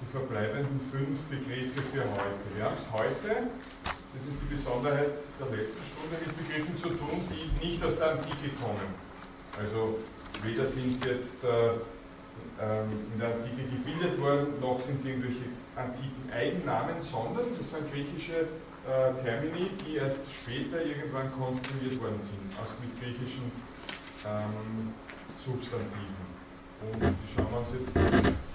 die 0.00 0.10
verbleibenden 0.10 0.80
fünf 0.90 1.18
Begriffe 1.30 1.80
für 1.92 2.02
heute. 2.02 2.42
Wir 2.54 2.64
haben 2.64 2.74
es 2.74 2.90
heute, 2.92 3.46
das 3.86 4.22
ist 4.26 4.38
die 4.42 4.54
Besonderheit 4.54 5.10
der 5.38 5.56
letzten 5.56 5.82
Stunde, 5.84 6.16
mit 6.26 6.36
Begriffen 6.36 6.76
zu 6.78 6.88
tun, 6.88 7.22
die 7.30 7.66
nicht 7.66 7.84
aus 7.84 7.96
der 7.98 8.12
Antike 8.12 8.50
kommen. 8.60 8.94
Also 9.58 9.98
weder 10.42 10.66
sind 10.66 10.92
sie 11.00 11.08
jetzt 11.08 11.44
äh, 11.44 11.78
ähm, 12.60 12.90
in 13.14 13.20
der 13.20 13.34
Antike 13.34 13.62
gebildet 13.70 14.20
worden, 14.20 14.58
noch 14.60 14.80
sind 14.82 15.00
sie 15.00 15.10
irgendwelche 15.10 15.46
antiken 15.76 16.30
Eigennamen, 16.32 17.00
sondern 17.00 17.46
das 17.56 17.70
sind 17.70 17.92
griechische 17.92 18.50
äh, 18.86 19.14
Termini, 19.22 19.70
die 19.86 19.96
erst 19.96 20.18
später 20.30 20.84
irgendwann 20.84 21.30
konstruiert 21.32 22.00
worden 22.02 22.18
sind, 22.18 22.50
aus 22.58 22.70
mit 22.82 22.90
griechischen 22.98 23.50
ähm, 24.26 24.92
Substantiven. 25.38 26.24
Und 26.80 27.02
die 27.02 27.32
schauen 27.32 27.50
wir 27.50 27.58
uns 27.58 27.68
jetzt 27.78 27.94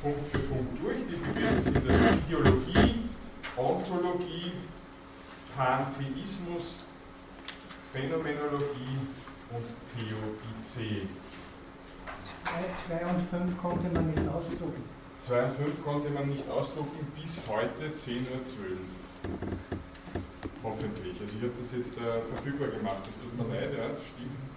Punkt 0.02 0.28
für 0.32 0.40
Punkt 0.40 0.84
durch. 0.84 0.98
Die 1.10 1.16
Begriffe 1.16 1.62
sind 1.62 1.88
der 1.88 2.14
Ideologie, 2.14 3.10
Ontologie, 3.58 4.54
Pantheismus, 5.56 6.78
Phänomenologie 7.92 8.98
und 9.52 9.66
Theodizee. 9.94 11.08
2 12.88 13.06
und 13.06 13.22
5 13.30 13.58
konnte 13.62 13.90
man 13.90 14.12
nicht 14.12 14.28
ausdrucken. 14.28 14.84
2 15.20 15.44
und 15.44 15.54
5 15.54 15.84
konnte 15.84 16.10
man 16.10 16.30
nicht 16.30 16.50
ausdrucken 16.50 17.12
bis 17.20 17.42
heute 17.48 17.94
10.12 17.98 18.26
Uhr. 18.26 18.78
Hoffentlich. 20.64 21.20
Also 21.20 21.38
ich 21.38 21.44
habe 21.44 21.54
das 21.58 21.72
jetzt 21.72 21.98
äh, 21.98 22.22
verfügbar 22.34 22.70
gemacht. 22.70 23.00
Das 23.06 23.16
tut 23.16 23.38
mir 23.38 23.54
leid, 23.54 23.72
ja, 23.74 23.90
das 23.90 24.00
stimmt 24.08 24.49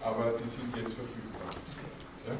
aber 0.00 0.34
sie 0.36 0.48
sind 0.48 0.76
jetzt 0.76 0.94
verfügbar. 0.94 1.54
Ja? 2.26 2.34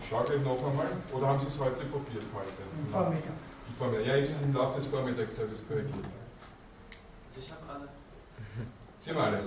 Ich 0.00 0.08
schaue 0.08 0.24
gleich 0.24 0.42
noch 0.42 0.58
einmal. 0.66 0.86
Oder 1.12 1.26
haben 1.28 1.40
Sie 1.40 1.46
es 1.46 1.58
heute 1.58 1.84
probiert? 1.86 2.24
Heute? 2.34 2.62
Am 2.84 2.88
Vormittag. 2.90 3.32
Am 3.68 3.74
Vormittag. 3.78 4.06
Ja, 4.06 4.16
ich, 4.16 4.30
im 4.42 4.52
Laufe 4.54 4.80
des 4.80 4.88
Vormittags 4.88 5.38
habe 5.38 5.48
ich 5.52 5.60
es 5.60 5.68
korrigiert. 5.68 5.94
Also 5.94 7.40
ich 7.40 7.50
habe 7.50 7.62
alle. 7.72 7.88
Sie 9.00 9.10
haben 9.10 9.18
alle? 9.18 9.40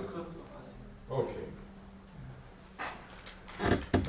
Okay. 1.08 1.48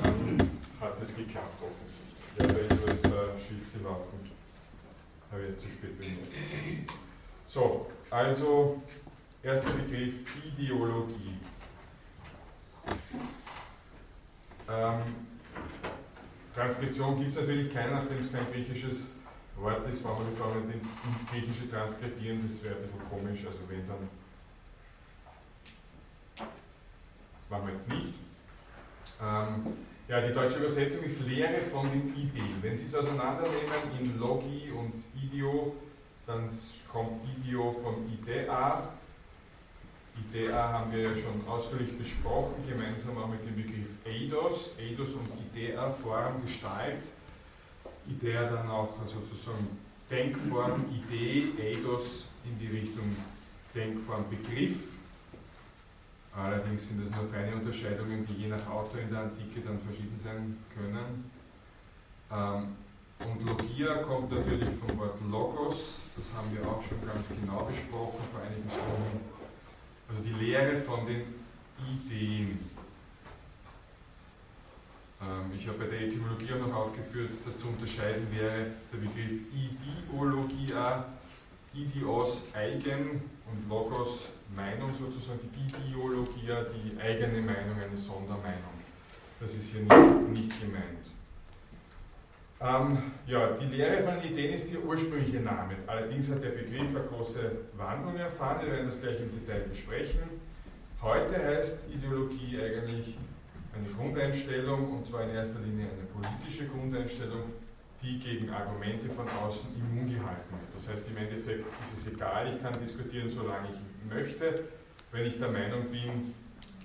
Dann 0.02 0.50
hat 0.80 1.02
es 1.02 1.16
geklappt 1.16 1.62
offensichtlich. 1.62 2.20
Ja, 2.38 2.46
da 2.46 2.58
ist 2.58 3.04
was 3.04 3.12
äh, 3.12 3.38
schief 3.38 3.72
gelaufen. 3.72 4.30
Habe 5.30 5.42
ich 5.42 5.50
jetzt 5.50 5.60
zu 5.62 5.70
spät 5.70 5.98
bemerkt. 5.98 6.92
So, 7.46 7.86
also 8.10 8.82
erster 9.42 9.70
Begriff 9.70 10.14
Ideologie. 10.44 11.38
Ähm, 14.68 15.02
Transkription 16.54 17.18
gibt 17.18 17.30
es 17.30 17.36
natürlich 17.36 17.72
keine, 17.72 17.92
nachdem 17.92 18.18
es 18.18 18.30
kein 18.30 18.50
griechisches 18.52 19.12
Wort 19.56 19.86
ist, 19.88 20.02
brauchen 20.02 20.24
wir 20.24 20.32
jetzt 20.32 20.42
auch 20.42 20.54
nicht 20.54 20.74
ins, 20.74 20.88
ins 20.88 21.30
Griechische 21.30 21.70
transkribieren, 21.70 22.40
das 22.42 22.62
wäre 22.62 22.76
ein 22.76 22.82
bisschen 22.82 23.00
komisch, 23.10 23.44
also 23.46 23.58
wenn 23.68 23.86
dann. 23.86 24.08
Das 26.36 26.46
machen 27.50 27.66
wir 27.66 27.74
jetzt 27.74 27.88
nicht. 27.88 28.14
Ähm, 29.20 29.66
ja, 30.08 30.26
die 30.26 30.32
deutsche 30.32 30.58
Übersetzung 30.58 31.02
ist 31.02 31.20
Lehre 31.20 31.62
von 31.62 31.90
den 31.90 32.14
Ideen. 32.16 32.56
Wenn 32.62 32.76
Sie 32.76 32.86
es 32.86 32.94
auseinandernehmen 32.94 33.98
in 33.98 34.18
Logi 34.18 34.70
und 34.70 34.92
Ideo, 35.14 35.74
dann 36.26 36.48
kommt 36.90 37.22
Ideo 37.24 37.72
von 37.72 38.08
Idea 38.08 38.88
Idea 40.16 40.68
haben 40.72 40.92
wir 40.92 41.02
ja 41.02 41.16
schon 41.16 41.46
ausführlich 41.48 41.96
besprochen, 41.98 42.54
gemeinsam 42.68 43.18
auch 43.18 43.28
mit 43.28 43.44
dem 43.46 43.56
Begriff 43.56 43.88
Eidos, 44.06 44.70
Eidos 44.78 45.14
und 45.14 45.28
Idea, 45.52 45.90
Form, 45.90 46.42
Gestalt. 46.42 47.02
Idea 48.08 48.50
dann 48.50 48.68
auch 48.68 48.94
sozusagen 49.06 49.68
Denkform, 50.10 50.84
Idee, 50.90 51.52
Eidos 51.60 52.24
in 52.44 52.58
die 52.58 52.68
Richtung 52.68 53.16
Denkform, 53.74 54.24
Begriff. 54.28 54.76
Allerdings 56.36 56.88
sind 56.88 57.04
das 57.04 57.14
nur 57.16 57.28
feine 57.28 57.56
Unterscheidungen, 57.56 58.26
die 58.26 58.42
je 58.42 58.48
nach 58.48 58.68
Autor 58.70 59.00
in 59.00 59.10
der 59.10 59.20
Antike 59.22 59.60
dann 59.60 59.80
verschieden 59.80 60.18
sein 60.22 60.56
können. 60.74 61.30
Ähm, 62.30 62.76
und 63.20 63.46
Logia 63.46 63.96
kommt 63.96 64.30
natürlich 64.30 64.68
vom 64.80 64.98
Wort 64.98 65.18
Logos, 65.28 65.98
das 66.16 66.32
haben 66.34 66.48
wir 66.54 66.66
auch 66.66 66.80
schon 66.82 67.04
ganz 67.06 67.28
genau 67.28 67.64
besprochen 67.64 68.24
vor 68.32 68.40
einigen 68.40 68.70
Stunden. 68.70 69.29
Also 70.10 70.22
die 70.24 70.44
Lehre 70.44 70.80
von 70.82 71.06
den 71.06 71.22
Ideen. 71.78 72.58
Ähm, 75.22 75.52
ich 75.56 75.68
habe 75.68 75.78
bei 75.78 75.86
der 75.86 76.00
Etymologie 76.02 76.52
auch 76.54 76.66
noch 76.66 76.74
aufgeführt, 76.74 77.30
dass 77.46 77.58
zu 77.58 77.68
unterscheiden 77.68 78.26
wäre 78.32 78.66
der 78.92 78.98
Begriff 78.98 79.40
Ideologia, 79.54 81.06
Idios 81.72 82.48
eigen 82.54 83.22
und 83.46 83.68
Logos 83.68 84.30
Meinung 84.56 84.92
sozusagen, 84.92 85.38
die 85.54 85.88
Ideologia, 85.88 86.64
die 86.64 87.00
eigene 87.00 87.40
Meinung, 87.40 87.78
eine 87.80 87.96
Sondermeinung. 87.96 88.80
Das 89.38 89.54
ist 89.54 89.70
hier 89.70 89.82
nicht, 89.82 90.30
nicht 90.30 90.60
gemeint. 90.60 91.19
Ähm, 92.62 92.98
ja, 93.26 93.52
die 93.52 93.74
Lehre 93.74 94.02
von 94.02 94.22
Ideen 94.22 94.52
ist 94.52 94.70
ihr 94.70 94.84
ursprünglicher 94.84 95.40
Name. 95.40 95.76
Allerdings 95.86 96.30
hat 96.30 96.44
der 96.44 96.50
Begriff 96.50 96.94
eine 96.94 97.04
große 97.08 97.52
Wandlung 97.78 98.16
erfahren. 98.16 98.60
Wir 98.62 98.72
werden 98.72 98.86
das 98.86 99.00
gleich 99.00 99.18
im 99.18 99.30
Detail 99.32 99.60
besprechen. 99.60 100.20
Heute 101.00 101.42
heißt 101.42 101.86
Ideologie 101.90 102.60
eigentlich 102.60 103.16
eine 103.74 103.88
Grundeinstellung, 103.88 104.92
und 104.92 105.06
zwar 105.06 105.22
in 105.22 105.30
erster 105.30 105.58
Linie 105.60 105.86
eine 105.86 106.04
politische 106.12 106.66
Grundeinstellung, 106.66 107.44
die 108.02 108.18
gegen 108.18 108.50
Argumente 108.50 109.08
von 109.08 109.26
außen 109.42 109.70
immun 109.76 110.12
gehalten 110.12 110.50
wird. 110.50 110.74
Das 110.76 110.90
heißt, 110.90 111.08
im 111.08 111.16
Endeffekt 111.16 111.64
ist 111.84 112.06
es 112.06 112.12
egal, 112.12 112.52
ich 112.52 112.62
kann 112.62 112.74
diskutieren, 112.78 113.30
solange 113.30 113.68
ich 113.70 114.14
möchte. 114.14 114.64
Wenn 115.12 115.24
ich 115.24 115.38
der 115.38 115.50
Meinung 115.50 115.84
bin, 115.90 116.34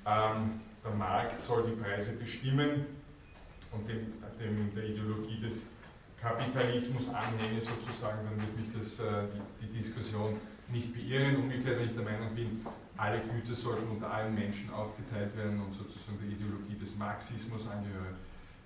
ähm, 0.06 0.62
der 0.86 0.92
Markt 0.98 1.42
soll 1.42 1.64
die 1.64 1.82
Preise 1.82 2.14
bestimmen 2.14 2.86
und 3.76 3.88
dem, 3.88 4.14
dem 4.40 4.74
der 4.74 4.86
Ideologie 4.86 5.40
des 5.42 5.68
Kapitalismus 6.22 7.10
anhänge 7.10 7.62
sozusagen, 7.62 8.26
dann 8.26 8.40
wird 8.42 8.58
mich 8.58 8.70
das, 8.74 9.00
äh, 9.00 9.28
die, 9.62 9.68
die 9.68 9.78
Diskussion 9.78 10.38
nicht 10.70 10.94
beirren. 10.94 11.36
Umgekehrt, 11.36 11.78
wenn 11.80 11.86
ich 11.86 11.94
der 11.94 12.04
Meinung 12.04 12.34
bin, 12.34 12.66
alle 12.98 13.20
Güter 13.22 13.54
sollten 13.54 13.88
unter 13.90 14.12
allen 14.12 14.34
Menschen 14.34 14.72
aufgeteilt 14.72 15.36
werden 15.38 15.62
und 15.62 15.74
sozusagen 15.74 16.18
der 16.20 16.30
Ideologie 16.30 16.76
des 16.82 16.96
Marxismus 16.98 17.68
angehöre, 17.68 18.16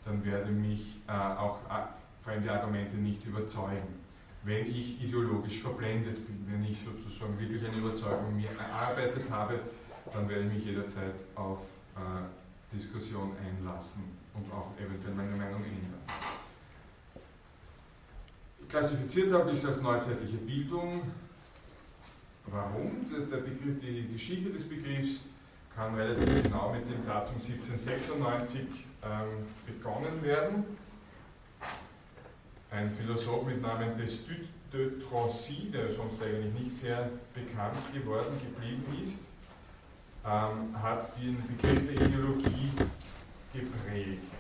dann 0.06 0.24
werde 0.24 0.52
mich 0.52 0.98
äh, 1.08 1.12
auch 1.12 1.60
äh, 1.70 2.24
fremde 2.24 2.52
Argumente 2.52 2.96
nicht 2.96 3.26
überzeugen. 3.26 4.00
Wenn 4.44 4.68
ich 4.68 5.04
ideologisch 5.04 5.60
verblendet 5.60 6.26
bin, 6.26 6.46
wenn 6.48 6.64
ich 6.64 6.78
sozusagen 6.86 7.38
wirklich 7.38 7.68
eine 7.68 7.78
Überzeugung 7.78 8.38
mir 8.38 8.50
erarbeitet 8.58 9.30
habe, 9.30 9.60
dann 10.14 10.30
werde 10.30 10.46
ich 10.46 10.54
mich 10.54 10.66
jederzeit 10.66 11.16
auf 11.36 11.60
äh, 11.96 12.74
Diskussion 12.74 13.34
einlassen 13.46 14.19
und 14.34 14.52
auch 14.52 14.72
eventuell 14.78 15.16
meine 15.16 15.36
Meinung 15.36 15.64
ändern. 15.64 16.00
Klassifiziert 18.70 19.34
habe 19.34 19.50
ich 19.52 19.58
es 19.58 19.66
als 19.66 19.82
neuzeitliche 19.82 20.38
Bildung. 20.38 21.02
Warum? 22.46 23.06
Der 23.10 23.38
Begriff, 23.38 23.80
die 23.82 24.08
Geschichte 24.14 24.52
des 24.52 24.68
Begriffs 24.68 25.22
kann 25.76 25.96
relativ 25.96 26.44
genau 26.44 26.72
mit 26.74 26.84
dem 26.90 27.06
Datum 27.06 27.36
1796 27.36 28.62
ähm, 29.04 29.46
begonnen 29.66 30.22
werden. 30.22 30.64
Ein 32.72 32.92
Philosoph 32.92 33.46
mit 33.46 33.62
Namen 33.62 33.98
Destutt 33.98 34.48
de 34.72 35.00
Trancy, 35.00 35.72
der 35.72 35.92
sonst 35.92 36.22
eigentlich 36.22 36.54
nicht 36.54 36.78
sehr 36.78 37.10
bekannt 37.34 37.78
geworden 37.94 38.40
geblieben 38.44 38.86
ist, 39.04 39.20
ähm, 40.26 40.80
hat 40.80 41.10
den 41.18 41.42
Begriff 41.48 41.88
der 41.88 42.08
Ideologie 42.08 42.72
geprägt 43.54 44.32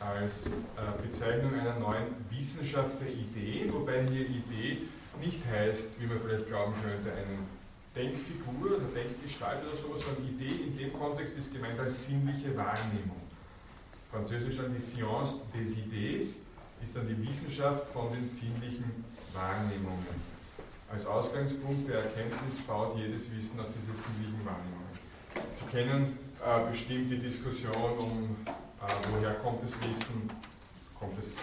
als 0.00 0.46
äh, 0.46 1.02
Bezeichnung 1.02 1.54
einer 1.54 1.78
neuen 1.78 2.06
Wissenschaft 2.30 3.00
der 3.00 3.08
Idee, 3.08 3.70
wobei 3.70 4.06
hier 4.08 4.26
Idee 4.26 4.78
nicht 5.20 5.40
heißt, 5.46 6.00
wie 6.00 6.06
man 6.06 6.20
vielleicht 6.20 6.48
glauben 6.48 6.72
könnte, 6.82 7.12
eine 7.12 7.38
Denkfigur 7.94 8.76
oder 8.76 8.86
Denkgestalt 8.94 9.62
oder 9.66 9.76
sowas, 9.76 10.02
sondern 10.04 10.34
Idee 10.34 10.62
in 10.64 10.76
dem 10.78 10.92
Kontext 10.98 11.36
ist 11.36 11.52
gemeint 11.52 11.78
als 11.78 12.06
sinnliche 12.06 12.56
Wahrnehmung. 12.56 13.20
Französisch 14.10 14.56
dann 14.56 14.74
die 14.74 14.80
Science 14.80 15.34
des 15.54 15.76
Idées 15.76 16.36
ist 16.82 16.96
dann 16.96 17.06
die 17.06 17.28
Wissenschaft 17.28 17.88
von 17.88 18.10
den 18.12 18.26
sinnlichen 18.26 19.04
Wahrnehmungen. 19.34 20.30
Als 20.90 21.06
Ausgangspunkt 21.06 21.88
der 21.88 21.98
Erkenntnis 21.98 22.58
baut 22.66 22.96
jedes 22.96 23.30
Wissen 23.36 23.60
auf 23.60 23.66
diese 23.68 23.92
sinnlichen 24.02 24.44
Wahrnehmungen. 24.44 24.90
Sie 25.52 25.66
kennen 25.66 26.18
äh, 26.44 26.70
bestimmt 26.70 27.10
die 27.10 27.18
Diskussion 27.18 27.98
um 27.98 28.36
äh, 28.46 28.92
woher 29.12 29.34
kommt 29.34 29.62
das 29.62 29.72
Wissen? 29.82 30.30
Kommt 30.98 31.18
es 31.18 31.34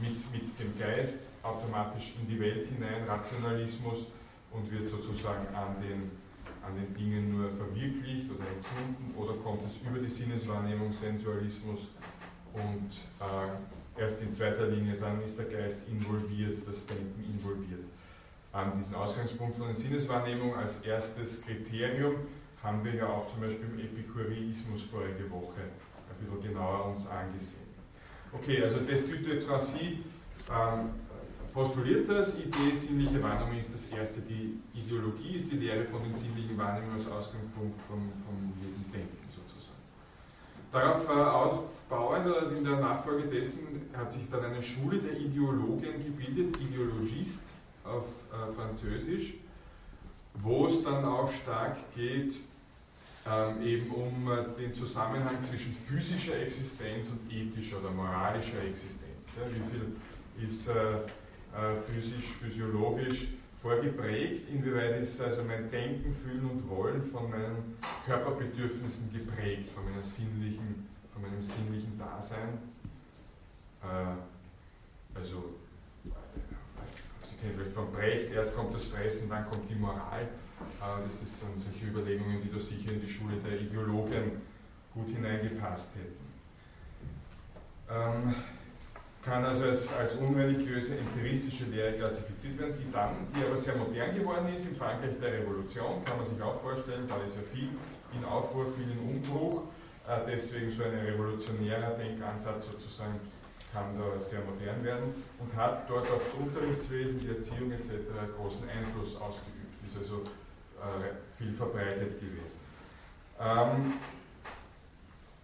mit, 0.00 0.32
mit 0.32 0.58
dem 0.58 0.78
Geist 0.78 1.20
automatisch 1.42 2.14
in 2.20 2.28
die 2.28 2.38
Welt 2.38 2.68
hinein, 2.68 3.04
Rationalismus, 3.08 4.06
und 4.52 4.70
wird 4.70 4.86
sozusagen 4.86 5.46
an 5.54 5.76
den, 5.80 6.10
an 6.62 6.74
den 6.76 6.94
Dingen 6.94 7.36
nur 7.36 7.50
verwirklicht 7.50 8.30
oder 8.30 8.44
empfunden, 8.48 9.14
oder 9.16 9.34
kommt 9.42 9.64
es 9.64 9.76
über 9.86 9.98
die 9.98 10.08
Sinneswahrnehmung, 10.08 10.92
Sensualismus, 10.92 11.88
und 12.52 12.90
äh, 13.20 14.00
erst 14.00 14.20
in 14.20 14.34
zweiter 14.34 14.66
Linie 14.66 14.96
dann 14.96 15.22
ist 15.22 15.38
der 15.38 15.46
Geist 15.46 15.80
involviert, 15.88 16.58
das 16.66 16.84
Denken 16.86 17.24
involviert. 17.24 17.84
An 18.52 18.72
diesen 18.76 18.96
Ausgangspunkt 18.96 19.56
von 19.56 19.68
der 19.68 19.76
Sinneswahrnehmung 19.76 20.56
als 20.56 20.80
erstes 20.80 21.40
Kriterium 21.42 22.16
haben 22.62 22.84
wir 22.84 22.94
ja 22.94 23.06
auch 23.06 23.26
zum 23.28 23.40
Beispiel 23.40 23.66
im 23.72 23.78
Epikureismus 23.78 24.82
vorige 24.84 25.30
Woche 25.30 25.62
bisschen 26.20 26.52
genauer 26.52 26.86
uns 26.86 27.06
angesehen. 27.06 27.70
Okay, 28.32 28.62
also 28.62 28.80
Destutt 28.80 29.26
de 29.26 29.40
Tracy 29.40 30.04
ähm, 30.50 30.90
postuliert 31.52 32.08
das, 32.08 32.38
Idee 32.38 32.76
sinnliche 32.76 33.22
Wahrnehmung 33.22 33.58
ist 33.58 33.74
das 33.74 33.86
erste, 33.98 34.20
die 34.20 34.60
Ideologie 34.74 35.36
ist 35.36 35.50
die 35.50 35.56
Lehre 35.56 35.84
von 35.84 36.02
den 36.02 36.14
sinnlichen 36.14 36.56
Wahrnehmungen 36.56 36.96
als 36.96 37.08
Ausgangspunkt 37.08 37.80
vom, 37.88 38.12
vom 38.24 38.52
jedem 38.60 38.92
Denken 38.92 39.28
sozusagen. 39.34 39.80
Darauf 40.70 41.08
äh, 41.08 41.12
aufbauend 41.12 42.26
oder 42.26 42.56
in 42.56 42.64
der 42.64 42.76
Nachfolge 42.76 43.28
dessen 43.28 43.90
hat 43.96 44.12
sich 44.12 44.30
dann 44.30 44.44
eine 44.44 44.62
Schule 44.62 44.98
der 44.98 45.18
Ideologien 45.18 46.04
gebildet, 46.04 46.56
Ideologist 46.60 47.42
auf 47.84 48.04
äh, 48.30 48.52
Französisch, 48.54 49.34
wo 50.34 50.66
es 50.66 50.84
dann 50.84 51.04
auch 51.04 51.32
stark 51.32 51.76
geht 51.96 52.38
ähm, 53.26 53.62
eben 53.62 53.90
um 53.90 54.30
äh, 54.30 54.44
den 54.58 54.72
Zusammenhang 54.74 55.42
zwischen 55.44 55.74
physischer 55.74 56.40
Existenz 56.40 57.08
und 57.08 57.30
ethischer 57.30 57.78
oder 57.80 57.90
moralischer 57.90 58.62
Existenz. 58.62 59.10
Ja, 59.36 59.46
wie 59.48 59.70
viel 59.70 60.46
ist 60.46 60.68
äh, 60.68 60.96
äh, 61.56 61.80
physisch, 61.86 62.26
physiologisch 62.40 63.28
vorgeprägt, 63.60 64.48
inwieweit 64.48 65.00
ist 65.02 65.20
also 65.20 65.44
mein 65.44 65.70
Denken, 65.70 66.14
Fühlen 66.14 66.48
und 66.48 66.68
Wollen 66.70 67.04
von 67.04 67.28
meinen 67.30 67.76
Körperbedürfnissen 68.06 69.12
geprägt, 69.12 69.70
von, 69.72 69.84
meiner 69.84 70.02
sinnlichen, 70.02 70.88
von 71.12 71.22
meinem 71.22 71.42
sinnlichen 71.42 71.98
Dasein. 71.98 72.58
Äh, 73.82 75.18
also, 75.18 75.56
Sie 76.04 77.36
kennen 77.36 77.54
vielleicht 77.56 77.74
von 77.74 77.92
Brecht, 77.92 78.32
erst 78.32 78.54
kommt 78.56 78.72
das 78.74 78.84
Fressen, 78.84 79.28
dann 79.28 79.48
kommt 79.50 79.68
die 79.68 79.74
Moral. 79.74 80.28
Äh, 80.80 81.04
das 81.04 81.18
sind 81.18 81.58
solche 81.58 81.86
Überlegungen, 81.86 82.40
die 82.42 82.50
da 82.50 82.58
sicher 82.58 82.92
in 82.92 83.00
die 83.00 83.08
Schule 83.08 83.36
der 83.36 83.60
Ideologen 83.60 84.42
gut 84.94 85.08
hineingepasst 85.08 85.90
hätten. 85.94 86.30
Ähm, 87.90 88.34
kann 89.22 89.44
also 89.44 89.64
als, 89.64 89.92
als 89.92 90.14
unreligiöse 90.14 90.96
empiristische 90.96 91.64
Lehre 91.64 91.92
klassifiziert 91.92 92.58
werden, 92.58 92.74
die 92.78 92.90
dann, 92.90 93.10
die 93.34 93.44
aber 93.44 93.56
sehr 93.56 93.76
modern 93.76 94.14
geworden 94.14 94.48
ist, 94.54 94.66
in 94.66 94.74
Frankreich 94.74 95.18
der 95.20 95.32
Revolution, 95.32 96.02
kann 96.04 96.16
man 96.16 96.26
sich 96.26 96.40
auch 96.40 96.60
vorstellen, 96.60 97.06
da 97.06 97.16
ist 97.16 97.36
ja 97.36 97.42
viel 97.52 97.68
in 98.16 98.24
Aufruhr, 98.24 98.66
viel 98.72 98.90
in 98.90 98.98
Umbruch, 98.98 99.64
äh, 100.08 100.20
deswegen 100.26 100.70
so 100.70 100.84
ein 100.84 100.94
revolutionärer 100.94 101.90
Denkansatz 101.98 102.66
sozusagen 102.66 103.20
kann 103.72 103.96
da 103.96 104.18
sehr 104.18 104.40
modern 104.40 104.82
werden 104.82 105.14
und 105.38 105.54
hat 105.54 105.88
dort 105.88 106.10
aufs 106.10 106.34
Unterrichtswesen, 106.34 107.20
die 107.20 107.28
Erziehung 107.28 107.70
etc. 107.70 107.90
großen 108.36 108.68
Einfluss 108.68 109.14
ausgeübt. 109.14 109.86
Ist 109.86 109.96
also 109.96 110.24
viel 111.38 111.52
verbreitet 111.54 112.20
gewesen. 112.20 112.58
Ähm, 113.40 113.94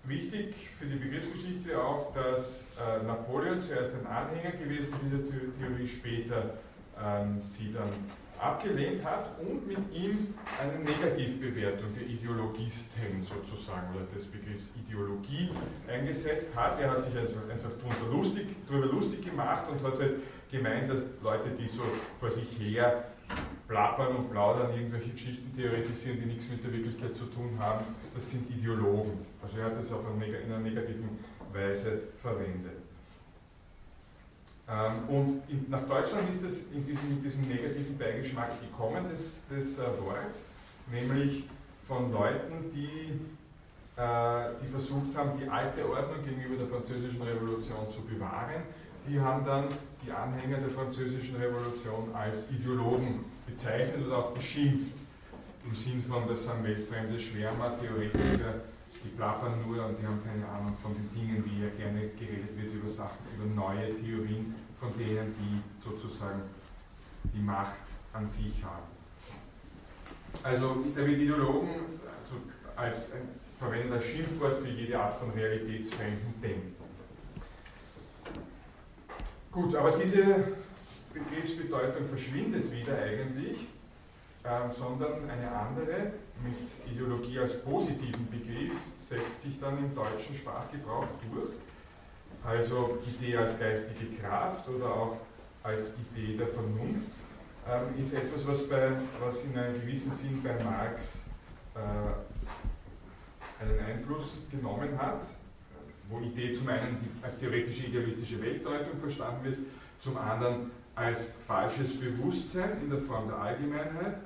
wichtig 0.05 0.55
für 0.79 0.87
die 0.87 0.97
Begriffsgeschichte 0.97 1.81
auch, 1.81 2.13
dass 2.13 2.67
äh, 2.79 3.03
Napoleon 3.05 3.63
zuerst 3.63 3.93
ein 3.95 4.07
Anhänger 4.07 4.53
gewesen 4.53 4.93
dieser 5.05 5.23
Theorie, 5.59 5.89
später 5.89 6.51
ähm, 7.03 7.41
sie 7.43 7.73
dann 7.73 7.89
abgelehnt 8.39 9.03
hat 9.05 9.31
und 9.41 9.67
mit 9.67 9.79
ihm 9.95 10.35
eine 10.61 10.79
Negativbewertung 10.81 11.95
der 11.95 12.07
Ideologisten 12.07 13.25
sozusagen 13.25 13.95
oder 13.95 14.05
des 14.15 14.27
Begriffs 14.27 14.69
Ideologie 14.77 15.51
eingesetzt 15.89 16.55
hat. 16.55 16.79
Er 16.81 16.91
hat 16.91 17.03
sich 17.03 17.17
also 17.17 17.35
einfach 17.51 17.71
darüber 17.81 18.15
lustig, 18.15 18.49
lustig 18.69 19.25
gemacht 19.25 19.65
und 19.71 19.83
hat 19.83 19.99
halt 19.99 20.17
gemeint, 20.51 20.91
dass 20.91 21.05
Leute, 21.23 21.51
die 21.59 21.67
so 21.67 21.83
vor 22.21 22.31
sich 22.31 22.59
her 22.59 23.05
plappern 23.69 24.17
und 24.17 24.31
plaudern, 24.31 24.73
irgendwelche 24.73 25.11
Geschichten 25.11 25.55
theoretisieren, 25.57 26.21
die 26.21 26.27
nichts 26.27 26.49
mit 26.49 26.63
der 26.63 26.73
Wirklichkeit 26.73 27.17
zu 27.17 27.25
tun 27.27 27.57
haben, 27.59 27.85
das 28.15 28.31
sind 28.31 28.49
Ideologen. 28.51 29.19
Also 29.43 29.59
er 29.59 29.67
hat 29.67 29.79
das 29.79 29.93
eine, 29.93 30.27
in 30.27 30.53
einer 30.53 30.59
negativen 30.59 31.19
Weise 31.53 32.03
verwendet. 32.23 32.87
Ähm, 34.69 35.09
und 35.09 35.43
in, 35.49 35.67
nach 35.69 35.87
Deutschland 35.87 36.29
ist 36.31 36.43
es 36.43 36.73
in 36.73 36.85
diesem, 36.85 37.09
mit 37.09 37.25
diesem 37.25 37.43
negativen 37.43 37.97
Beigeschmack 37.97 38.61
gekommen, 38.61 39.07
das, 39.09 39.41
das 39.49 39.79
äh, 39.79 39.83
Wort, 40.01 40.35
nämlich 40.91 41.45
von 41.87 42.13
Leuten, 42.13 42.73
die, 42.75 43.21
äh, 43.97 44.51
die 44.61 44.69
versucht 44.69 45.17
haben, 45.17 45.39
die 45.41 45.49
alte 45.49 45.89
Ordnung 45.89 46.25
gegenüber 46.25 46.57
der 46.57 46.67
französischen 46.67 47.23
Revolution 47.23 47.91
zu 47.91 48.03
bewahren. 48.03 48.63
Die 49.09 49.21
haben 49.21 49.45
dann 49.45 49.69
die 50.05 50.11
Anhänger 50.11 50.59
der 50.59 50.71
französischen 50.71 51.37
Revolution 51.37 52.15
als 52.15 52.51
Ideologen 52.51 53.25
bezeichnet 53.47 54.07
oder 54.07 54.19
auch 54.19 54.31
beschimpft. 54.33 54.97
Im 55.65 55.75
Sinn 55.75 56.03
von, 56.09 56.29
das 56.29 56.45
sind 56.45 56.63
weltfremde 56.65 57.19
Schwärmer, 57.19 57.79
Theoretiker, 57.81 58.55
die 59.03 59.09
plappern 59.09 59.63
nur 59.67 59.85
und 59.85 59.99
die 60.01 60.07
haben 60.07 60.21
keine 60.25 60.47
Ahnung 60.49 60.77
von 60.81 60.95
den 60.95 61.11
Dingen, 61.13 61.45
wie 61.45 61.63
ja 61.63 61.71
gerne 61.77 62.09
geredet 62.09 62.57
wird 62.57 62.75
über 62.75 62.89
Sachen, 62.89 63.19
über 63.35 63.53
neue 63.53 63.93
Theorien, 63.95 64.55
von 64.79 64.97
denen 64.97 65.35
die 65.39 65.85
sozusagen 65.85 66.43
die 67.35 67.41
Macht 67.41 67.87
an 68.13 68.29
sich 68.29 68.63
haben. 68.65 68.87
Also 70.43 70.85
wird 70.95 71.09
Ideologen 71.19 71.69
also 72.23 72.37
als 72.77 73.13
ein 73.13 73.29
verwendet 73.59 73.93
als 73.93 74.05
Schimpfwort 74.05 74.59
für 74.63 74.69
jede 74.69 74.99
Art 74.99 75.17
von 75.17 75.31
realitätsfremden 75.31 76.41
Denken. 76.43 76.86
Gut, 79.57 79.75
aber 79.75 79.91
diese 79.93 80.23
Begriffsbedeutung 81.15 82.07
verschwindet 82.11 82.71
wieder 82.71 82.99
eigentlich, 82.99 83.67
ähm, 84.45 84.71
sondern 84.71 85.31
eine 85.31 85.51
andere 85.51 86.13
mit 86.45 86.93
Ideologie 86.93 87.39
als 87.39 87.63
positiven 87.63 88.29
Begriff 88.31 88.75
setzt 88.99 89.41
sich 89.41 89.59
dann 89.59 89.79
im 89.79 89.95
deutschen 89.95 90.35
Sprachgebrauch 90.35 91.07
durch. 91.33 91.55
Also 92.45 92.99
Idee 93.07 93.39
als 93.39 93.59
geistige 93.59 94.15
Kraft 94.21 94.69
oder 94.69 94.95
auch 94.95 95.17
als 95.63 95.93
Idee 96.13 96.37
der 96.37 96.49
Vernunft 96.49 97.09
ähm, 97.67 97.99
ist 97.99 98.13
etwas, 98.13 98.47
was, 98.47 98.69
bei, 98.69 98.93
was 99.19 99.43
in 99.45 99.57
einem 99.57 99.81
gewissen 99.81 100.13
Sinn 100.13 100.43
bei 100.43 100.63
Marx 100.63 101.23
äh, 101.75 101.79
einen 103.65 103.81
Einfluss 103.87 104.43
genommen 104.51 104.99
hat, 104.99 105.23
wo 106.09 106.21
Idee 106.21 106.53
zum 106.53 106.69
einen 106.69 106.99
als 107.23 107.37
theoretische 107.37 107.87
idealistische 107.87 108.41
Weltdeutung 108.41 108.99
verstanden 109.01 109.45
wird, 109.45 109.59
zum 109.99 110.17
anderen 110.17 110.71
als 110.95 111.33
falsches 111.47 111.99
Bewusstsein 111.99 112.81
in 112.83 112.91
der 112.91 113.01
Form 113.01 113.29
der 113.29 113.39
Allgemeinheit. 113.39 114.19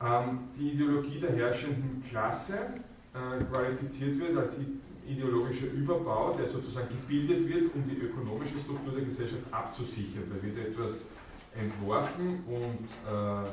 Ähm, 0.00 0.40
die 0.58 0.72
Ideologie 0.72 1.20
der 1.20 1.34
herrschenden 1.34 2.02
Klasse 2.08 2.58
äh, 3.14 3.44
qualifiziert 3.44 4.18
wird 4.18 4.36
als 4.36 4.54
ideologischer 5.08 5.66
Überbau, 5.72 6.34
der 6.36 6.46
sozusagen 6.46 6.88
gebildet 6.88 7.48
wird, 7.48 7.74
um 7.74 7.88
die 7.88 7.96
ökonomische 7.96 8.58
Struktur 8.58 8.92
der 8.94 9.04
Gesellschaft 9.04 9.42
abzusichern. 9.50 10.24
Da 10.28 10.42
wird 10.42 10.58
etwas 10.58 11.06
entworfen 11.58 12.44
und 12.46 12.88
äh, 13.10 13.48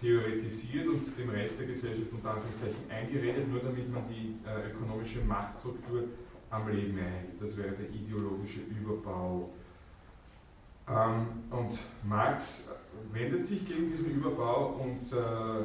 theoretisiert 0.00 0.86
und 0.86 1.18
dem 1.18 1.30
Rest 1.30 1.58
der 1.58 1.66
Gesellschaft 1.66 2.12
unter 2.12 2.32
Anführungszeichen 2.32 2.90
eingeredet, 2.90 3.48
nur 3.48 3.60
damit 3.60 3.90
man 3.90 4.04
die 4.08 4.36
äh, 4.46 4.70
ökonomische 4.70 5.20
Machtstruktur 5.20 6.04
am 6.54 6.68
Leben 6.68 6.98
erhält. 6.98 7.40
Das 7.40 7.56
wäre 7.56 7.70
der 7.70 7.90
ideologische 7.90 8.60
Überbau. 8.60 9.50
Ähm, 10.88 11.26
und 11.50 11.78
Marx 12.04 12.64
wendet 13.12 13.46
sich 13.46 13.66
gegen 13.66 13.90
diesen 13.90 14.10
Überbau 14.10 14.80
und 14.80 15.10
äh, 15.12 15.64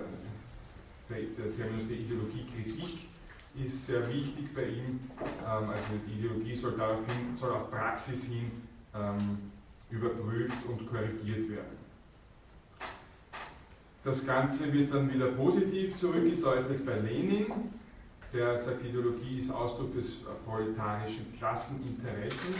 der, 1.10 1.22
der 1.38 1.56
Terminus 1.56 1.88
der 1.88 1.98
Ideologiekritik 1.98 3.10
ist 3.56 3.86
sehr 3.86 4.08
wichtig 4.08 4.54
bei 4.56 4.66
ihm. 4.66 5.00
Ähm, 5.20 5.70
also 5.70 5.84
die 6.08 6.20
Ideologie 6.20 6.56
soll, 6.56 6.78
daraufhin, 6.78 7.36
soll 7.36 7.52
auf 7.52 7.70
Praxis 7.70 8.26
hin 8.26 8.52
ähm, 8.96 9.52
überprüft 9.92 10.58
und 10.68 10.88
korrigiert 10.88 11.50
werden. 11.50 11.78
Das 14.04 14.26
Ganze 14.26 14.72
wird 14.72 14.94
dann 14.94 15.14
wieder 15.14 15.28
positiv 15.34 15.98
zurückgedeutet 15.98 16.86
bei 16.86 17.00
Lenin, 17.00 17.48
der 18.34 18.58
sagt, 18.58 18.86
Ideologie 18.86 19.40
ist 19.40 19.52
Ausdruck 19.52 19.94
des 19.94 20.18
proletarischen 20.46 21.34
Klasseninteressens, 21.38 22.58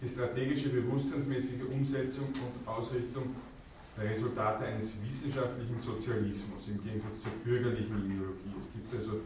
die 0.00 0.08
strategische 0.08 0.70
bewusstseinsmäßige 0.70 1.62
Umsetzung 1.70 2.26
und 2.26 2.68
Ausrichtung 2.68 3.36
der 3.96 4.10
Resultate 4.10 4.64
eines 4.64 4.94
wissenschaftlichen 5.04 5.78
Sozialismus 5.78 6.66
im 6.68 6.82
Gegensatz 6.82 7.20
zur 7.22 7.32
bürgerlichen 7.44 8.06
Ideologie. 8.06 8.54
Es 8.58 8.72
gibt 8.72 8.94
also 8.94 9.20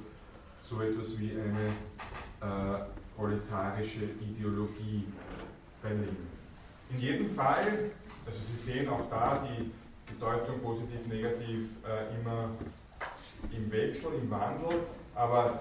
so 0.62 0.80
etwas 0.80 1.18
wie 1.18 1.30
eine 1.30 1.68
äh, 2.40 2.84
proletarische 3.16 4.04
Ideologie 4.20 5.04
bei 5.82 5.90
Lenin. 5.90 6.16
In 6.90 7.00
jedem 7.00 7.30
Fall, 7.30 7.90
also 8.26 8.38
Sie 8.44 8.56
sehen 8.56 8.88
auch 8.88 9.08
da 9.08 9.46
die 9.46 9.70
Bedeutung 10.12 10.60
positiv, 10.60 11.06
negativ 11.08 11.68
äh, 11.84 12.18
immer 12.18 12.50
im 13.52 13.70
Wechsel, 13.70 14.10
im 14.20 14.30
Wandel, 14.30 14.80
aber 15.14 15.60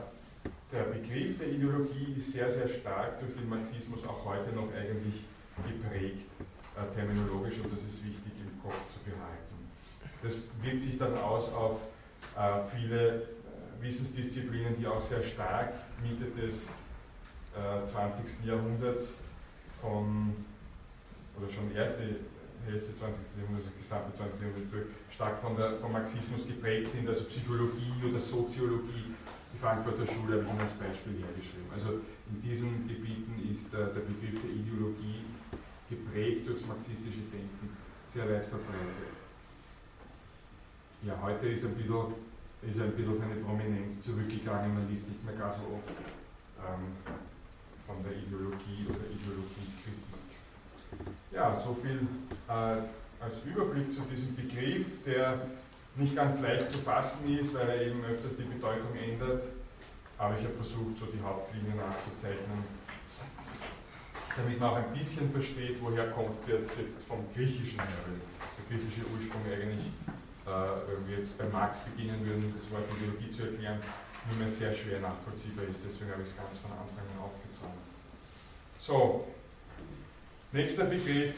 der 0.75 0.83
Begriff 0.83 1.37
der 1.37 1.47
Ideologie 1.47 2.13
ist 2.17 2.33
sehr, 2.33 2.49
sehr 2.49 2.67
stark 2.67 3.19
durch 3.19 3.33
den 3.33 3.47
Marxismus 3.47 4.05
auch 4.05 4.25
heute 4.25 4.53
noch 4.53 4.67
eigentlich 4.73 5.23
geprägt, 5.65 6.27
äh, 6.75 6.93
terminologisch, 6.93 7.59
und 7.59 7.71
das 7.71 7.79
ist 7.79 8.03
wichtig 8.03 8.33
im 8.43 8.61
Kopf 8.61 8.75
zu 8.91 8.99
behalten. 9.09 9.55
Das 10.21 10.49
wirkt 10.61 10.83
sich 10.83 10.97
dann 10.97 11.17
aus 11.17 11.51
auf 11.53 11.79
äh, 12.37 12.59
viele 12.75 13.15
äh, 13.15 13.21
Wissensdisziplinen, 13.81 14.77
die 14.77 14.85
auch 14.85 15.01
sehr 15.01 15.23
stark 15.23 15.73
Mitte 16.03 16.25
des 16.39 16.69
20. 17.85 18.25
Äh, 18.43 18.47
Jahrhunderts 18.49 19.13
von, 19.79 20.35
oder 21.39 21.49
schon 21.49 21.73
erste 21.73 22.03
Hälfte 22.65 22.93
20. 22.93 23.21
Jahrhunderts, 23.39 23.67
das 23.67 23.77
gesamte 23.77 24.17
20. 24.17 24.41
Jahrhundert 24.41 24.87
stark 25.09 25.39
von 25.39 25.55
der, 25.55 25.77
vom 25.79 25.93
Marxismus 25.93 26.45
geprägt 26.45 26.91
sind, 26.91 27.07
also 27.07 27.23
Psychologie 27.25 27.93
oder 28.09 28.19
Soziologie. 28.19 29.14
Die 29.55 29.61
Frankfurter 29.61 30.05
Schule 30.05 30.43
habe 30.43 30.51
ich 30.53 30.59
als 30.59 30.73
Beispiel 30.73 31.15
hergeschrieben. 31.23 31.71
Also 31.73 32.03
in 32.27 32.41
diesen 32.43 32.87
Gebieten 32.89 33.39
ist 33.49 33.71
der, 33.71 33.87
der 33.87 34.01
Begriff 34.01 34.41
der 34.43 34.51
Ideologie 34.51 35.23
geprägt 35.89 36.45
durchs 36.45 36.67
marxistische 36.67 37.23
Denken 37.31 37.71
sehr 38.11 38.27
weit 38.29 38.47
verbreitet. 38.47 39.15
Ja, 41.03 41.17
heute 41.21 41.47
ist, 41.47 41.63
ein 41.63 41.75
bisschen, 41.75 42.15
ist 42.67 42.81
ein 42.81 42.91
bisschen 42.91 43.15
seine 43.15 43.35
Prominenz 43.35 44.01
zurückgegangen, 44.01 44.73
man 44.73 44.89
liest 44.89 45.07
nicht 45.07 45.23
mehr 45.23 45.35
gar 45.35 45.53
so 45.53 45.61
oft 45.61 45.87
ähm, 46.59 46.91
von 47.87 48.03
der 48.03 48.11
Ideologie 48.11 48.87
oder 48.89 49.07
Ideologiekritik. 49.07 50.03
Ja, 51.31 51.55
so 51.55 51.73
viel 51.75 52.07
äh, 52.47 53.23
als 53.23 53.39
Überblick 53.45 53.91
zu 53.93 54.01
diesem 54.01 54.35
Begriff, 54.35 55.03
der 55.05 55.47
nicht 55.95 56.15
ganz 56.15 56.39
leicht 56.41 56.69
zu 56.69 56.79
fassen 56.79 57.37
ist, 57.37 57.53
weil 57.53 57.69
er 57.69 57.81
eben 57.81 58.03
öfters 58.03 58.35
die 58.35 58.43
Bedeutung 58.43 58.95
ändert. 58.95 59.43
Aber 60.17 60.37
ich 60.37 60.43
habe 60.43 60.53
versucht, 60.55 60.97
so 60.97 61.05
die 61.07 61.21
Hauptlinien 61.21 61.75
nachzuzeichnen, 61.75 62.63
damit 64.35 64.59
man 64.59 64.69
auch 64.69 64.75
ein 64.77 64.93
bisschen 64.93 65.31
versteht, 65.31 65.77
woher 65.81 66.11
kommt 66.11 66.47
das 66.47 66.77
jetzt 66.77 67.03
vom 67.03 67.25
Griechischen 67.33 67.79
her. 67.79 68.05
Der 68.07 68.77
griechische 68.77 69.01
Ursprung 69.11 69.41
eigentlich, 69.45 69.91
äh, 70.47 70.51
wenn 70.87 71.07
wir 71.07 71.19
jetzt 71.19 71.37
bei 71.37 71.45
Marx 71.49 71.79
beginnen 71.79 72.25
würden, 72.25 72.53
das 72.55 72.71
Wort 72.71 72.83
Ideologie 72.95 73.29
zu 73.29 73.43
erklären, 73.43 73.79
nur 74.29 74.39
mehr 74.39 74.49
sehr 74.49 74.73
schwer 74.73 74.99
nachvollziehbar 74.99 75.65
ist. 75.65 75.79
Deswegen 75.85 76.11
habe 76.11 76.23
ich 76.23 76.29
es 76.29 76.37
ganz 76.37 76.57
von 76.59 76.71
Anfang 76.71 77.03
an 77.11 77.23
aufgezogen. 77.23 77.79
So, 78.79 79.27
Nächster 80.55 80.85
Begriff, 80.85 81.35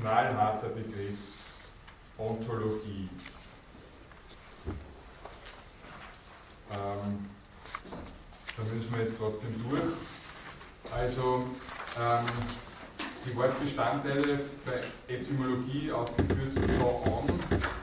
knallharter 0.00 0.70
Begriff, 0.70 1.14
Ontologie. 2.18 3.08
Ähm, 6.70 7.30
da 8.56 8.62
müssen 8.64 8.92
wir 8.92 9.04
jetzt 9.04 9.18
trotzdem 9.18 9.54
durch. 9.68 9.82
Also 10.92 11.44
ähm, 11.98 12.26
die 13.24 13.36
Wortbestandteile 13.36 14.40
bei 14.64 15.12
Etymologie 15.14 15.92
aufgeführt, 15.92 16.52
so 16.78 17.02
on, 17.06 17.26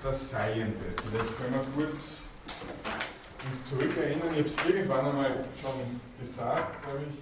das 0.04 0.30
Seiende. 0.32 0.94
Vielleicht 1.10 1.38
können 1.38 1.54
wir 1.54 1.86
kurz 1.86 2.24
uns 3.46 3.70
zurückerinnern. 3.70 4.34
Ich 4.34 4.40
habe 4.40 4.48
es 4.48 4.58
irgendwann 4.68 5.06
einmal 5.08 5.46
schon 5.62 6.02
gesagt, 6.20 6.84
glaube 6.84 7.06
ich. 7.10 7.16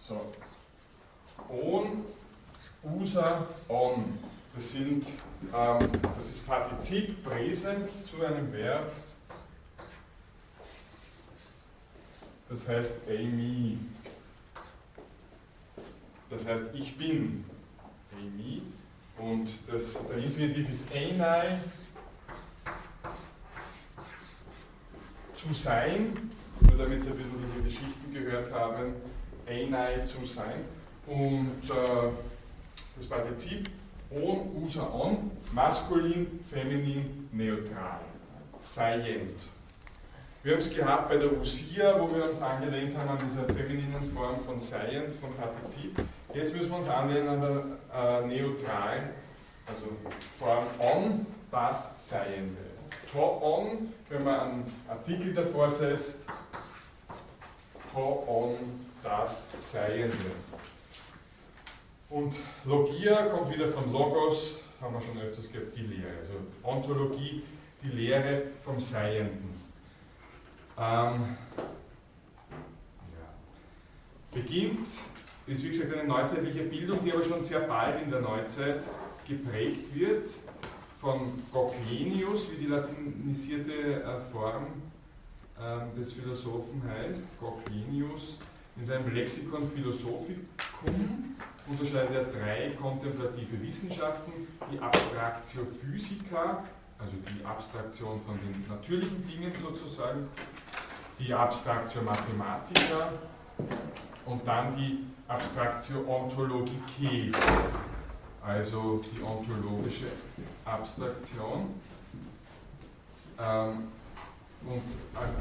So. 0.00 0.32
On, 1.48 2.04
usa, 3.02 3.46
on. 3.68 4.18
Das 4.54 4.72
sind, 4.72 5.06
ähm, 5.54 5.88
das 6.16 6.26
ist 6.26 6.46
Partizip 6.46 7.24
Präsens 7.24 8.04
zu 8.04 8.24
einem 8.24 8.52
Verb. 8.52 8.92
Das 12.48 12.68
heißt 12.68 12.96
Amy. 13.08 13.78
Das 16.30 16.46
heißt 16.46 16.66
ich 16.74 16.96
bin. 16.96 17.44
Amy. 18.12 18.62
Und 19.18 19.48
das, 19.66 20.06
der 20.08 20.18
Infinitiv 20.18 20.70
ist 20.70 20.92
einai, 20.92 21.58
zu 25.34 25.52
sein, 25.52 26.30
nur 26.60 26.78
damit 26.78 27.02
Sie 27.02 27.10
ein 27.10 27.16
bisschen 27.16 27.44
diese 27.44 27.62
Geschichten 27.64 28.12
gehört 28.12 28.52
haben, 28.52 28.94
einai 29.46 30.00
zu 30.04 30.24
sein. 30.24 30.64
Und 31.06 31.62
äh, 31.68 32.10
das 33.02 33.08
Partizip 33.08 33.68
on, 34.10 34.62
usa 34.62 34.82
on, 34.92 35.30
maskulin, 35.52 36.40
feminin, 36.50 37.28
neutral, 37.32 38.00
seiend. 38.60 39.40
Wir 40.42 40.54
haben 40.54 40.60
es 40.60 40.74
gehabt 40.74 41.08
bei 41.08 41.16
der 41.16 41.38
Usia, 41.38 42.00
wo 42.00 42.14
wir 42.14 42.24
uns 42.24 42.40
angelehnt 42.42 42.96
haben 42.96 43.10
an 43.10 43.18
dieser 43.24 43.44
femininen 43.44 44.10
Form 44.12 44.36
von 44.36 44.58
seiend, 44.58 45.14
von 45.14 45.32
Partizip. 45.34 45.96
Jetzt 46.34 46.54
müssen 46.54 46.70
wir 46.70 46.78
uns 46.78 46.88
anlehnen 46.88 47.28
an 47.28 47.40
der 47.40 47.64
äh, 47.94 48.26
neutralen, 48.26 49.10
also 49.66 49.86
Form 50.38 50.66
on, 50.78 51.26
das 51.50 52.08
Seiende. 52.08 52.56
To 53.12 53.40
on, 53.40 53.92
wenn 54.08 54.24
man 54.24 54.40
einen 54.40 54.72
Artikel 54.88 55.32
davor 55.32 55.70
setzt, 55.70 56.16
to 57.92 58.24
on, 58.26 58.56
das 59.02 59.46
Seiende. 59.58 60.32
Und 62.12 62.38
Logia 62.66 63.26
kommt 63.28 63.50
wieder 63.54 63.66
von 63.68 63.90
Logos, 63.90 64.60
haben 64.82 64.92
wir 64.92 65.00
schon 65.00 65.18
öfters 65.18 65.50
gehört, 65.50 65.74
die 65.74 65.80
Lehre. 65.80 66.18
Also 66.20 66.34
Ontologie, 66.62 67.42
die 67.82 67.88
Lehre 67.88 68.42
vom 68.62 68.78
Seienden. 68.78 69.54
Ähm, 70.76 71.36
ja. 73.16 73.28
Beginnt, 74.30 74.88
ist 75.46 75.64
wie 75.64 75.68
gesagt 75.70 75.90
eine 75.94 76.06
neuzeitliche 76.06 76.64
Bildung, 76.64 77.02
die 77.02 77.12
aber 77.12 77.22
schon 77.22 77.42
sehr 77.42 77.60
bald 77.60 78.02
in 78.02 78.10
der 78.10 78.20
Neuzeit 78.20 78.84
geprägt 79.26 79.94
wird 79.94 80.28
von 81.00 81.42
Goclenius, 81.50 82.52
wie 82.52 82.56
die 82.56 82.66
latinisierte 82.66 84.02
äh, 84.02 84.20
Form 84.30 84.66
äh, 85.58 85.98
des 85.98 86.12
Philosophen 86.12 86.82
heißt, 86.86 87.40
Goclenius, 87.40 88.36
in 88.76 88.84
seinem 88.84 89.14
Lexikon 89.14 89.66
Philosophicum 89.66 91.36
unterscheidet 91.66 92.14
er 92.14 92.24
drei 92.24 92.70
kontemplative 92.70 93.60
Wissenschaften, 93.62 94.32
die 94.70 94.78
Abstractio 94.78 95.64
Physica, 95.64 96.64
also 96.98 97.12
die 97.16 97.44
Abstraktion 97.44 98.20
von 98.20 98.38
den 98.38 98.64
natürlichen 98.68 99.26
Dingen 99.26 99.52
sozusagen, 99.54 100.28
die 101.18 101.32
Abstraktion 101.32 102.04
Mathematica 102.04 103.12
und 104.26 104.46
dann 104.46 104.74
die 104.74 105.04
Abstraktion 105.28 106.06
Ontologicae, 106.06 107.30
also 108.44 109.02
die 109.12 109.22
ontologische 109.22 110.06
Abstraktion. 110.64 111.74
Ähm, 113.38 113.88
und 114.64 114.82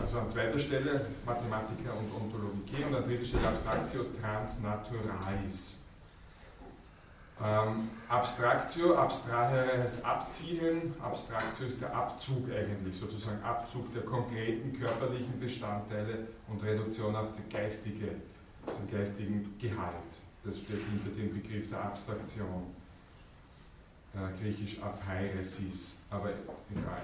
also 0.02 0.20
an 0.20 0.30
zweiter 0.30 0.58
Stelle 0.58 1.06
Mathematica 1.26 1.92
und 1.92 2.12
Ontologicae 2.12 2.86
und 2.88 2.96
an 2.96 3.04
dritter 3.04 3.26
Stelle 3.26 3.50
Abstratio 3.50 4.06
Transnaturalis. 4.20 5.76
Ähm, 7.44 7.90
Abstratio, 8.08 8.96
abstrahere 8.96 9.80
heißt 9.80 10.06
abziehen, 10.06 10.94
Abstratio 11.02 11.66
ist 11.66 11.82
der 11.82 11.96
Abzug 11.96 12.48
eigentlich, 12.52 12.96
sozusagen 12.96 13.42
Abzug 13.44 13.92
der 13.94 14.04
konkreten 14.04 14.78
körperlichen 14.78 15.40
Bestandteile 15.40 16.28
und 16.48 16.62
Reduktion 16.64 17.16
auf 17.16 17.30
die 17.36 17.52
geistige, 17.52 18.08
den 18.68 18.92
geistigen 18.92 19.56
Gehalt. 19.60 20.20
Das 20.44 20.60
steht 20.60 20.82
hinter 20.84 21.10
dem 21.10 21.34
Begriff 21.34 21.70
der 21.70 21.84
Abstraktion. 21.84 22.76
Äh, 24.14 24.40
griechisch 24.40 24.82
Aphairesis, 24.84 25.98
aber 26.10 26.32
egal. 26.70 27.02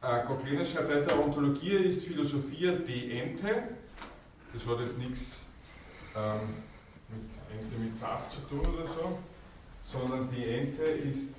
Äh, 0.00 0.24
Koklenes 0.24 0.70
schreibt 0.70 0.88
weiter, 0.88 1.18
Ontologie 1.18 1.72
ist 1.72 2.04
Philosophia 2.04 2.72
de 2.72 3.20
ente, 3.20 3.62
das 4.54 4.66
hat 4.66 4.80
jetzt 4.80 4.98
nichts 4.98 5.36
ähm, 6.16 6.54
mit 7.08 7.28
Ente 7.58 7.78
mit 7.78 7.94
Saft 7.94 8.32
zu 8.32 8.40
tun 8.42 8.60
oder 8.60 8.86
so, 8.86 9.18
sondern 9.84 10.30
die 10.30 10.48
Ente 10.48 10.82
ist 10.82 11.30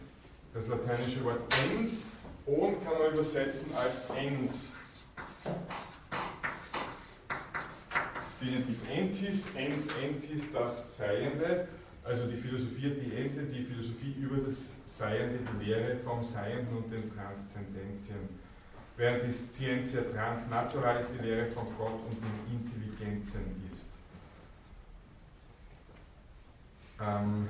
das 0.53 0.68
lateinische 0.68 1.24
Wort 1.24 1.41
ens 1.72 2.11
und 2.45 2.84
kann 2.84 2.93
man 2.99 3.14
übersetzen 3.14 3.68
als 3.76 4.09
ens. 4.16 4.74
Definitiv 8.39 8.89
entis, 8.89 9.47
ens 9.55 9.88
entis, 10.01 10.51
das 10.51 10.97
Seiende, 10.97 11.68
also 12.03 12.28
die 12.28 12.36
Philosophie 12.36 12.91
die 12.91 13.16
Ente, 13.16 13.43
die 13.43 13.64
Philosophie 13.64 14.16
über 14.20 14.38
das 14.45 14.70
Seiende, 14.86 15.39
die 15.39 15.66
Lehre 15.66 15.95
vom 15.97 16.24
Seienden 16.24 16.76
und 16.76 16.91
den 16.91 17.09
Transzendenzien. 17.16 18.43
Während 18.97 19.24
die 19.24 19.32
Scientia 19.32 20.01
transnaturalis 20.01 21.07
die 21.18 21.26
Lehre 21.26 21.47
von 21.47 21.66
Gott 21.78 21.99
und 22.07 22.18
den 22.22 22.59
Intelligenzen 22.59 23.64
ist. 23.72 23.88
Ähm, 27.01 27.49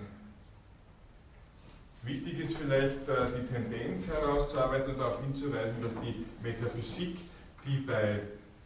wichtig 2.03 2.39
ist 2.39 2.57
vielleicht 2.57 3.07
äh, 3.07 3.27
die 3.37 3.53
Tendenz 3.53 4.07
herauszuarbeiten 4.07 4.93
und 4.93 4.99
darauf 4.99 5.21
hinzuweisen, 5.21 5.81
dass 5.81 5.93
die 6.01 6.25
Metaphysik, 6.41 7.17
die 7.65 7.77
bei 7.77 8.21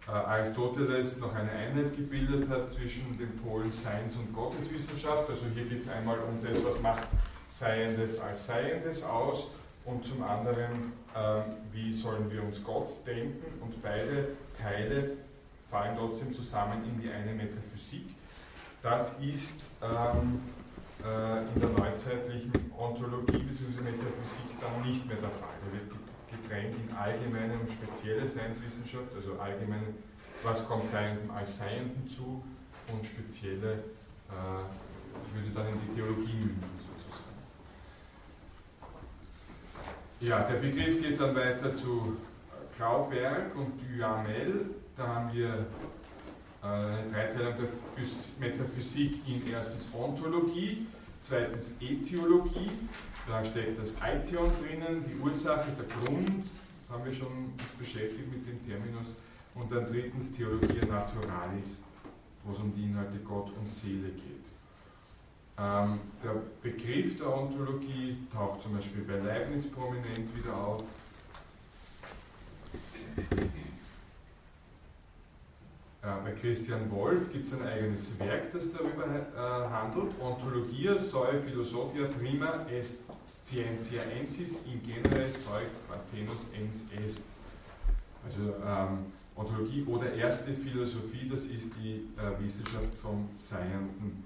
äh, 0.07 0.11
Aristoteles 0.11 1.17
noch 1.17 1.36
eine 1.36 1.51
Einheit 1.51 1.95
gebildet 1.95 2.49
hat 2.49 2.69
zwischen 2.69 3.17
den 3.17 3.38
Polen 3.38 3.71
Seins 3.71 4.15
und 4.15 4.34
Gotteswissenschaft, 4.34 5.30
also 5.30 5.45
hier 5.53 5.65
geht 5.65 5.82
es 5.82 5.89
einmal 5.89 6.19
um 6.19 6.39
das, 6.43 6.63
was 6.63 6.80
macht 6.82 7.07
Seiendes 7.49 8.19
als 8.19 8.45
Seiendes 8.45 9.03
aus 9.03 9.49
und 9.86 10.05
zum 10.05 10.23
anderen, 10.23 10.93
äh, 11.15 11.41
wie 11.73 11.93
sollen 11.93 12.32
wir 12.32 12.43
uns 12.43 12.63
Gott 12.63 12.89
denken 13.05 13.61
und 13.61 13.82
beide 13.82 14.30
Teile 14.61 15.11
fallen 15.69 15.97
trotzdem 15.97 16.34
zusammen 16.34 16.84
in 16.86 17.01
die 17.01 17.09
eine 17.09 17.34
Metaphysik. 17.34 18.15
Das 18.82 19.13
ist 19.19 19.59
ähm, 19.82 19.89
äh, 19.89 20.57
in 21.00 21.62
der 21.62 21.70
neuzeitlichen 21.70 22.52
Ontologie 22.78 23.38
bzw. 23.38 23.82
Metaphysik 23.82 24.60
dann 24.60 24.88
nicht 24.88 25.06
mehr 25.06 25.18
der 25.18 25.30
Fall. 25.30 25.56
Da 25.64 25.72
wird 25.72 25.91
getrennt 26.30 26.76
in 26.76 26.95
allgemeine 26.95 27.54
und 27.60 27.72
spezielle 27.72 28.28
Seinswissenschaft, 28.28 29.16
also 29.16 29.39
allgemeine, 29.39 29.93
was 30.43 30.68
kommt 30.68 30.88
Seienden 30.88 31.30
als 31.32 31.58
Seienden 31.58 32.10
zu 32.10 32.43
und 32.91 33.06
spezielle 33.06 33.84
äh, 34.30 34.64
würde 35.34 35.50
dann 35.54 35.68
in 35.68 35.80
die 35.88 35.95
Theologie 35.95 36.34
münden 36.34 36.80
sozusagen. 36.80 37.24
Ja, 40.20 40.41
der 40.43 40.60
Begriff 40.60 41.02
geht 41.02 41.20
dann 41.20 41.36
weiter 41.36 41.76
zu 41.76 42.18
Klauberg 42.76 43.56
und 43.56 43.80
Duhamel. 43.82 44.72
Da 44.95 45.08
haben 45.08 45.34
wir 45.34 45.50
äh, 45.50 45.66
eine 46.68 47.11
Dreiteilung 47.11 47.53
der 47.57 47.68
Metaphysik 48.39 49.28
in 49.28 49.49
erstens 49.51 49.84
Ontologie, 49.93 50.88
zweitens 51.22 51.74
Äthiologie, 51.80 52.72
da 53.28 53.43
steckt 53.43 53.80
das 53.80 53.99
Aition 54.01 54.49
drinnen, 54.61 55.05
die 55.07 55.15
Ursache, 55.20 55.72
der 55.72 55.86
Grund, 55.86 56.45
haben 56.89 57.05
wir 57.05 57.13
schon 57.13 57.28
uns 57.28 57.63
beschäftigt 57.78 58.32
mit 58.32 58.47
dem 58.47 58.65
Terminus, 58.65 59.07
und 59.55 59.72
dann 59.72 59.88
drittens 59.88 60.32
Theologia 60.34 60.86
Naturalis, 60.86 61.82
wo 62.43 62.53
es 62.53 62.59
um 62.59 62.74
die 62.76 62.84
Inhalte 62.84 63.20
Gott 63.20 63.51
und 63.57 63.68
Seele 63.68 64.09
geht. 64.09 64.45
Ähm, 65.59 65.99
der 66.24 66.36
Begriff 66.61 67.18
der 67.18 67.36
Ontologie 67.36 68.18
taucht 68.32 68.61
zum 68.61 68.76
Beispiel 68.76 69.01
bei 69.03 69.18
Leibniz 69.18 69.68
prominent 69.68 70.36
wieder 70.36 70.55
auf. 70.55 70.84
Äh, 76.08 76.24
bei 76.24 76.32
Christian 76.32 76.89
Wolff 76.89 77.32
gibt 77.34 77.47
es 77.47 77.53
ein 77.53 77.68
eigenes 77.68 78.18
Werk, 78.20 78.53
das 78.53 78.72
darüber 78.72 79.05
äh, 79.05 79.70
handelt. 79.70 80.14
Ontologia 80.22 80.97
soi 80.97 81.39
philosophia 81.41 82.08
prima 82.08 82.66
est 82.72 83.01
scientia 83.26 84.01
entis 84.03 84.60
in 84.66 84.82
genere 84.82 85.30
soi 85.32 85.64
quatenus 85.86 86.47
ens 86.53 86.84
est. 86.97 87.24
Also 88.26 88.55
ähm, 88.66 89.12
Ontologie 89.36 89.84
oder 89.86 90.14
erste 90.14 90.53
Philosophie, 90.53 91.30
das 91.30 91.43
ist 91.45 91.74
die 91.78 92.08
äh, 92.18 92.43
Wissenschaft 92.43 92.93
vom 93.01 93.28
Seienden 93.36 94.24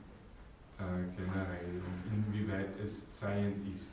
äh, 0.77 0.83
generell 1.17 1.81
und 1.83 2.27
inwieweit 2.27 2.79
es 2.83 3.19
seiend 3.19 3.55
ist. 3.75 3.91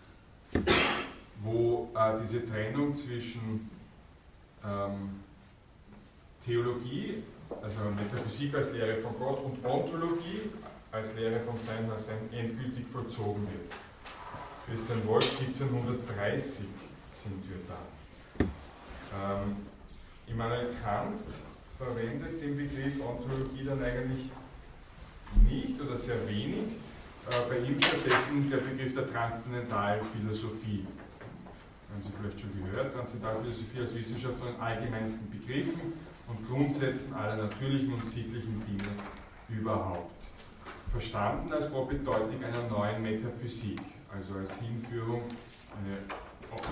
Wo 1.42 1.88
äh, 1.94 2.18
diese 2.22 2.46
Trennung 2.46 2.94
zwischen 2.94 3.70
ähm, 4.64 5.20
Theologie 6.44 7.22
also 7.50 7.78
Metaphysik 7.96 8.54
als 8.54 8.70
Lehre 8.72 8.98
von 8.98 9.18
Gott 9.18 9.44
und 9.44 9.64
Ontologie 9.64 10.50
als 10.90 11.14
Lehre 11.14 11.40
vom 11.40 11.58
Sein 11.60 11.90
als 11.90 12.06
Sein 12.06 12.18
endgültig 12.32 12.86
vollzogen 12.92 13.46
wird. 13.52 13.72
Christian 14.66 15.06
Wolff, 15.06 15.40
1730 15.40 16.66
sind 17.22 17.44
wir 17.48 17.58
da. 17.68 18.44
Ähm, 19.14 19.56
Immanuel 20.26 20.74
Kant 20.82 21.24
verwendet 21.78 22.42
den 22.42 22.56
Begriff 22.56 23.00
Ontologie 23.00 23.64
dann 23.64 23.82
eigentlich 23.82 24.30
nicht 25.48 25.80
oder 25.80 25.96
sehr 25.96 26.26
wenig. 26.28 26.76
Äh, 27.30 27.48
bei 27.48 27.58
ihm 27.58 27.80
stattdessen 27.80 28.50
der 28.50 28.58
Begriff 28.58 28.94
der 28.94 29.10
Transzendentalphilosophie. 29.10 30.86
Haben 31.90 32.02
Sie 32.02 32.12
vielleicht 32.20 32.40
schon 32.40 32.50
gehört, 32.62 32.92
Transzendentalphilosophie 32.94 33.80
als 33.80 33.94
Wissenschaft 33.94 34.38
von 34.38 34.48
den 34.48 34.60
allgemeinsten 34.60 35.30
Begriffen 35.30 35.94
und 36.28 36.48
Grundsätzen 36.48 37.14
aller 37.14 37.36
natürlichen 37.36 37.94
und 37.94 38.04
sittlichen 38.04 38.62
Dinge 38.66 38.88
überhaupt. 39.48 40.12
Verstanden 40.92 41.52
als 41.52 41.70
Propedeutik 41.70 42.42
einer 42.44 42.68
neuen 42.68 43.02
Metaphysik, 43.02 43.80
also 44.14 44.34
als 44.38 44.54
Hinführung 44.56 45.22
eine, 45.76 45.98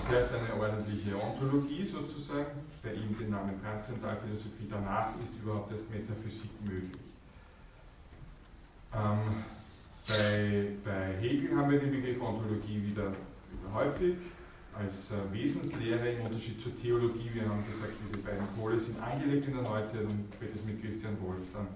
zuerst 0.07 0.29
eine 0.33 0.59
ordentliche 0.59 1.15
Ontologie 1.15 1.85
sozusagen, 1.85 2.63
bei 2.81 2.93
ihm 2.93 3.17
den 3.17 3.29
Namen 3.29 3.61
Transzendentalphilosophie, 3.61 4.67
danach 4.69 5.09
ist 5.21 5.33
überhaupt 5.41 5.71
erst 5.71 5.89
Metaphysik 5.89 6.51
möglich. 6.63 7.01
Ähm, 8.93 9.43
bei, 10.07 10.67
bei 10.83 11.17
Hegel 11.19 11.55
haben 11.57 11.69
wir 11.69 11.79
den 11.79 11.91
Begriff 11.91 12.21
Ontologie 12.21 12.87
wieder 12.87 13.13
häufig 13.73 14.15
als 14.77 15.11
äh, 15.11 15.15
Wesenslehre 15.33 16.09
im 16.09 16.25
Unterschied 16.25 16.61
zur 16.61 16.75
Theologie. 16.79 17.29
Wir 17.33 17.49
haben 17.49 17.65
gesagt, 17.69 17.93
diese 18.05 18.17
beiden 18.19 18.47
Pole 18.57 18.79
sind 18.79 19.01
angelegt 19.01 19.47
in 19.47 19.53
der 19.53 19.63
Neuzeit 19.63 20.03
und 20.03 20.25
spätestens 20.33 20.65
mit 20.65 20.81
Christian 20.81 21.17
Wolf 21.21 21.45
dann 21.53 21.67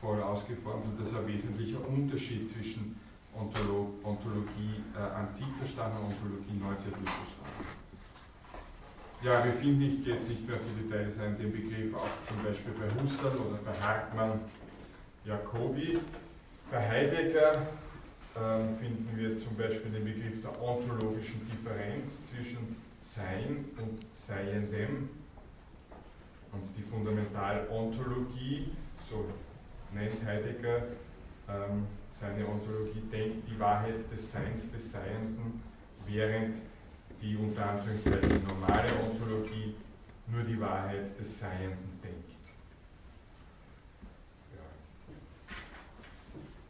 voll 0.00 0.20
ausgeformt 0.20 0.84
und 0.84 1.00
das 1.00 1.08
ist 1.08 1.16
ein 1.16 1.26
wesentlicher 1.26 1.78
Unterschied 1.88 2.50
zwischen 2.50 2.98
Ontolo 3.34 3.94
Ontologie 4.02 4.82
äh, 4.94 5.00
antik 5.00 5.46
verstanden 5.58 5.98
und 5.98 6.12
Ontologie 6.12 6.58
neuzeitlich 6.60 7.08
verstanden. 7.08 7.64
ja, 9.22 9.44
wir 9.44 9.52
finden, 9.54 9.82
ich 9.82 10.04
gehe 10.04 10.14
jetzt 10.14 10.28
nicht 10.28 10.46
mehr 10.46 10.56
auf 10.56 10.62
die 10.68 10.82
Details 10.82 11.18
ein, 11.18 11.38
den 11.38 11.52
Begriff 11.52 11.94
auch 11.94 12.10
zum 12.28 12.44
Beispiel 12.44 12.72
bei 12.74 12.88
Husserl 13.00 13.36
oder 13.36 13.58
bei 13.64 13.72
Hartmann, 13.80 14.40
Jacobi. 15.24 15.98
Bei 16.70 16.88
Heidegger 16.88 17.66
finden 18.34 19.10
wir 19.14 19.38
zum 19.38 19.56
Beispiel 19.56 19.90
den 19.90 20.04
Begriff 20.04 20.40
der 20.40 20.62
ontologischen 20.62 21.46
Differenz 21.50 22.24
zwischen 22.24 22.76
Sein 23.02 23.66
und 23.76 23.98
Seiendem. 24.14 25.10
Und 26.52 26.64
die 26.76 26.82
Fundamentalontologie, 26.82 28.72
so 29.08 29.26
nennt 29.92 30.24
Heidegger 30.24 30.82
ähm, 31.48 31.86
seine 32.10 32.46
Ontologie, 32.46 33.02
denkt 33.10 33.48
die 33.48 33.58
Wahrheit 33.58 34.10
des 34.10 34.32
Seins, 34.32 34.70
des 34.70 34.92
Seienden, 34.92 35.62
während 36.06 36.56
die 37.20 37.36
unter 37.36 37.70
Anführungszeichen 37.70 38.44
normale 38.46 38.88
Ontologie 39.02 39.74
nur 40.26 40.42
die 40.42 40.60
Wahrheit 40.60 41.18
des 41.18 41.38
Seienden 41.38 42.00
denkt. 42.02 42.32
Ja. 44.54 44.62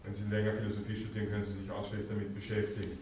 Wenn 0.05 0.15
Sie 0.15 0.25
länger 0.25 0.53
Philosophie 0.55 0.97
studieren, 0.97 1.31
können 1.31 1.45
Sie 1.45 1.61
sich 1.61 1.71
ausführlich 1.71 2.09
damit 2.09 2.35
beschäftigen. 2.35 2.99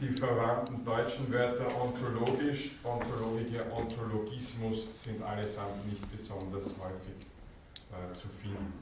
Die 0.00 0.08
verwandten 0.08 0.84
deutschen 0.84 1.32
Wörter 1.32 1.66
ontologisch, 1.80 2.72
Ontologie, 2.82 3.60
Ontologismus 3.70 4.88
sind 4.94 5.22
allesamt 5.22 5.86
nicht 5.88 6.10
besonders 6.10 6.64
häufig 6.64 7.28
äh, 7.90 8.12
zu 8.12 8.28
finden. 8.42 8.72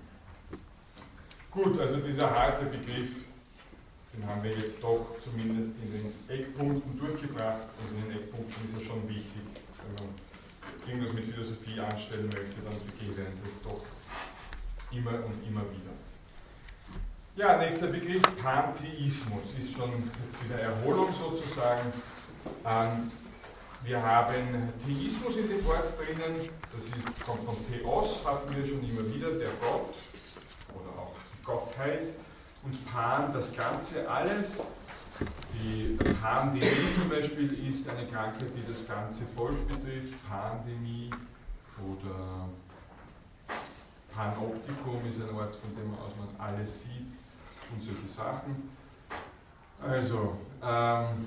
Gut, 1.50 1.78
also 1.78 1.96
dieser 1.96 2.30
harte 2.30 2.64
Begriff 2.64 3.10
den 4.12 4.26
haben 4.26 4.42
wir 4.42 4.52
jetzt 4.52 4.82
doch 4.82 5.16
zumindest 5.24 5.72
in 5.82 5.90
den 5.90 6.12
Eckpunkten 6.28 6.98
durchgebracht. 6.98 7.66
Und 7.80 7.96
in 7.96 8.08
den 8.08 8.20
Eckpunkten 8.20 8.66
ist 8.66 8.74
er 8.74 8.80
schon 8.82 9.08
wichtig. 9.08 9.40
Wenn 9.80 10.06
man 10.06 10.14
irgendwas 10.86 11.14
mit 11.14 11.24
Philosophie 11.24 11.80
anstellen 11.80 12.26
möchte, 12.26 12.60
dann 12.60 12.76
begegnet 12.84 13.40
das 13.42 13.56
doch 13.64 13.82
immer 14.92 15.24
und 15.24 15.46
immer 15.46 15.62
wieder. 15.62 15.92
Ja, 17.34 17.56
nächster 17.56 17.86
Begriff, 17.86 18.22
Pantheismus, 18.42 19.54
ist 19.58 19.72
schon 19.72 19.90
wieder 20.44 20.58
Erholung 20.60 21.14
sozusagen. 21.14 21.92
Ähm, 22.64 23.10
wir 23.84 24.02
haben 24.02 24.72
Theismus 24.84 25.36
in 25.36 25.48
dem 25.48 25.64
Wort 25.64 25.98
drinnen, 25.98 26.48
das 26.72 26.84
ist, 26.84 27.26
kommt 27.26 27.44
von 27.44 27.56
Theos, 27.70 28.22
hatten 28.24 28.54
wir 28.54 28.66
schon 28.66 28.88
immer 28.88 29.04
wieder, 29.12 29.30
der 29.32 29.48
Gott 29.60 29.94
oder 30.74 30.98
auch 31.00 31.14
Gottheit 31.44 32.08
und 32.62 32.86
Pan 32.86 33.32
das 33.32 33.56
Ganze 33.56 34.08
alles. 34.08 34.62
Die 35.54 35.98
Pandemie 36.20 36.66
zum 36.94 37.08
Beispiel 37.08 37.68
ist 37.68 37.88
eine 37.88 38.06
Krankheit, 38.06 38.50
die 38.56 38.66
das 38.68 38.86
ganze 38.86 39.24
Volk 39.34 39.66
betrifft. 39.68 40.14
Pandemie 40.28 41.10
oder 41.78 42.48
Panoptikum 44.14 45.06
ist 45.08 45.20
ein 45.20 45.34
Ort, 45.34 45.56
von 45.56 45.74
dem 45.74 45.92
aus 45.94 46.12
man 46.18 46.28
alles 46.38 46.82
sieht 46.82 47.06
und 47.72 47.82
solche 47.82 48.08
Sachen. 48.08 48.70
Also, 49.80 50.36
ähm, 50.62 51.26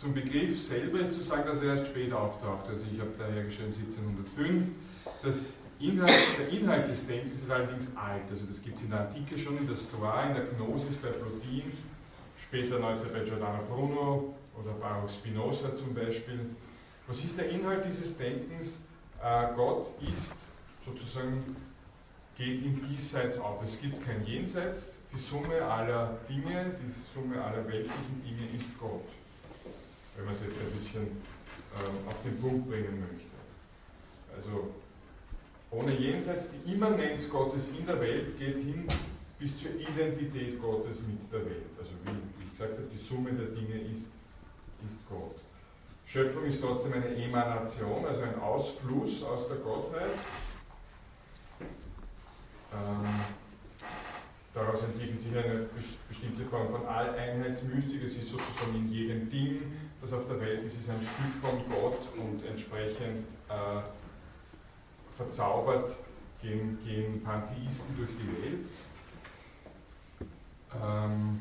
zum 0.00 0.14
Begriff 0.14 0.58
selber 0.58 1.00
ist 1.00 1.12
zu 1.12 1.20
sagen, 1.20 1.44
dass 1.46 1.60
er 1.60 1.74
erst 1.74 1.88
spät 1.88 2.12
auftaucht. 2.12 2.66
Also 2.68 2.84
ich 2.90 2.98
habe 2.98 3.10
daher 3.18 3.44
geschrieben 3.44 3.72
1705. 3.72 4.64
Das 5.22 5.56
Inhalt, 5.78 6.38
der 6.38 6.48
Inhalt 6.58 6.88
des 6.88 7.06
Denkens 7.06 7.42
ist 7.42 7.50
allerdings 7.50 7.86
alt. 7.94 8.22
Also 8.30 8.46
das 8.46 8.62
gibt 8.62 8.78
es 8.78 8.84
in 8.84 8.90
der 8.90 9.00
Antike 9.00 9.38
schon, 9.38 9.58
in 9.58 9.66
der 9.66 9.76
Stoa, 9.76 10.24
in 10.24 10.34
der 10.34 10.44
Gnosis 10.44 10.96
bei 10.96 11.08
Plotin, 11.08 11.70
später 12.38 12.78
19 12.78 13.12
bei 13.12 13.20
Giordano 13.20 13.62
Bruno 13.68 14.34
oder 14.58 14.72
Baruch 14.72 15.10
Spinoza 15.10 15.76
zum 15.76 15.94
Beispiel. 15.94 16.40
Was 17.06 17.22
ist 17.22 17.36
der 17.36 17.50
Inhalt 17.50 17.84
dieses 17.84 18.16
Denkens? 18.16 18.80
Äh, 19.22 19.48
Gott 19.54 19.88
ist 20.00 20.34
sozusagen, 20.84 21.56
geht 22.36 22.64
im 22.64 22.88
Diesseits 22.88 23.38
auf. 23.38 23.62
Es 23.64 23.80
gibt 23.80 24.04
kein 24.04 24.24
Jenseits. 24.24 24.88
Die 25.12 25.18
Summe 25.18 25.60
aller 25.62 26.18
Dinge, 26.28 26.76
die 26.80 26.92
Summe 27.12 27.42
aller 27.42 27.66
weltlichen 27.66 28.22
Dinge 28.24 28.56
ist 28.56 28.78
Gott. 28.78 29.08
Wenn 30.16 30.24
man 30.24 30.34
es 30.34 30.42
jetzt 30.42 30.56
ein 30.58 30.72
bisschen 30.72 31.02
ähm, 31.02 32.08
auf 32.08 32.22
den 32.22 32.40
Punkt 32.40 32.68
bringen 32.68 33.00
möchte. 33.00 33.30
Also 34.34 34.74
ohne 35.70 35.96
Jenseits, 35.96 36.50
die 36.50 36.72
Immanenz 36.72 37.28
Gottes 37.28 37.70
in 37.76 37.86
der 37.86 38.00
Welt 38.00 38.38
geht 38.38 38.56
hin 38.56 38.86
bis 39.38 39.56
zur 39.56 39.70
Identität 39.72 40.60
Gottes 40.60 40.98
mit 41.00 41.32
der 41.32 41.44
Welt. 41.44 41.70
Also 41.78 41.92
wie 42.04 42.44
ich 42.44 42.50
gesagt 42.50 42.72
habe, 42.72 42.88
die 42.92 42.98
Summe 42.98 43.32
der 43.32 43.46
Dinge 43.46 43.80
ist, 43.90 44.06
ist 44.84 44.98
Gott. 45.08 45.36
Schöpfung 46.04 46.44
ist 46.44 46.60
trotzdem 46.60 46.92
eine 46.94 47.14
Emanation, 47.14 48.04
also 48.04 48.22
ein 48.22 48.38
Ausfluss 48.40 49.22
aus 49.22 49.46
der 49.48 49.58
Gottheit. 49.58 50.10
Ähm, 52.72 53.20
daraus 54.54 54.82
entwickelt 54.82 55.20
sich 55.20 55.36
eine 55.36 55.66
bestimmte 56.08 56.44
Form 56.44 56.68
von 56.68 56.86
Alleinheitsmystik. 56.86 58.02
Es 58.02 58.16
ist 58.16 58.30
sozusagen 58.30 58.74
in 58.74 58.88
jedem 58.88 59.30
Ding, 59.30 59.60
das 60.00 60.12
auf 60.12 60.26
der 60.26 60.40
Welt 60.40 60.64
ist, 60.64 60.78
ist 60.78 60.90
ein 60.90 61.00
Stück 61.00 61.34
von 61.40 61.64
Gott 61.68 62.00
und 62.16 62.44
entsprechend 62.46 63.18
äh, 63.48 63.82
verzaubert 65.16 65.96
gehen, 66.40 66.78
gehen 66.84 67.22
Pantheisten 67.22 67.96
durch 67.96 68.10
die 68.10 68.42
Welt. 68.42 68.66
Ähm, 70.82 71.40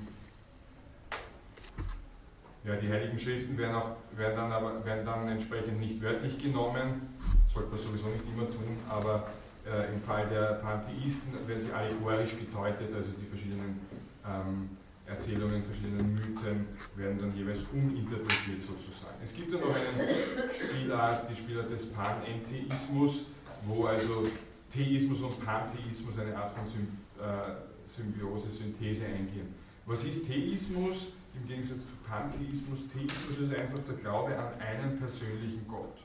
ja, 2.65 2.75
die 2.75 2.89
Heiligen 2.89 3.17
Schriften 3.17 3.57
werden, 3.57 3.75
auch, 3.75 3.91
werden, 4.15 4.35
dann 4.35 4.51
aber, 4.51 4.83
werden 4.83 5.05
dann 5.05 5.27
entsprechend 5.27 5.79
nicht 5.79 6.01
wörtlich 6.01 6.37
genommen, 6.37 7.15
sollte 7.53 7.69
man 7.69 7.79
sowieso 7.79 8.07
nicht 8.07 8.25
immer 8.25 8.47
tun, 8.47 8.77
aber 8.89 9.27
äh, 9.65 9.93
im 9.93 10.01
Fall 10.01 10.27
der 10.27 10.53
Pantheisten 10.55 11.33
werden 11.47 11.61
sie 11.61 11.71
allegorisch 11.71 12.37
gedeutet, 12.37 12.93
also 12.95 13.11
die 13.19 13.25
verschiedenen 13.25 13.79
ähm, 14.25 14.69
Erzählungen, 15.05 15.63
verschiedenen 15.63 16.13
Mythen 16.13 16.67
werden 16.95 17.19
dann 17.19 17.35
jeweils 17.35 17.61
uminterpretiert 17.73 18.61
sozusagen. 18.61 19.15
Es 19.23 19.33
gibt 19.33 19.53
dann 19.53 19.61
noch 19.61 19.75
eine 19.75 20.53
Spielart, 20.53 21.29
die 21.29 21.35
Spielart 21.35 21.71
des 21.71 21.91
Panentheismus, 21.91 23.25
wo 23.65 23.85
also 23.85 24.27
Theismus 24.71 25.21
und 25.21 25.43
Pantheismus 25.43 26.19
eine 26.19 26.37
Art 26.37 26.53
von 26.53 26.65
äh, 26.65 27.55
Symbiose, 27.87 28.51
Synthese 28.51 29.05
eingehen. 29.05 29.55
Was 29.85 30.03
ist 30.03 30.27
Theismus 30.27 31.07
im 31.33 31.47
Gegensatz 31.47 31.79
zu 31.79 31.95
Pantheismus? 32.07 32.79
Theismus 32.93 33.49
ist 33.49 33.59
einfach 33.59 33.79
der 33.87 33.95
Glaube 33.95 34.37
an 34.37 34.53
einen 34.59 34.99
persönlichen 34.99 35.67
Gott. 35.67 35.97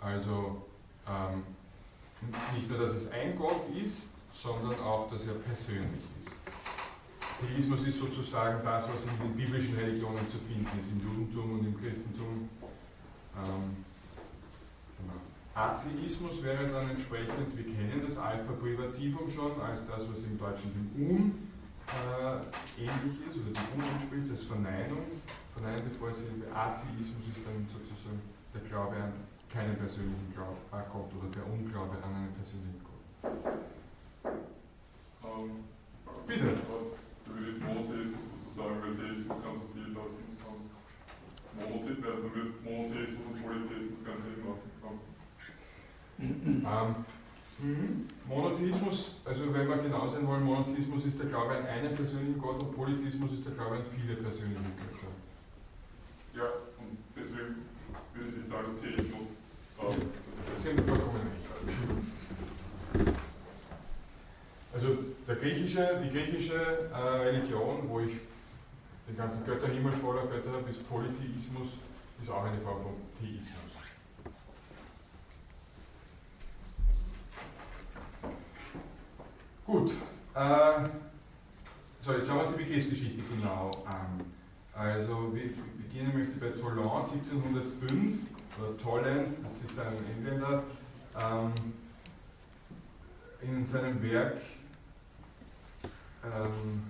Also 0.00 0.64
ähm, 1.06 1.42
nicht 2.54 2.68
nur, 2.68 2.78
dass 2.78 2.94
es 2.94 3.10
ein 3.10 3.36
Gott 3.36 3.68
ist, 3.74 4.06
sondern 4.32 4.78
auch, 4.80 5.10
dass 5.10 5.26
er 5.26 5.34
persönlich 5.34 6.02
ist. 6.20 6.32
Theismus 7.40 7.86
ist 7.86 7.98
sozusagen 7.98 8.64
das, 8.64 8.88
was 8.88 9.04
in 9.04 9.18
den 9.18 9.36
biblischen 9.36 9.74
Religionen 9.74 10.28
zu 10.28 10.38
finden 10.38 10.70
ist, 10.78 10.90
im 10.90 11.00
Judentum 11.00 11.58
und 11.58 11.66
im 11.66 11.80
Christentum. 11.80 12.48
Ähm, 13.36 13.84
genau. 14.98 15.18
Atheismus 15.54 16.42
wäre 16.42 16.68
dann 16.68 16.90
entsprechend, 16.90 17.56
wir 17.56 17.64
kennen 17.64 18.02
das 18.04 18.16
Alpha 18.16 18.52
Privativum 18.52 19.28
schon 19.28 19.60
als 19.60 19.86
das, 19.86 20.08
was 20.08 20.24
im 20.24 20.38
Deutschen 20.38 20.72
dem 20.72 20.90
Um 20.96 21.48
äh, 21.86 22.82
ähnlich 22.82 23.18
ist 23.28 23.36
oder 23.36 23.52
dem 23.52 23.66
Um 23.74 23.84
entspricht, 23.94 24.30
als 24.30 24.42
Verneinung, 24.42 25.04
verneinende 25.52 25.90
Vorsilbe. 25.98 26.46
Atheismus 26.54 27.28
ist 27.28 27.44
dann 27.44 27.66
sozusagen 27.68 28.22
der 28.54 28.62
Glaube 28.62 28.96
an 28.96 29.12
keinen 29.54 29.76
persönlichen 29.76 30.34
Glaub, 30.34 30.58
äh, 30.72 30.82
Gott 30.90 31.14
oder 31.14 31.30
der 31.30 31.46
Unglaube 31.46 31.96
an 32.02 32.14
einen 32.14 32.34
persönlichen 32.34 32.82
Gott. 32.82 33.04
Um, 35.22 35.64
Bitte. 36.26 36.58
Du 37.24 37.30
würdest 37.38 37.60
Monotheismus 37.62 38.22
sozusagen, 38.34 38.82
weil 38.82 38.94
Theismus 38.98 39.38
kann 39.42 39.54
so 39.54 39.66
viel 39.72 39.94
lassen. 39.94 40.24
Monotheismus, 41.54 42.02
dann 42.02 42.34
wird 42.34 42.64
Monotheismus 42.64 43.24
und 43.30 43.42
Polytheismus 43.42 44.04
ganz 44.04 44.24
Sinn 44.26 44.42
machen. 44.42 44.74
Ähm, 46.18 47.04
mhm. 47.58 48.08
Monotheismus, 48.26 49.20
also 49.24 49.54
wenn 49.54 49.68
wir 49.68 49.76
genau 49.76 50.06
sein 50.06 50.26
wollen, 50.26 50.42
Monotheismus 50.42 51.04
ist 51.04 51.18
der 51.18 51.26
Glaube 51.26 51.56
an 51.56 51.66
einen 51.66 51.94
persönlichen 51.94 52.40
Gott 52.40 52.62
und 52.62 52.74
Polytheismus 52.74 53.32
ist 53.32 53.46
der 53.46 53.52
Glaube 53.52 53.76
an 53.76 53.84
viele 53.94 54.16
persönliche 54.16 54.60
Götter. 54.60 55.12
Ja, 56.34 56.50
und 56.78 56.98
deswegen 57.14 57.66
würde 58.14 58.30
ich 58.30 58.36
nicht 58.36 58.48
sagen, 58.48 58.64
dass 58.66 58.80
Theismus 58.80 59.34
das 59.78 60.62
sind 60.62 60.80
vollkommen 60.80 61.20
recht. 62.94 63.14
Also 64.72 64.98
der 65.26 65.36
griechische, 65.36 66.02
die 66.04 66.10
griechische 66.10 66.90
äh, 66.92 66.96
Religion, 66.96 67.88
wo 67.88 68.00
ich 68.00 68.14
den 69.08 69.16
ganzen 69.16 69.44
Götterhimmel 69.44 69.92
voller 69.92 70.26
Götter 70.26 70.52
habe, 70.52 70.68
ist 70.68 70.88
Polytheismus, 70.88 71.68
ist 72.20 72.30
auch 72.30 72.44
eine 72.44 72.60
Form 72.60 72.82
von 72.82 72.94
Theismus. 73.20 73.74
Gut. 79.66 79.92
Äh, 80.34 80.88
so, 82.00 82.12
jetzt 82.12 82.26
schauen 82.26 82.36
wir 82.36 82.42
uns 82.42 82.56
die 82.56 82.64
Begriffsgeschichte 82.64 83.22
genau 83.34 83.70
an. 83.86 84.24
Also 84.74 85.34
wir 85.34 85.50
beginnen 85.76 86.12
möchte 86.12 86.38
bei 86.38 86.50
Toland 86.50 86.80
1705, 86.80 88.18
oder 88.28 88.33
Tolland, 88.82 89.28
das 89.42 89.62
ist 89.62 89.78
ein 89.78 89.96
Engländer, 90.16 90.62
ähm, 91.18 91.52
in 93.42 93.64
seinem 93.66 94.02
Werk 94.02 94.36
ähm, 96.24 96.82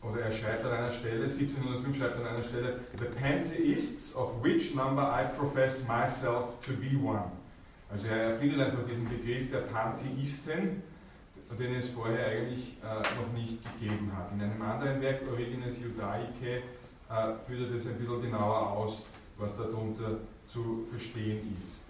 oder 0.00 0.22
er 0.22 0.32
schreibt 0.32 0.64
an 0.64 0.72
einer 0.72 0.92
Stelle, 0.92 1.24
1705 1.24 1.98
schreibt 1.98 2.16
an 2.16 2.26
einer 2.26 2.42
Stelle, 2.42 2.80
The 2.98 3.04
Pantheists, 3.20 4.14
of 4.14 4.42
which 4.42 4.74
number 4.74 5.02
I 5.02 5.24
profess 5.36 5.86
myself 5.86 6.60
to 6.64 6.72
be 6.72 6.96
one. 6.96 7.30
Also 7.90 8.06
er 8.06 8.32
erfindet 8.32 8.60
einfach 8.60 8.86
diesen 8.88 9.08
Begriff 9.08 9.50
der 9.50 9.60
Pantheisten, 9.60 10.82
den 11.58 11.74
es 11.74 11.88
vorher 11.88 12.26
eigentlich 12.26 12.76
äh, 12.82 13.16
noch 13.16 13.32
nicht 13.32 13.58
gegeben 13.62 14.12
hat. 14.16 14.32
In 14.32 14.42
einem 14.42 14.62
anderen 14.62 15.00
Werk, 15.00 15.20
Origines 15.30 15.78
Judaicae, 15.80 16.62
äh, 17.08 17.34
führt 17.46 17.68
er 17.68 17.74
das 17.74 17.86
ein 17.86 17.98
bisschen 17.98 18.22
genauer 18.22 18.72
aus, 18.72 19.04
was 19.38 19.56
darunter 19.56 20.18
zu 20.48 20.86
verstehen 20.90 21.56
ist. 21.62 21.80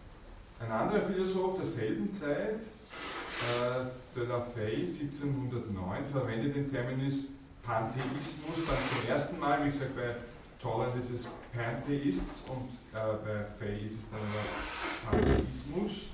Ein 0.61 0.71
anderer 0.71 1.03
Philosoph 1.03 1.57
derselben 1.57 2.13
Zeit, 2.13 2.61
äh, 2.61 3.85
de 4.17 4.27
la 4.27 4.41
Fay 4.41 4.87
1709, 4.87 6.05
verwendet 6.13 6.57
den 6.57 6.71
Terminus 6.71 7.25
Pantheismus 7.63 8.67
dann 8.67 8.77
zum 8.77 9.09
ersten 9.09 9.39
Mal, 9.39 9.65
wie 9.65 9.71
gesagt, 9.71 9.97
bei 9.97 10.15
Toland 10.61 10.95
ist 10.97 11.11
es 11.11 11.29
Pantheists 11.53 12.43
und 12.49 12.69
äh, 12.95 13.17
bei 13.25 13.45
Fay 13.59 13.87
ist 13.87 13.95
es 13.95 14.07
dann 14.11 15.11
Pantheismus. 15.11 16.09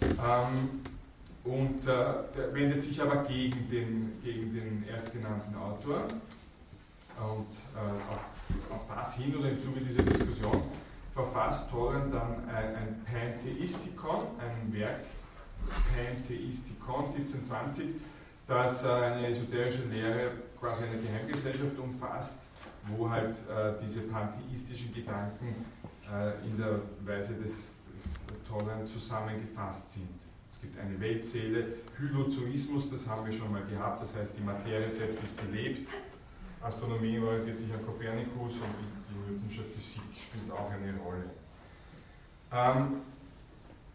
Ähm, 0.00 0.80
und 1.44 1.80
äh, 1.80 1.94
der 2.36 2.54
wendet 2.54 2.82
sich 2.82 3.00
aber 3.02 3.24
gegen 3.24 3.68
den, 3.68 4.20
gegen 4.22 4.54
den 4.54 4.84
erstgenannten 4.88 5.54
Autor. 5.56 6.04
Und 7.18 7.52
äh, 7.74 7.78
auf, 8.10 8.80
auf, 8.80 8.96
das 8.96 9.14
hin 9.14 9.36
oder 9.36 9.50
im 9.50 9.62
Zuge 9.62 9.80
dieser 9.80 10.02
Diskussion 10.02 10.62
verfasst 11.14 11.70
Toland 11.70 12.14
dann 12.14 12.48
ein, 12.48 12.74
ein 12.74 13.04
Pantheistikon, 13.04 14.26
ein 14.38 14.72
Werk, 14.72 15.00
Pantheistikon 15.94 17.04
1720, 17.04 17.86
das 18.46 18.84
äh, 18.84 18.88
eine 18.88 19.28
esoterische 19.28 19.84
Lehre 19.84 20.30
quasi 20.58 20.84
eine 20.84 20.98
Geheimgesellschaft 20.98 21.78
umfasst, 21.78 22.36
wo 22.96 23.10
halt 23.10 23.34
äh, 23.48 23.74
diese 23.84 24.00
pantheistischen 24.02 24.94
Gedanken 24.94 25.64
äh, 26.10 26.46
in 26.46 26.56
der 26.56 26.80
Weise 27.04 27.34
des, 27.34 27.52
des 27.52 28.48
Tollen 28.48 28.86
zusammengefasst 28.86 29.92
sind. 29.94 30.21
Es 30.62 30.68
gibt 30.68 30.78
eine 30.78 31.00
Weltseele, 31.00 31.74
Hylozoismus, 31.98 32.88
das 32.88 33.04
haben 33.08 33.26
wir 33.26 33.32
schon 33.32 33.50
mal 33.50 33.64
gehabt, 33.64 34.00
das 34.00 34.14
heißt 34.14 34.36
die 34.38 34.42
Materie 34.42 34.88
selbst 34.88 35.20
ist 35.20 35.36
belebt. 35.36 35.88
Astronomie 36.60 37.18
orientiert 37.18 37.58
sich 37.58 37.72
an 37.72 37.84
Kopernikus 37.84 38.54
und 38.54 38.74
die 39.10 39.32
Newtonsche 39.32 39.64
Physik 39.64 40.02
spielt 40.16 40.52
auch 40.52 40.70
eine 40.70 40.96
Rolle. 40.98 41.24
Ähm, 42.52 43.00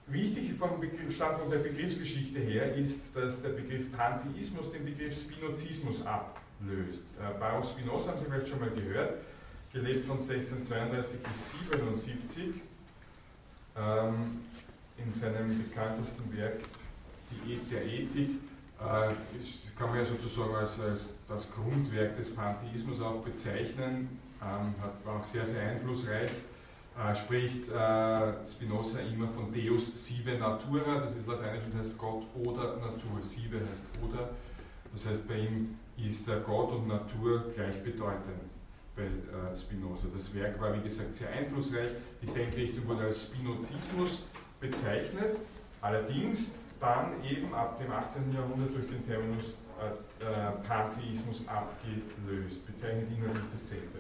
Wichtig 0.09 0.53
vom 0.57 0.82
Standpunkt 1.09 1.53
der 1.53 1.59
Begriffsgeschichte 1.59 2.39
her 2.39 2.76
ist, 2.76 3.01
dass 3.13 3.41
der 3.41 3.49
Begriff 3.49 3.91
Pantheismus 3.91 4.72
den 4.72 4.86
Begriff 4.86 5.20
Spinozismus 5.20 6.01
ablöst. 6.05 7.03
Äh, 7.20 7.38
Baruch 7.38 7.70
Spinoza 7.70 8.11
haben 8.11 8.20
Sie 8.20 8.26
vielleicht 8.26 8.47
schon 8.47 8.59
mal 8.61 8.70
gehört, 8.70 9.20
gelebt 9.74 10.05
von 10.05 10.18
1632 10.18 11.20
bis 11.24 11.51
77. 11.51 12.61
Ähm, 13.78 14.39
in 14.97 15.13
seinem 15.13 15.57
bekanntesten 15.63 16.35
Werk, 16.35 16.59
die 17.31 17.59
der 17.71 17.85
Ethik, 17.85 18.29
äh, 18.79 19.13
kann 19.77 19.89
man 19.89 19.99
ja 19.99 20.05
sozusagen 20.05 20.55
als, 20.55 20.79
als, 20.79 21.09
das 21.27 21.51
Grundwerk 21.51 22.15
des 22.17 22.33
Pantheismus 22.33 23.01
auch 23.01 23.21
bezeichnen, 23.23 24.19
ähm, 24.41 24.73
hat, 24.81 25.05
war 25.05 25.19
auch 25.19 25.23
sehr, 25.23 25.45
sehr 25.45 25.61
einflussreich 25.61 26.31
äh, 26.97 27.15
spricht 27.15 27.69
äh, 27.69 28.33
Spinoza 28.47 28.99
immer 28.99 29.27
von 29.27 29.53
Deus 29.53 29.91
sive 29.93 30.35
natura, 30.37 31.01
das 31.01 31.15
ist 31.15 31.27
lateinisch 31.27 31.65
und 31.65 31.79
heißt 31.79 31.97
Gott 31.97 32.23
oder 32.43 32.77
Natur. 32.77 33.21
Sive 33.21 33.59
heißt 33.69 33.83
oder, 34.01 34.29
das 34.91 35.05
heißt 35.05 35.27
bei 35.27 35.37
ihm 35.37 35.75
ist 35.95 36.27
der 36.27 36.39
Gott 36.39 36.71
und 36.71 36.87
Natur 36.87 37.51
gleichbedeutend 37.53 38.49
bei 38.95 39.03
äh, 39.03 39.55
Spinoza. 39.55 40.07
Das 40.15 40.33
Werk 40.33 40.59
war 40.59 40.75
wie 40.75 40.81
gesagt 40.81 41.15
sehr 41.15 41.29
einflussreich, 41.29 41.91
die 42.21 42.27
Denkrichtung 42.27 42.87
wurde 42.87 43.03
als 43.03 43.25
Spinozismus 43.25 44.23
bezeichnet, 44.60 45.38
allerdings 45.82 46.51
dann 46.80 47.24
eben 47.24 47.53
ab 47.53 47.78
dem 47.80 47.91
18. 47.91 48.34
Jahrhundert 48.34 48.76
durch 48.76 48.88
den 48.88 49.05
Terminus 49.05 49.58
äh, 49.80 50.24
äh, 50.24 50.51
Pantheismus 50.68 51.47
abgelöst, 51.47 52.66
bezeichnet 52.66 53.08
inhaltlich 53.12 53.45
dasselbe. 53.51 53.99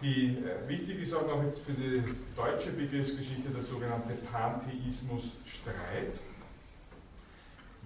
Die, 0.00 0.38
äh, 0.38 0.68
wichtig 0.68 1.02
ist 1.02 1.14
auch 1.14 1.26
noch 1.26 1.42
jetzt 1.42 1.60
für 1.60 1.72
die 1.72 2.02
deutsche 2.36 2.70
Begriffsgeschichte 2.70 3.50
der 3.50 3.62
sogenannte 3.62 4.14
Pantheismusstreit, 4.14 6.20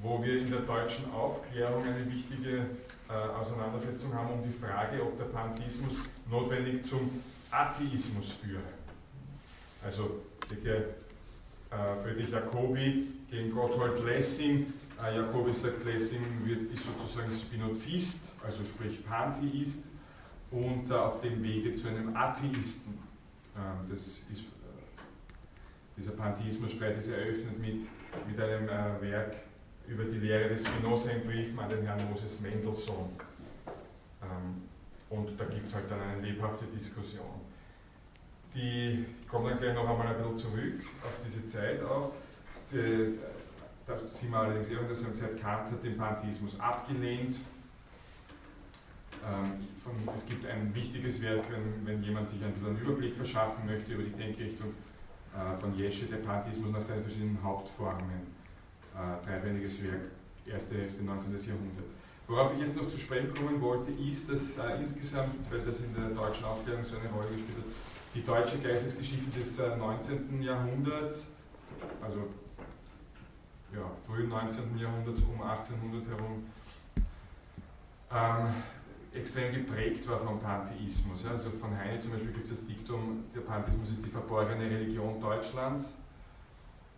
wo 0.03 0.23
wir 0.23 0.41
in 0.41 0.51
der 0.51 0.61
deutschen 0.61 1.11
Aufklärung 1.13 1.85
eine 1.85 2.11
wichtige 2.11 2.67
äh, 3.09 3.13
Auseinandersetzung 3.13 4.15
haben 4.15 4.35
um 4.35 4.43
die 4.43 4.53
Frage, 4.53 5.03
ob 5.03 5.17
der 5.17 5.25
Pantheismus 5.25 5.95
notwendig 6.31 6.87
zum 6.87 7.23
Atheismus 7.51 8.33
führe. 8.33 8.63
Also 9.83 10.23
der 10.65 10.77
äh, 10.77 10.85
Friedrich 12.03 12.31
Jacobi 12.31 13.09
gegen 13.31 13.53
Gotthold 13.53 14.05
Lessing. 14.05 14.73
Äh, 15.03 15.17
Jacobi 15.17 15.53
sagt, 15.53 15.85
Lessing 15.85 16.21
wird, 16.45 16.73
ist 16.73 16.85
sozusagen 16.85 17.33
Spinozist, 17.33 18.33
also 18.45 18.65
sprich 18.65 19.05
Pantheist 19.05 19.85
und 20.51 20.91
äh, 20.91 20.95
auf 20.95 21.21
dem 21.21 21.43
Wege 21.43 21.75
zu 21.75 21.89
einem 21.89 22.15
Atheisten. 22.15 22.99
Ähm, 23.57 23.89
das 23.91 24.01
ist, 24.01 24.23
äh, 24.31 25.03
dieser 25.97 26.13
Pantheismusstreit 26.13 26.99
ist 26.99 27.09
eröffnet 27.09 27.59
mit, 27.59 27.87
mit 28.29 28.41
einem 28.41 28.69
äh, 28.69 29.11
Werk 29.11 29.37
über 29.89 30.05
die 30.05 30.19
Lehre 30.19 30.49
des 30.49 30.67
Spinoza 30.67 31.11
in 31.11 31.27
Briefen 31.27 31.59
an 31.59 31.71
den 31.71 31.85
Herrn 31.85 32.09
Moses 32.09 32.39
Mendelssohn. 32.41 33.11
Ähm, 34.23 34.63
und 35.11 35.39
da 35.39 35.45
gibt 35.47 35.67
es 35.67 35.75
halt 35.75 35.91
dann 35.91 36.01
eine 36.01 36.23
lebhafte 36.23 36.67
Diskussion. 36.67 37.52
Die, 38.55 39.07
ich 39.21 39.29
komme 39.29 39.51
dann 39.51 39.59
gleich 39.59 39.75
noch 39.75 39.89
einmal 39.89 40.09
ein 40.09 40.17
bisschen 40.17 40.39
zurück 40.39 40.81
auf 41.03 41.17
diese 41.25 41.47
Zeit 41.47 41.83
auch. 41.83 42.13
Die, 42.71 43.19
da 43.87 43.97
sind 43.97 44.31
wir 44.31 44.39
allerdings 44.39 44.69
eher, 44.69 44.83
dass 44.83 45.03
wir 45.03 45.11
gesagt 45.11 45.41
Kant 45.41 45.71
hat 45.71 45.83
den 45.83 45.97
Pantheismus 45.97 46.59
abgelehnt 46.61 47.37
ähm, 49.23 49.69
von, 49.83 49.93
es 50.17 50.27
gibt 50.27 50.47
ein 50.47 50.75
wichtiges 50.75 51.23
Werk, 51.23 51.45
wenn, 51.51 51.87
wenn, 51.87 52.03
jemand 52.03 52.29
sich 52.29 52.43
ein 52.43 52.53
bisschen 52.53 52.71
einen 52.71 52.81
Überblick 52.81 53.15
verschaffen 53.15 53.67
möchte 53.67 53.93
über 53.93 54.03
die 54.03 54.11
Denkrichtung 54.11 54.75
äh, 55.35 55.57
von 55.61 55.77
Jesche, 55.77 56.07
der 56.07 56.19
Pantheismus 56.19 56.73
nach 56.73 56.83
seinen 56.83 57.03
verschiedenen 57.03 57.39
Hauptformen. 57.43 58.43
Äh, 58.95 59.27
dreibändiges 59.27 59.83
Werk, 59.85 60.11
erste 60.47 60.75
Hälfte 60.75 61.03
19. 61.03 61.33
Jahrhundert. 61.33 61.87
Worauf 62.27 62.55
ich 62.55 62.61
jetzt 62.61 62.77
noch 62.77 62.91
zu 62.91 62.99
sprechen 62.99 63.33
kommen 63.33 63.61
wollte, 63.61 63.93
ist, 63.93 64.29
dass 64.29 64.59
äh, 64.59 64.83
insgesamt, 64.83 65.35
weil 65.51 65.61
das 65.61 65.81
in 65.81 65.95
der 65.95 66.11
deutschen 66.11 66.45
Aufklärung 66.45 66.85
so 66.85 66.97
eine 66.97 67.09
Rolle 67.09 67.29
gespielt 67.29 67.59
hat, 67.59 67.71
die 68.15 68.25
deutsche 68.25 68.59
Geistesgeschichte 68.59 69.39
des 69.39 69.59
äh, 69.59 69.77
19. 69.77 70.43
Jahrhunderts, 70.43 71.29
also 72.03 72.29
ja, 73.73 73.91
frühen 74.07 74.29
19. 74.29 74.79
Jahrhunderts 74.79 75.23
um 75.23 75.41
1800 75.41 76.09
herum, 76.09 76.45
ähm, 78.13 78.55
extrem 79.15 79.55
geprägt 79.55 80.07
war 80.09 80.21
vom 80.21 80.41
Pantheismus. 80.41 81.25
Also 81.25 81.51
von 81.51 81.77
Heine 81.77 82.01
zum 82.01 82.13
Beispiel 82.13 82.33
gibt 82.33 82.45
es 82.45 82.59
das 82.59 82.67
Diktum, 82.67 83.25
der 83.35 83.41
Pantheismus 83.41 83.91
ist 83.91 84.05
die 84.05 84.11
verborgene 84.11 84.65
Religion 84.65 85.21
Deutschlands. 85.21 85.87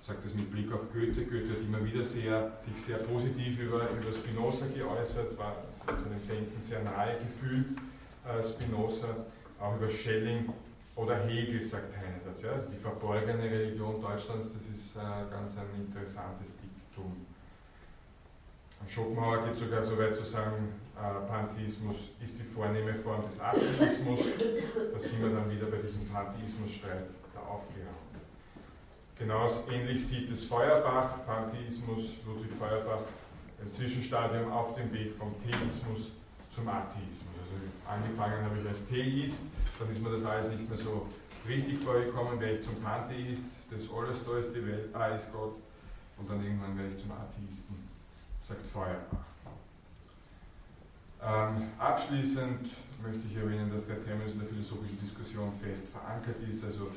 Ich 0.00 0.06
sage 0.06 0.18
das 0.22 0.34
mit 0.34 0.50
Blick 0.50 0.70
auf 0.72 0.92
Goethe. 0.92 1.24
Goethe 1.24 1.50
hat 1.50 1.60
immer 1.60 1.82
wieder 1.84 2.04
sehr, 2.04 2.52
sich 2.60 2.82
sehr 2.82 2.98
positiv 2.98 3.58
über, 3.58 3.88
über 3.90 4.12
Spinoza 4.12 4.66
geäußert, 4.66 5.38
war 5.38 5.56
seinem 5.86 6.28
Denken 6.28 6.60
sehr 6.60 6.82
nahe 6.82 7.18
gefühlt, 7.18 7.68
äh, 8.26 8.42
Spinoza. 8.42 9.24
Auch 9.60 9.76
über 9.76 9.88
Schelling 9.88 10.52
oder 10.96 11.16
Hegel 11.26 11.62
sagt 11.62 11.96
Heine. 11.96 12.20
Ja? 12.42 12.52
Also 12.52 12.68
die 12.68 12.76
verborgene 12.76 13.44
Religion 13.44 14.00
Deutschlands, 14.00 14.52
das 14.52 14.62
ist 14.62 14.96
äh, 14.96 15.30
ganz 15.30 15.56
ein 15.56 15.66
interessantes 15.76 16.56
Diktum. 16.56 17.26
Schopenhauer 18.86 19.46
geht 19.46 19.56
sogar 19.56 19.82
so 19.82 19.98
weit 19.98 20.14
zu 20.14 20.24
sagen, 20.24 20.74
äh, 20.96 21.26
Pantheismus 21.26 21.96
ist 22.22 22.38
die 22.38 22.42
vornehme 22.42 22.94
Form 22.94 23.24
des 23.24 23.40
Atheismus. 23.40 24.20
Da 24.92 25.00
sind 25.00 25.22
wir 25.22 25.30
dann 25.30 25.50
wieder 25.50 25.66
bei 25.66 25.78
diesem 25.78 26.06
Pantheismusstreit 26.08 27.06
der 27.34 27.42
Aufklärung. 27.42 27.94
Genauso 29.18 29.70
ähnlich 29.70 30.06
sieht 30.06 30.30
es 30.30 30.44
Feuerbach, 30.44 31.24
Pantheismus, 31.24 32.16
Ludwig 32.26 32.52
Feuerbach, 32.58 33.02
ein 33.62 33.72
Zwischenstadium 33.72 34.52
auf 34.52 34.74
dem 34.74 34.92
Weg 34.92 35.14
vom 35.16 35.34
Theismus 35.38 36.10
zum 36.54 36.68
Atheismus. 36.68 37.34
Also 37.42 37.56
angefangen 37.84 38.44
habe 38.44 38.58
ich 38.60 38.68
als 38.68 38.86
Theist, 38.86 39.42
dann 39.78 39.90
ist 39.90 40.02
mir 40.02 40.10
das 40.10 40.24
alles 40.24 40.52
nicht 40.52 40.68
mehr 40.68 40.78
so 40.78 41.06
richtig 41.46 41.82
vorgekommen, 41.82 42.40
wäre 42.40 42.56
ich 42.56 42.64
zum 42.64 42.76
Pantheist, 42.76 43.44
das 43.70 43.82
alles 43.90 44.24
da 44.24 44.38
ist 44.38 44.54
die 44.54 44.66
Welt, 44.66 44.94
ah 44.94 45.08
ist 45.08 45.32
Gott, 45.32 45.56
und 46.16 46.30
dann 46.30 46.42
irgendwann 46.42 46.78
werde 46.78 46.94
ich 46.94 47.02
zum 47.02 47.10
Atheisten, 47.12 47.74
sagt 48.42 48.66
Feuerbach. 48.68 49.26
Ähm, 51.24 51.72
abschließend 51.78 52.70
möchte 53.02 53.26
ich 53.28 53.36
erwähnen, 53.36 53.72
dass 53.72 53.86
der 53.86 54.02
Terminus 54.04 54.32
in 54.32 54.40
der 54.40 54.48
philosophischen 54.48 55.00
Diskussion 55.00 55.52
fest 55.60 55.88
verankert 55.88 56.36
ist, 56.48 56.64
also 56.64 56.88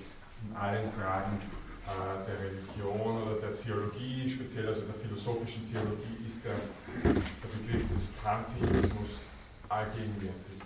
in 0.44 0.56
allen 0.56 0.92
Fragen 0.92 1.40
äh, 1.88 2.28
der 2.28 2.38
Religion 2.44 3.24
oder 3.24 3.40
der 3.40 3.58
Theologie, 3.58 4.30
speziell 4.30 4.68
also 4.68 4.82
der 4.82 4.96
philosophischen 4.96 5.66
Theologie, 5.72 6.28
ist 6.28 6.44
der, 6.44 6.60
der 7.04 7.50
Begriff 7.50 7.88
des 7.88 8.06
Pantheismus 8.22 9.18
allgegenwärtig. 9.70 10.62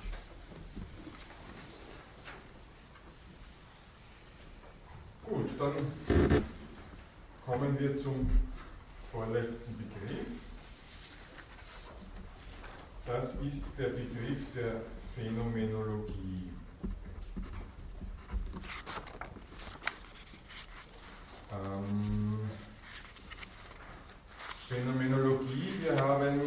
Gut, 5.26 5.50
dann 5.60 6.44
kommen 7.46 7.80
wir 7.80 7.98
zum 7.98 8.30
vorletzten 9.12 9.78
Begriff. 9.78 10.28
Das 13.06 13.36
ist 13.36 13.64
der 13.78 13.90
Begriff 13.90 14.40
der 14.56 14.82
Phänomenologie. 15.16 16.50
Ähm, 21.52 22.40
Phänomenologie, 24.70 25.74
wir 25.82 26.00
haben, 26.00 26.40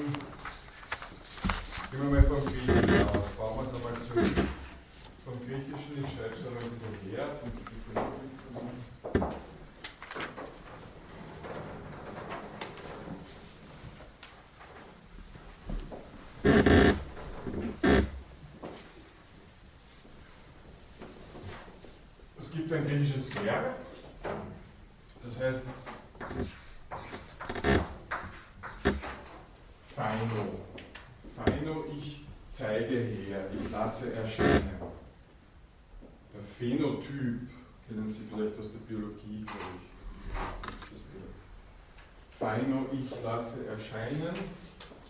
gehen 1.94 2.12
wir 2.12 2.20
mal 2.20 2.28
vom 2.28 2.44
Griechischen 2.44 3.08
aus, 3.08 3.28
bauen 3.36 3.56
wir 3.56 3.62
es 3.62 3.74
einmal 3.74 3.92
zurück. 4.08 4.48
Vom 5.24 5.38
Griechischen, 5.46 6.04
ich 6.04 6.10
schreibe 6.12 6.34
es 6.34 6.46
einmal 6.46 6.62
ein 6.64 6.70
bisschen 6.70 6.96
her, 7.14 7.26
sonst 7.40 7.58
die 7.60 7.78
Phänomenologie. 7.92 9.34
Es 22.40 22.50
gibt 22.50 22.72
ein 22.72 22.88
griechisches 22.88 23.26
Verb, 23.44 23.76
das 25.24 25.38
heißt 25.38 25.62
Feino. 29.94 30.64
Feino, 31.34 31.84
ich 31.96 32.20
zeige 32.52 32.96
her, 32.96 33.50
ich 33.52 33.70
lasse 33.70 34.12
erscheinen. 34.12 34.78
Der 36.32 36.42
Phänotyp, 37.04 37.48
kennen 37.86 38.10
Sie 38.10 38.22
vielleicht 38.30 38.58
aus 38.58 38.72
der 38.72 38.78
Biologie, 38.78 39.44
glaube 39.44 39.78
ich. 39.78 39.94
Feino, 42.38 42.86
ich 42.92 43.22
lasse 43.22 43.66
erscheinen. 43.66 44.34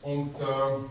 Und 0.02 0.38
ähm, 0.40 0.90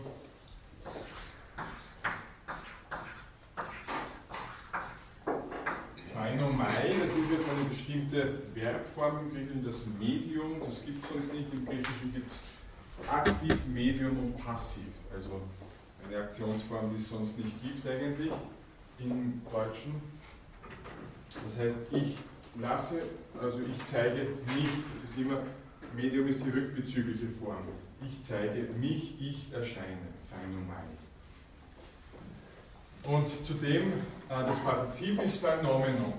Phainomai, 6.12 6.94
das 7.00 7.10
ist 7.16 7.30
jetzt 7.30 7.48
eine 7.48 7.68
bestimmte 7.68 8.42
Verbform 8.54 9.18
im 9.20 9.30
Griechischen, 9.30 9.64
das 9.64 9.86
Medium, 9.86 10.60
das 10.64 10.84
gibt 10.84 11.04
es 11.04 11.10
sonst 11.10 11.32
nicht. 11.32 11.52
Im 11.52 11.64
Griechischen 11.64 12.12
gibt 12.12 12.30
es 12.32 13.08
aktiv, 13.08 13.56
Medium 13.72 14.18
und 14.18 14.36
passiv. 14.36 14.92
Also 15.14 15.42
eine 16.06 16.24
Aktionsform, 16.24 16.90
die 16.90 16.96
es 16.96 17.08
sonst 17.08 17.38
nicht 17.38 17.62
gibt 17.62 17.86
eigentlich 17.86 18.32
im 18.98 19.42
Deutschen. 19.50 20.13
Das 21.42 21.58
heißt, 21.58 21.76
ich 21.92 22.16
lasse, 22.60 23.02
also 23.40 23.58
ich 23.60 23.84
zeige 23.84 24.22
nicht, 24.54 24.84
das 24.92 25.10
ist 25.10 25.18
immer, 25.18 25.38
Medium 25.94 26.28
ist 26.28 26.40
die 26.44 26.50
rückbezügliche 26.50 27.28
Form. 27.28 27.68
Ich 28.06 28.22
zeige 28.22 28.62
mich, 28.78 29.20
ich 29.20 29.52
erscheine, 29.52 30.08
Phainomai. 30.28 30.84
Und 33.04 33.28
zudem, 33.46 33.92
äh, 33.92 33.98
das 34.28 34.60
Partizip 34.60 35.20
ist 35.22 35.36
Phänomenon. 35.38 36.14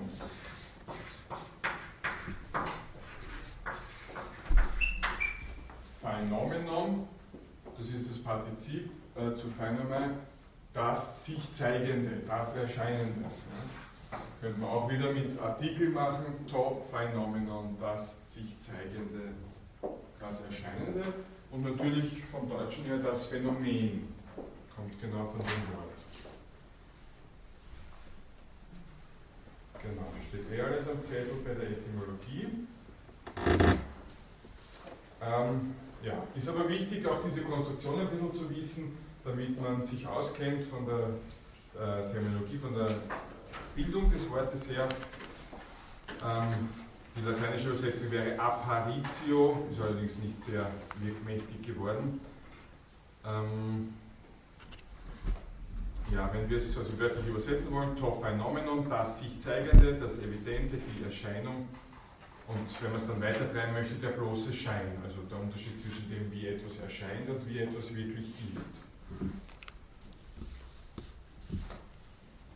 Phänomenon, 6.00 7.08
das 7.76 7.88
ist 7.88 8.08
das 8.08 8.18
Partizip 8.18 8.90
äh, 9.16 9.34
zu 9.34 9.48
Phänomen, 9.50 10.12
das 10.72 11.24
sich 11.24 11.52
zeigende, 11.52 12.22
das 12.26 12.54
Erscheinende. 12.54 13.22
Ja. 13.22 13.85
Könnte 14.40 14.60
man 14.60 14.70
auch 14.70 14.90
wieder 14.90 15.12
mit 15.12 15.38
Artikel 15.40 15.90
machen, 15.90 16.24
Top 16.50 16.84
Phänomenon, 16.90 17.76
das 17.80 18.34
sich 18.34 18.58
zeigende, 18.60 19.32
das 20.20 20.42
Erscheinende. 20.42 21.02
Und 21.50 21.64
natürlich 21.64 22.24
vom 22.24 22.48
Deutschen 22.48 22.84
her 22.84 22.98
das 22.98 23.26
Phänomen, 23.26 24.14
kommt 24.74 25.00
genau 25.00 25.26
von 25.26 25.40
dem 25.40 25.74
Wort. 25.74 25.96
Genau, 29.82 30.06
steht 30.28 30.52
eh 30.52 30.60
alles 30.60 30.88
am 30.88 31.02
Zettel 31.02 31.36
bei 31.44 31.54
der 31.54 31.70
Etymologie. 31.70 32.66
Ähm, 35.22 35.74
ja, 36.02 36.22
ist 36.34 36.48
aber 36.48 36.68
wichtig, 36.68 37.06
auch 37.06 37.20
diese 37.24 37.42
Konstruktion 37.42 38.00
ein 38.00 38.10
bisschen 38.10 38.34
zu 38.34 38.50
wissen, 38.50 38.98
damit 39.24 39.60
man 39.60 39.84
sich 39.84 40.06
auskennt 40.06 40.64
von 40.64 40.86
der 40.86 41.08
äh, 41.74 42.12
Terminologie, 42.12 42.58
von 42.58 42.74
der 42.74 42.88
Bildung 43.74 44.10
des 44.10 44.28
Wortes 44.30 44.68
her. 44.68 44.88
Ähm, 46.24 46.68
die 47.16 47.22
lateinische 47.22 47.68
Übersetzung 47.68 48.10
wäre 48.10 48.38
apparitio, 48.38 49.66
ist 49.72 49.80
allerdings 49.80 50.16
nicht 50.18 50.40
sehr 50.42 50.70
wirkmächtig 51.00 51.62
geworden. 51.62 52.20
Ähm, 53.24 53.94
ja, 56.12 56.30
wenn 56.32 56.48
wir 56.48 56.58
es 56.58 56.76
also 56.76 56.98
wörtlich 56.98 57.26
übersetzen 57.26 57.72
wollen, 57.72 57.96
to 57.96 58.20
Phänomenon, 58.22 58.88
das 58.88 59.20
sich 59.20 59.40
zeigende, 59.40 59.94
das 59.94 60.18
Evidente, 60.18 60.76
die 60.76 61.04
Erscheinung. 61.04 61.68
Und 62.46 62.82
wenn 62.82 62.92
man 62.92 63.00
es 63.00 63.06
dann 63.08 63.20
weitertreiben 63.20 63.72
möchte, 63.72 63.94
der 63.94 64.10
bloße 64.10 64.52
Schein, 64.52 64.98
also 65.04 65.22
der 65.22 65.40
Unterschied 65.40 65.80
zwischen 65.80 66.08
dem, 66.08 66.30
wie 66.30 66.46
etwas 66.46 66.78
erscheint 66.78 67.28
und 67.28 67.48
wie 67.48 67.58
etwas 67.58 67.92
wirklich 67.94 68.26
ist. 68.52 68.68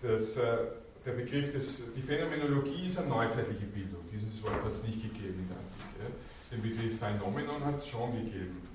Das, 0.00 0.36
äh, 0.36 0.58
der 1.04 1.12
Begriff 1.12 1.52
des, 1.52 1.94
die 1.94 2.02
Phänomenologie 2.02 2.86
ist 2.86 2.98
eine 2.98 3.08
neuzeitliche 3.08 3.66
Bildung. 3.66 4.00
Dieses 4.12 4.42
Wort 4.42 4.62
hat 4.64 4.72
es 4.72 4.82
nicht 4.82 5.02
gegeben 5.02 5.40
in 5.40 5.48
der 5.48 5.56
Antike. 5.56 6.14
Den 6.50 6.62
Begriff 6.62 6.98
Phänomenon 6.98 7.64
hat 7.64 7.76
es 7.76 7.86
schon 7.86 8.12
gegeben. 8.12 8.68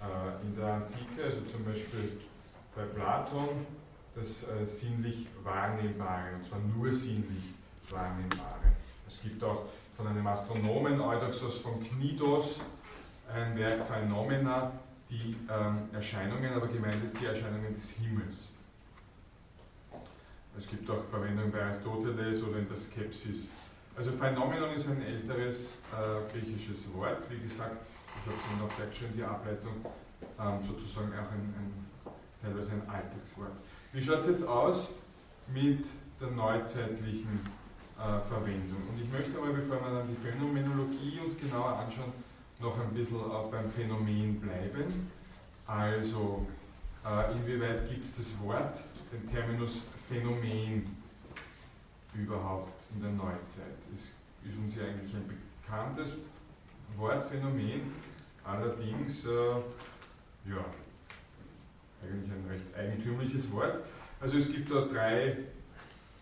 Äh, 0.00 0.46
in 0.46 0.56
der 0.56 0.74
Antike, 0.74 1.24
also 1.24 1.40
zum 1.42 1.64
Beispiel 1.64 2.18
bei 2.76 2.82
Platon, 2.82 3.66
das 4.14 4.44
äh, 4.48 4.64
sinnlich 4.64 5.26
Wahrnehmbare, 5.42 6.34
und 6.36 6.44
zwar 6.44 6.60
nur 6.60 6.92
sinnlich 6.92 7.52
Wahrnehmbare. 7.90 8.72
Es 9.08 9.20
gibt 9.20 9.42
auch 9.42 9.66
von 9.96 10.06
einem 10.06 10.26
Astronomen, 10.26 11.00
Eudoxos 11.00 11.58
von 11.58 11.82
Knidos, 11.82 12.60
ein 13.32 13.56
Werk 13.56 13.86
Phenomena, 13.88 14.72
die 15.10 15.36
ähm, 15.50 15.88
Erscheinungen, 15.92 16.52
aber 16.52 16.66
gemeint 16.68 17.02
ist 17.04 17.18
die 17.20 17.26
Erscheinungen 17.26 17.74
des 17.74 17.90
Himmels. 17.90 18.48
Es 20.56 20.68
gibt 20.68 20.88
auch 20.88 21.04
Verwendung 21.10 21.50
bei 21.50 21.64
Aristoteles 21.64 22.42
oder 22.42 22.58
in 22.58 22.68
der 22.68 22.76
Skepsis. 22.76 23.50
Also 23.96 24.12
Phänomenon 24.12 24.74
ist 24.74 24.88
ein 24.88 25.02
älteres 25.02 25.78
äh, 25.92 26.32
griechisches 26.32 26.92
Wort. 26.94 27.22
Wie 27.28 27.38
gesagt, 27.38 27.86
ich 28.16 28.26
habe 28.26 28.36
es 28.36 28.60
noch 28.60 28.76
gleich 28.76 28.96
schon 28.96 29.12
die 29.16 29.22
Ableitung, 29.22 29.84
ähm, 30.38 30.62
sozusagen 30.62 31.12
auch 31.12 31.30
ein, 31.30 31.54
ein, 31.58 31.86
teilweise 32.42 32.72
ein 32.72 32.82
Alltagswort. 32.88 33.52
Wie 33.92 34.02
schaut 34.02 34.20
es 34.20 34.26
jetzt 34.26 34.46
aus 34.46 34.94
mit 35.52 35.86
der 36.20 36.30
neuzeitlichen 36.30 37.40
äh, 37.98 38.20
Verwendung? 38.28 38.82
Und 38.90 39.00
ich 39.00 39.10
möchte 39.10 39.36
aber, 39.38 39.52
bevor 39.52 39.80
wir 39.80 39.98
dann 39.98 40.08
die 40.08 40.16
Phänomenologie 40.16 41.20
uns 41.24 41.36
genauer 41.36 41.78
anschauen, 41.78 42.12
noch 42.60 42.78
ein 42.80 42.94
bisschen 42.94 43.20
auch 43.20 43.50
beim 43.50 43.70
Phänomen 43.70 44.40
bleiben. 44.40 45.10
Also, 45.66 46.46
äh, 47.04 47.32
inwieweit 47.32 47.88
gibt 47.88 48.04
es 48.04 48.16
das 48.16 48.40
Wort, 48.40 48.78
den 49.12 49.26
Terminus 49.28 49.84
Phänomen 50.08 50.96
überhaupt 52.14 52.84
in 52.94 53.00
der 53.00 53.10
Neuzeit? 53.10 53.76
Das 53.90 54.00
ist 54.00 54.58
uns 54.58 54.76
ja 54.76 54.84
eigentlich 54.84 55.14
ein 55.14 55.28
bekanntes 55.28 56.10
Wort, 56.96 57.24
Phänomen, 57.30 57.92
allerdings, 58.44 59.24
äh, 59.24 59.30
ja, 59.30 60.64
eigentlich 62.02 62.30
ein 62.30 62.44
recht 62.48 62.74
eigentümliches 62.76 63.50
Wort. 63.52 63.84
Also 64.20 64.38
es 64.38 64.52
gibt 64.52 64.70
da 64.70 64.82
drei 64.82 65.38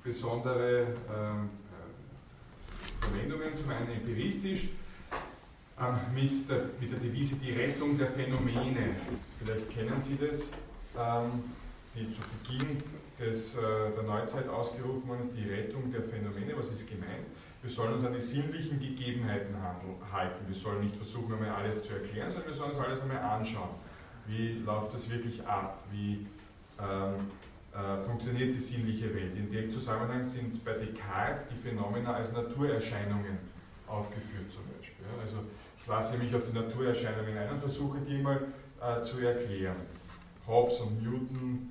besondere 0.03 0.87
ähm, 1.09 1.51
äh, 1.71 3.05
Verwendungen. 3.05 3.57
Zum 3.57 3.71
einen 3.71 3.91
empiristisch, 3.91 4.69
ähm, 5.81 6.15
mit, 6.15 6.49
der, 6.49 6.65
mit 6.81 6.93
der 6.93 6.99
Devise 6.99 7.37
die 7.37 7.53
Rettung 7.53 7.99
der 7.99 8.09
Phänomene. 8.09 8.97
Vielleicht 9.39 9.71
kennen 9.71 10.01
Sie 10.01 10.17
das, 10.17 10.53
ähm, 10.97 11.45
die 11.95 12.11
zu 12.13 12.21
Beginn 12.43 12.83
des, 13.19 13.55
äh, 13.57 13.61
der 13.95 14.03
Neuzeit 14.03 14.49
ausgerufen 14.49 15.09
worden 15.09 15.21
ist, 15.21 15.37
die 15.37 15.49
Rettung 15.49 15.91
der 15.91 16.03
Phänomene. 16.03 16.55
Was 16.57 16.71
ist 16.71 16.89
gemeint? 16.89 17.27
Wir 17.63 17.71
sollen 17.71 17.95
uns 17.95 18.05
an 18.05 18.13
die 18.13 18.21
sinnlichen 18.21 18.81
Gegebenheiten 18.81 19.55
halten. 20.13 20.47
Wir 20.47 20.55
sollen 20.55 20.81
nicht 20.81 20.97
versuchen, 20.97 21.35
einmal 21.35 21.51
alles 21.51 21.85
zu 21.85 21.93
erklären, 21.93 22.31
sondern 22.31 22.49
wir 22.49 22.55
sollen 22.55 22.71
uns 22.71 22.81
alles 22.81 23.01
einmal 23.03 23.19
anschauen. 23.19 23.71
Wie 24.27 24.59
läuft 24.65 24.95
das 24.95 25.09
wirklich 25.09 25.47
ab? 25.47 25.85
Wie 25.93 26.27
ähm, 26.81 27.31
äh, 27.73 28.03
funktioniert 28.03 28.55
die 28.55 28.59
sinnliche 28.59 29.15
Welt. 29.15 29.37
In 29.37 29.51
dem 29.51 29.71
Zusammenhang 29.71 30.23
sind 30.23 30.65
bei 30.65 30.73
Descartes 30.75 31.47
die 31.49 31.57
Phänomena 31.57 32.15
als 32.15 32.33
Naturerscheinungen 32.33 33.39
aufgeführt 33.87 34.51
zum 34.51 34.65
Beispiel. 34.77 35.07
Ja, 35.07 35.23
also 35.23 35.39
ich 35.81 35.87
lasse 35.87 36.19
mich 36.19 36.35
auf 36.35 36.45
die 36.45 36.53
Naturerscheinungen 36.53 37.37
ein 37.37 37.51
und 37.51 37.61
versuche 37.61 37.99
die 38.01 38.19
mal 38.19 38.41
äh, 38.81 39.03
zu 39.03 39.21
erklären. 39.21 39.77
Hobbes 40.47 40.81
und 40.81 41.03
Newton, 41.03 41.71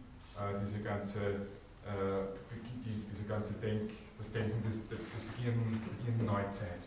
diese 0.63 0.79
ganze, 0.79 1.19
äh, 1.19 2.23
die, 2.85 3.03
diese 3.11 3.27
ganze 3.27 3.53
Denk, 3.55 3.91
das 4.17 4.31
Denken 4.31 4.63
des, 4.63 4.87
des 4.87 4.99
Beginn, 5.35 5.81
Beginn 6.05 6.25
Neuzeit. 6.25 6.81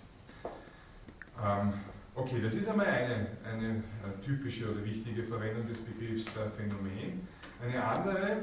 Ähm, 1.42 1.74
okay, 2.14 2.40
das 2.42 2.54
ist 2.54 2.68
einmal 2.68 2.86
eine, 2.86 3.26
eine 3.44 3.68
äh, 3.78 4.24
typische 4.24 4.70
oder 4.70 4.84
wichtige 4.84 5.24
Verwendung 5.24 5.66
des 5.68 5.78
Begriffs 5.78 6.26
äh, 6.36 6.50
Phänomen. 6.56 7.26
Eine 7.62 7.82
andere 7.82 8.36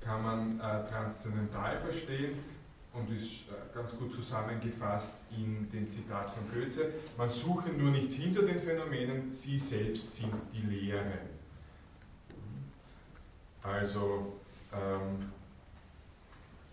kann 0.00 0.22
man 0.22 0.60
äh, 0.60 0.88
transzendental 0.88 1.78
verstehen 1.78 2.38
und 2.92 3.10
ist 3.10 3.48
äh, 3.48 3.74
ganz 3.74 3.96
gut 3.96 4.12
zusammengefasst 4.12 5.14
in 5.30 5.70
dem 5.70 5.88
Zitat 5.88 6.30
von 6.30 6.44
Goethe. 6.52 6.92
Man 7.16 7.30
suche 7.30 7.70
nur 7.70 7.90
nichts 7.90 8.14
hinter 8.14 8.42
den 8.42 8.58
Phänomenen, 8.58 9.32
sie 9.32 9.58
selbst 9.58 10.14
sind 10.16 10.32
die 10.52 10.66
Lehre. 10.66 11.31
Also 13.62 14.40
ähm, 14.72 15.30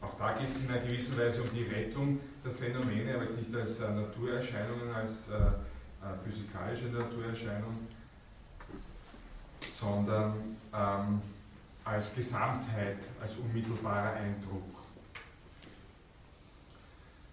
auch 0.01 0.17
da 0.17 0.33
geht 0.33 0.49
es 0.51 0.63
in 0.63 0.71
einer 0.71 0.81
gewissen 0.81 1.17
Weise 1.17 1.41
um 1.41 1.49
die 1.53 1.63
Rettung 1.63 2.19
der 2.43 2.51
Phänomene, 2.51 3.13
aber 3.13 3.23
jetzt 3.23 3.37
nicht 3.37 3.53
als 3.53 3.79
äh, 3.79 3.91
Naturerscheinungen, 3.91 4.93
als 4.93 5.29
äh, 5.29 5.35
äh 5.35 6.17
physikalische 6.23 6.85
Naturerscheinung, 6.85 7.87
sondern 9.77 10.55
ähm, 10.73 11.21
als 11.83 12.15
Gesamtheit, 12.15 12.99
als 13.21 13.35
unmittelbarer 13.35 14.13
Eindruck. 14.13 14.79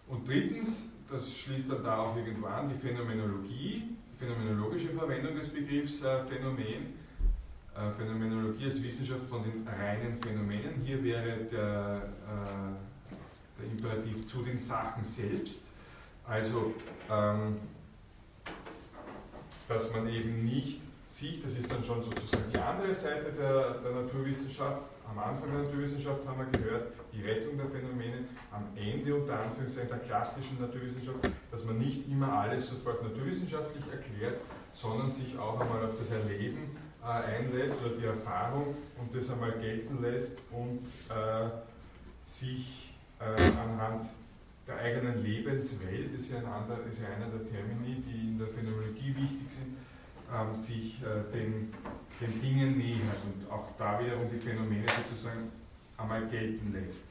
Und 0.08 0.26
drittens, 0.26 0.86
das 1.10 1.36
schließt 1.36 1.70
dann 1.70 1.84
da 1.84 1.98
auch 1.98 2.16
irgendwo 2.16 2.46
an, 2.46 2.68
die 2.68 2.74
Phänomenologie, 2.74 3.96
die 4.12 4.24
phänomenologische 4.24 4.88
Verwendung 4.90 5.36
des 5.36 5.48
Begriffs 5.48 6.02
äh, 6.02 6.24
Phänomen. 6.24 7.05
Äh, 7.76 7.90
Phänomenologie 7.98 8.64
als 8.64 8.82
Wissenschaft 8.82 9.28
von 9.28 9.42
den 9.42 9.68
reinen 9.68 10.14
Phänomenen. 10.22 10.80
Hier 10.82 11.04
wäre 11.04 11.36
der, 11.44 12.08
äh, 12.26 13.60
der 13.60 13.70
Imperativ 13.70 14.26
zu 14.26 14.42
den 14.42 14.56
Sachen 14.56 15.04
selbst. 15.04 15.62
Also, 16.26 16.72
ähm, 17.10 17.58
dass 19.68 19.92
man 19.92 20.08
eben 20.08 20.42
nicht 20.42 20.80
sieht, 21.06 21.44
das 21.44 21.58
ist 21.58 21.70
dann 21.70 21.84
schon 21.84 22.02
sozusagen 22.02 22.44
die 22.50 22.58
andere 22.58 22.94
Seite 22.94 23.30
der, 23.38 23.74
der 23.74 23.92
Naturwissenschaft. 23.92 24.82
Am 25.06 25.18
Anfang 25.18 25.52
der 25.52 25.62
Naturwissenschaft 25.62 26.26
haben 26.26 26.38
wir 26.38 26.58
gehört, 26.58 26.92
die 27.12 27.22
Rettung 27.22 27.58
der 27.58 27.66
Phänomene, 27.66 28.24
am 28.52 28.68
Ende 28.74 29.14
unter 29.14 29.38
Anführungszeichen 29.38 29.90
der 29.90 29.98
klassischen 29.98 30.58
Naturwissenschaft, 30.58 31.18
dass 31.50 31.62
man 31.64 31.78
nicht 31.78 32.08
immer 32.08 32.32
alles 32.32 32.70
sofort 32.70 33.02
naturwissenschaftlich 33.02 33.84
erklärt, 33.92 34.40
sondern 34.72 35.10
sich 35.10 35.38
auch 35.38 35.60
einmal 35.60 35.84
auf 35.84 35.98
das 35.98 36.10
Erleben 36.10 36.85
einlässt 37.14 37.76
oder 37.84 37.94
die 37.96 38.04
Erfahrung 38.04 38.74
und 38.98 39.14
das 39.14 39.30
einmal 39.30 39.52
gelten 39.52 40.02
lässt 40.02 40.38
und 40.50 40.86
äh, 41.08 41.48
sich 42.24 42.94
äh, 43.20 43.42
anhand 43.58 44.06
der 44.66 44.78
eigenen 44.78 45.22
Lebenswelt, 45.22 46.12
das 46.12 46.22
ist 46.22 46.32
ja, 46.32 46.38
ein 46.38 46.46
anderer, 46.46 46.84
ist 46.90 47.00
ja 47.00 47.08
einer 47.08 47.28
der 47.28 47.48
Termini, 47.48 48.02
die 48.02 48.30
in 48.30 48.38
der 48.38 48.48
Phänomenologie 48.48 49.14
wichtig 49.16 49.48
sind, 49.48 49.76
ähm, 50.34 50.56
sich 50.56 51.00
äh, 51.02 51.32
den, 51.32 51.72
den 52.20 52.40
Dingen 52.40 52.76
nähert 52.76 53.18
und 53.24 53.50
auch 53.50 53.68
da 53.78 54.00
wiederum 54.00 54.28
die 54.28 54.38
Phänomene 54.38 54.86
sozusagen 55.08 55.52
einmal 55.96 56.26
gelten 56.26 56.72
lässt. 56.72 57.04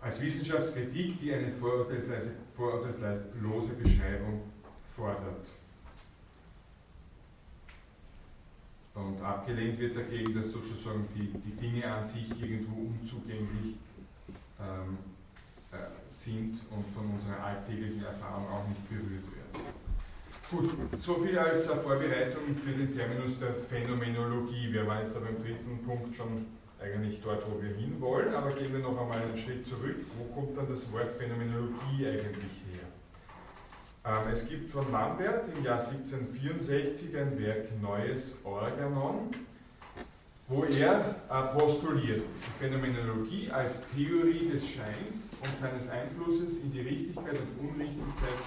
Als 0.00 0.20
Wissenschaftskritik, 0.20 1.20
die 1.20 1.34
eine 1.34 1.50
vorurteilslose, 1.50 2.30
vorurteilslose 2.54 3.72
Beschreibung 3.72 4.42
fordert. 4.94 5.44
Und 8.96 9.22
abgelehnt 9.22 9.78
wird 9.78 9.94
dagegen, 9.94 10.34
dass 10.34 10.50
sozusagen 10.50 11.06
die, 11.14 11.28
die 11.28 11.56
Dinge 11.56 11.84
an 11.86 12.02
sich 12.02 12.30
irgendwo 12.40 12.88
unzugänglich 12.88 13.76
ähm, 14.58 14.96
äh, 15.70 15.76
sind 16.10 16.60
und 16.70 16.84
von 16.94 17.12
unserer 17.12 17.44
alltäglichen 17.44 18.02
Erfahrung 18.02 18.48
auch 18.48 18.66
nicht 18.66 18.88
berührt 18.88 19.26
werden. 19.36 19.68
Gut, 20.50 20.98
soviel 20.98 21.38
als 21.38 21.66
Vorbereitung 21.66 22.56
für 22.64 22.70
den 22.70 22.96
Terminus 22.96 23.38
der 23.38 23.54
Phänomenologie. 23.54 24.72
Wir 24.72 24.86
waren 24.86 25.04
jetzt 25.04 25.14
aber 25.14 25.28
im 25.28 25.42
dritten 25.42 25.84
Punkt 25.84 26.16
schon 26.16 26.46
eigentlich 26.80 27.20
dort, 27.22 27.44
wo 27.50 27.60
wir 27.60 27.74
hinwollen, 27.74 28.34
aber 28.34 28.52
gehen 28.52 28.72
wir 28.72 28.80
noch 28.80 28.98
einmal 28.98 29.20
einen 29.20 29.36
Schritt 29.36 29.66
zurück. 29.66 29.96
Wo 30.16 30.24
kommt 30.32 30.56
dann 30.56 30.68
das 30.68 30.90
Wort 30.92 31.12
Phänomenologie 31.18 32.06
eigentlich 32.06 32.65
es 34.32 34.48
gibt 34.48 34.70
von 34.70 34.92
Lambert 34.92 35.48
im 35.56 35.64
Jahr 35.64 35.80
1764 35.80 37.16
ein 37.16 37.38
Werk 37.40 37.66
Neues 37.82 38.38
Organon, 38.44 39.30
wo 40.46 40.64
er 40.64 41.16
äh, 41.28 41.58
postuliert, 41.58 42.22
die 42.22 42.64
Phänomenologie 42.64 43.50
als 43.50 43.82
Theorie 43.94 44.48
des 44.48 44.68
Scheins 44.68 45.30
und 45.42 45.56
seines 45.56 45.88
Einflusses 45.88 46.58
in 46.58 46.72
die 46.72 46.82
Richtigkeit 46.82 47.34
und 47.34 47.68
Unrichtigkeit 47.68 48.38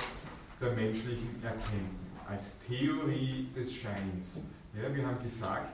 der 0.62 0.72
menschlichen 0.72 1.43
Erkenntnis, 1.43 2.26
als 2.30 2.53
Theorie 2.66 3.49
des 3.53 3.74
Scheins. 3.74 4.45
Ja, 4.74 4.95
wir 4.95 5.05
haben 5.05 5.22
gesagt, 5.22 5.74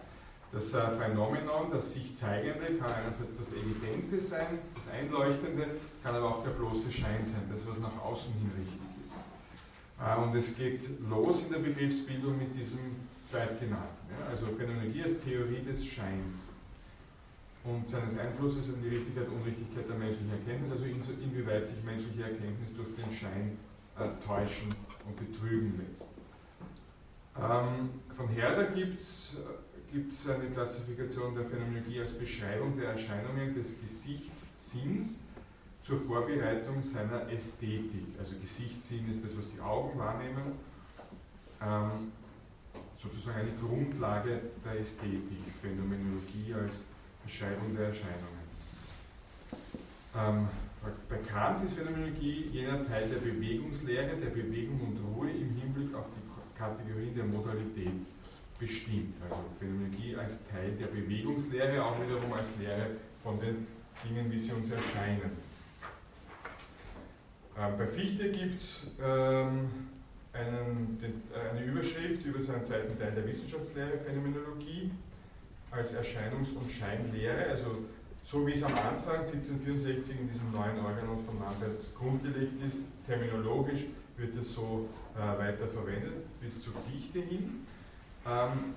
das 0.51 0.73
äh, 0.73 0.81
Phänomenon, 0.97 1.69
das 1.71 1.93
sich 1.93 2.17
zeigende, 2.17 2.73
kann 2.79 2.91
einerseits 2.91 3.37
das 3.37 3.51
Evidente 3.53 4.19
sein, 4.19 4.59
das 4.73 4.91
Einleuchtende, 4.91 5.67
kann 6.01 6.15
aber 6.15 6.29
auch 6.29 6.43
der 6.43 6.51
bloße 6.51 6.91
Schein 6.91 7.23
sein, 7.23 7.43
das, 7.51 7.67
was 7.67 7.77
nach 7.77 8.03
außen 8.03 8.33
hin. 8.33 8.49
Äh, 8.57 8.84
und 10.13 10.35
es 10.35 10.55
geht 10.55 10.81
los 11.09 11.43
in 11.43 11.51
der 11.51 11.59
Begriffsbildung 11.59 12.37
mit 12.37 12.53
diesem 12.53 12.79
Zweitgenannten. 13.25 14.05
Ja, 14.11 14.29
also 14.29 14.45
Phänomenologie 14.45 15.01
als 15.01 15.19
Theorie 15.23 15.63
des 15.63 15.83
Scheins 15.83 16.45
und 17.63 17.89
seines 17.89 18.17
Einflusses 18.17 18.69
an 18.69 18.81
die 18.83 18.89
Richtigkeit 18.89 19.27
und 19.27 19.37
Unrichtigkeit 19.37 19.89
der 19.89 19.95
menschlichen 19.95 20.29
Erkenntnis, 20.31 20.71
also 20.71 20.85
inwieweit 20.85 21.65
sich 21.65 21.83
menschliche 21.83 22.23
Erkenntnis 22.23 22.75
durch 22.75 22.93
den 22.95 23.11
Schein 23.11 23.57
äh, 23.97 24.09
täuschen 24.23 24.69
und 25.07 25.17
betrügen 25.17 25.81
lässt. 25.81 26.07
Ähm, 27.37 27.89
von 28.15 28.27
Herder 28.29 28.65
gibt 28.65 29.01
es 29.01 29.33
äh, 29.33 30.31
eine 30.31 30.49
Klassifikation 30.51 31.33
der 31.33 31.45
Phänomenologie 31.45 32.01
als 32.01 32.13
Beschreibung 32.13 32.77
der 32.77 32.89
Erscheinungen 32.89 33.55
des 33.55 33.79
Gesichtssinns 33.81 35.21
zur 35.85 35.99
Vorbereitung 35.99 36.81
seiner 36.81 37.29
Ästhetik. 37.29 38.17
Also 38.17 38.33
Gesichtssinn 38.41 39.07
ist 39.07 39.23
das, 39.23 39.37
was 39.37 39.45
die 39.53 39.61
Augen 39.61 39.97
wahrnehmen, 39.99 40.53
ähm, 41.61 42.11
sozusagen 42.97 43.41
eine 43.41 43.51
Grundlage 43.51 44.41
der 44.65 44.79
Ästhetik, 44.79 45.45
Phänomenologie 45.61 46.55
als 46.55 46.85
Beschreibung 47.23 47.75
der 47.75 47.87
Erscheinungen. 47.87 48.45
Ähm, 50.15 50.47
bei 51.09 51.17
Kant 51.17 51.63
ist 51.63 51.73
Phänomenologie 51.73 52.49
jener 52.51 52.85
Teil 52.87 53.09
der 53.09 53.17
Bewegungslehre, 53.17 54.15
der 54.17 54.29
Bewegung 54.29 54.79
und 54.81 54.99
Ruhe 55.15 55.29
im 55.29 55.55
Hinblick 55.55 55.93
auf 55.95 56.05
die 56.15 56.57
Kategorien 56.57 57.15
der 57.15 57.25
Modalität 57.25 58.05
bestimmt. 58.57 59.15
Also 59.23 59.35
Phänomenologie 59.59 60.15
als 60.15 60.39
Teil 60.49 60.71
der 60.79 60.87
Bewegungslehre, 60.87 61.83
auch 61.83 62.01
wiederum 62.01 62.33
als 62.33 62.47
Lehre 62.59 62.87
von 63.21 63.39
den 63.39 63.67
Dingen, 64.03 64.31
wie 64.31 64.39
sie 64.39 64.51
uns 64.51 64.71
erscheinen. 64.71 65.44
Ähm, 67.57 67.77
bei 67.77 67.87
Fichte 67.87 68.29
gibt 68.31 68.59
es 68.61 68.87
ähm, 69.01 69.69
eine 70.33 71.63
Überschrift 71.63 72.25
über 72.25 72.41
seinen 72.41 72.65
zweiten 72.65 72.99
Teil 72.99 73.13
der 73.13 73.25
Wissenschaftslehre 73.25 73.97
Phänomenologie 73.99 74.91
als 75.71 75.93
Erscheinungs- 75.93 76.53
und 76.55 76.69
Scheinlehre, 76.69 77.45
also 77.47 77.77
so 78.25 78.45
wie 78.45 78.53
es 78.53 78.63
am 78.63 78.73
Anfang 78.73 79.17
1764 79.17 80.19
in 80.19 80.27
diesem 80.27 80.51
neuen 80.51 80.77
Organon 80.79 81.23
von 81.23 81.39
Lambert 81.39 81.95
grundgelegt 81.95 82.61
ist, 82.65 82.85
terminologisch 83.07 83.85
wird 84.17 84.35
es 84.35 84.53
so 84.53 84.89
äh, 85.15 85.19
weiter 85.37 85.67
verwendet, 85.67 86.25
bis 86.41 86.61
zur 86.61 86.73
Fichte 86.89 87.19
hin. 87.19 87.65
Ähm, 88.25 88.73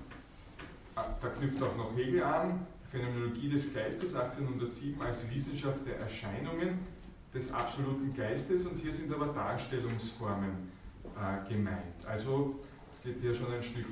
äh, 0.95 1.01
da 1.21 1.27
knüpft 1.29 1.61
auch 1.63 1.75
noch 1.75 1.97
Hegel 1.97 2.23
an, 2.23 2.67
Phänomenologie 2.91 3.49
des 3.49 3.73
Geistes 3.73 4.13
1807 4.13 5.01
als 5.01 5.29
Wissenschaft 5.29 5.85
der 5.85 5.99
Erscheinungen 5.99 6.79
des 7.33 7.51
absoluten 7.51 8.13
Geistes 8.15 8.65
und 8.65 8.77
hier 8.79 8.91
sind 8.91 9.13
aber 9.13 9.27
Darstellungsformen 9.27 10.71
äh, 11.15 11.53
gemeint. 11.53 12.05
Also 12.05 12.59
es 12.93 13.03
geht 13.03 13.21
hier 13.21 13.35
schon 13.35 13.53
ein 13.53 13.61
Stück 13.61 13.85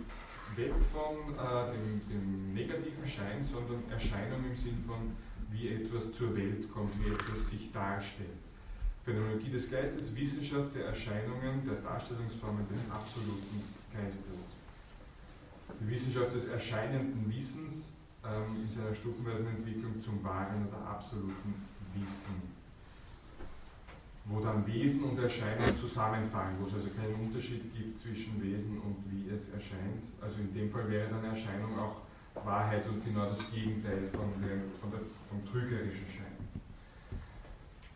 weg 0.55 0.73
von 0.91 1.35
äh, 1.35 1.71
dem, 1.71 2.01
dem 2.09 2.53
negativen 2.53 3.05
Schein, 3.05 3.43
sondern 3.43 3.83
Erscheinung 3.91 4.43
im 4.49 4.55
Sinn 4.55 4.83
von 4.87 5.11
wie 5.51 5.69
etwas 5.69 6.13
zur 6.13 6.35
Welt 6.35 6.71
kommt, 6.73 6.91
wie 6.99 7.11
etwas 7.11 7.49
sich 7.49 7.71
darstellt. 7.71 8.29
Phänomenologie 9.05 9.51
des 9.51 9.71
Geistes, 9.71 10.13
Wissenschaft 10.15 10.75
der 10.75 10.87
Erscheinungen, 10.87 11.65
der 11.65 11.75
Darstellungsformen 11.75 12.67
des 12.67 12.79
absoluten 12.91 13.63
Geistes. 13.93 14.51
Die 15.79 15.89
Wissenschaft 15.89 16.33
des 16.33 16.47
erscheinenden 16.47 17.31
Wissens 17.31 17.93
ähm, 18.25 18.65
in 18.65 18.71
seiner 18.71 18.93
stufenweisen 18.93 19.47
Entwicklung 19.47 20.01
zum 20.01 20.21
wahren 20.23 20.67
oder 20.67 20.85
absoluten 20.89 21.53
Wissen 21.93 22.56
wo 24.29 24.41
dann 24.41 24.65
Wesen 24.67 25.03
und 25.03 25.19
Erscheinung 25.19 25.75
zusammenfallen, 25.79 26.55
wo 26.59 26.67
es 26.67 26.73
also 26.73 26.89
keinen 26.89 27.15
Unterschied 27.15 27.73
gibt 27.73 27.99
zwischen 27.99 28.41
Wesen 28.41 28.77
und 28.81 28.97
wie 29.09 29.29
es 29.33 29.49
erscheint. 29.49 30.03
Also 30.21 30.37
in 30.39 30.53
dem 30.53 30.69
Fall 30.69 30.89
wäre 30.89 31.09
dann 31.09 31.23
Erscheinung 31.23 31.79
auch 31.79 32.01
Wahrheit 32.45 32.85
und 32.87 33.03
genau 33.03 33.25
das 33.27 33.39
Gegenteil 33.51 34.09
von, 34.11 34.29
der, 34.41 34.57
von 34.81 34.91
der, 34.91 34.99
vom 35.29 35.45
trügerischen 35.49 36.05
Schein. 36.05 36.37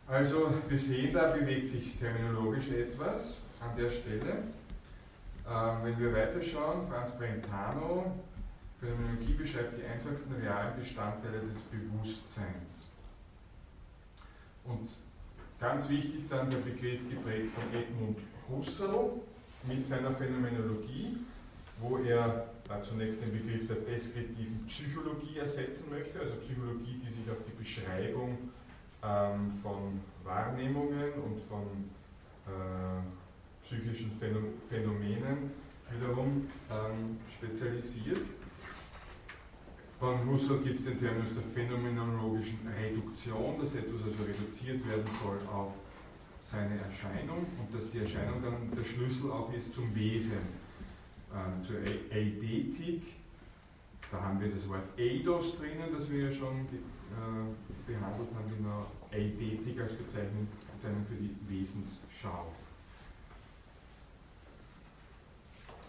Also 0.07 0.53
wir 0.67 0.77
sehen, 0.77 1.13
da 1.13 1.31
bewegt 1.31 1.69
sich 1.69 1.97
terminologisch 1.97 2.69
etwas 2.69 3.37
an 3.59 3.75
der 3.77 3.89
Stelle. 3.89 4.43
Ähm, 5.47 5.77
wenn 5.83 5.99
wir 5.99 6.13
weiterschauen, 6.13 6.87
Franz 6.87 7.11
Brentano, 7.17 8.13
Phänomenologie 8.79 9.33
beschreibt 9.33 9.77
die 9.77 9.85
einfachsten 9.85 10.33
realen 10.33 10.77
Bestandteile 10.77 11.41
des 11.41 11.59
Bewusstseins. 11.61 12.87
Und 14.63 14.89
Ganz 15.61 15.87
wichtig 15.89 16.27
dann 16.27 16.49
der 16.49 16.57
Begriff 16.57 17.07
geprägt 17.07 17.53
von 17.53 17.79
Edmund 17.79 18.17
Husserl 18.49 19.11
mit 19.67 19.85
seiner 19.85 20.11
Phänomenologie, 20.11 21.17
wo 21.79 21.97
er 21.97 22.47
zunächst 22.81 23.21
den 23.21 23.31
Begriff 23.31 23.67
der 23.67 23.75
deskriptiven 23.75 24.65
Psychologie 24.65 25.37
ersetzen 25.37 25.85
möchte, 25.91 26.19
also 26.19 26.33
Psychologie, 26.37 26.99
die 27.05 27.11
sich 27.11 27.29
auf 27.29 27.37
die 27.45 27.55
Beschreibung 27.55 28.39
ähm, 29.03 29.51
von 29.61 30.01
Wahrnehmungen 30.23 31.13
und 31.23 31.39
von 31.47 31.91
äh, 32.47 33.63
psychischen 33.63 34.19
Phänomenen 34.19 35.51
wiederum 35.91 36.47
ähm, 36.71 37.19
spezialisiert. 37.29 38.25
Von 40.01 40.27
Husserl 40.27 40.57
gibt 40.63 40.79
es 40.79 40.85
den 40.85 40.99
Terminus 40.99 41.29
der 41.35 41.43
phänomenologischen 41.43 42.57
Reduktion, 42.75 43.59
dass 43.59 43.75
etwas 43.75 44.01
also 44.01 44.23
reduziert 44.23 44.83
werden 44.89 45.05
soll 45.21 45.37
auf 45.47 45.75
seine 46.43 46.79
Erscheinung 46.79 47.45
und 47.59 47.71
dass 47.71 47.91
die 47.91 47.99
Erscheinung 47.99 48.41
dann 48.41 48.75
der 48.75 48.83
Schlüssel 48.83 49.29
auch 49.29 49.53
ist 49.53 49.75
zum 49.75 49.93
Wesen, 49.93 50.41
äh, 51.29 51.63
zur 51.63 51.77
Eidetik. 52.11 53.13
Da 54.09 54.23
haben 54.23 54.41
wir 54.41 54.49
das 54.49 54.67
Wort 54.69 54.89
Eidos 54.97 55.59
drinnen, 55.59 55.93
das 55.95 56.09
wir 56.09 56.23
ja 56.23 56.31
schon 56.31 56.61
äh, 56.61 57.85
behandelt 57.85 58.29
haben, 58.33 58.57
genau 58.57 58.87
Eidetik 59.11 59.79
als 59.79 59.93
Bezeichnung, 59.93 60.47
Bezeichnung 60.73 61.05
für 61.05 61.21
die 61.21 61.35
Wesensschau. 61.47 62.51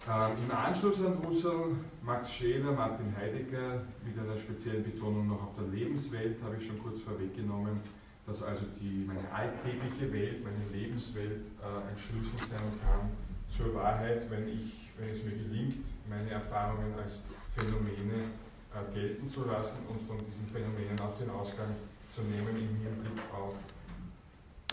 Ähm, 0.08 0.32
Im 0.44 0.50
Anschluss 0.50 1.04
an 1.04 1.22
Husserl, 1.24 1.76
Max 2.02 2.32
Scheler, 2.32 2.72
Martin 2.72 3.14
Heidegger 3.16 3.82
mit 4.04 4.18
einer 4.18 4.36
speziellen 4.36 4.82
Betonung 4.82 5.28
noch 5.28 5.42
auf 5.44 5.54
der 5.54 5.68
Lebenswelt, 5.68 6.42
habe 6.42 6.56
ich 6.56 6.66
schon 6.66 6.78
kurz 6.80 7.00
vorweggenommen, 7.00 7.80
dass 8.26 8.42
also 8.42 8.64
die, 8.80 9.04
meine 9.06 9.30
alltägliche 9.32 10.12
Welt, 10.12 10.42
meine 10.42 10.66
Lebenswelt 10.72 11.42
äh, 11.60 11.88
ein 11.88 11.96
Schlüssel 11.96 12.36
sein 12.38 12.72
kann 12.82 13.10
zur 13.48 13.72
Wahrheit, 13.76 14.28
wenn, 14.28 14.48
ich, 14.48 14.90
wenn 14.98 15.08
es 15.10 15.22
mir 15.22 15.36
gelingt, 15.36 15.84
meine 16.08 16.30
Erfahrungen 16.30 16.94
als 17.00 17.22
Phänomene 17.54 18.26
äh, 18.74 18.94
gelten 18.94 19.30
zu 19.30 19.44
lassen 19.44 19.86
und 19.88 20.02
von 20.02 20.18
diesen 20.26 20.46
Phänomenen 20.48 20.98
auch 21.00 21.16
den 21.16 21.30
Ausgang 21.30 21.76
zu 22.12 22.22
nehmen 22.22 22.56
im 22.56 22.82
Hinblick 22.82 23.22
auf 23.32 23.54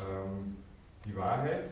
ähm, 0.02 0.58
die 1.06 1.16
Wahrheit 1.16 1.72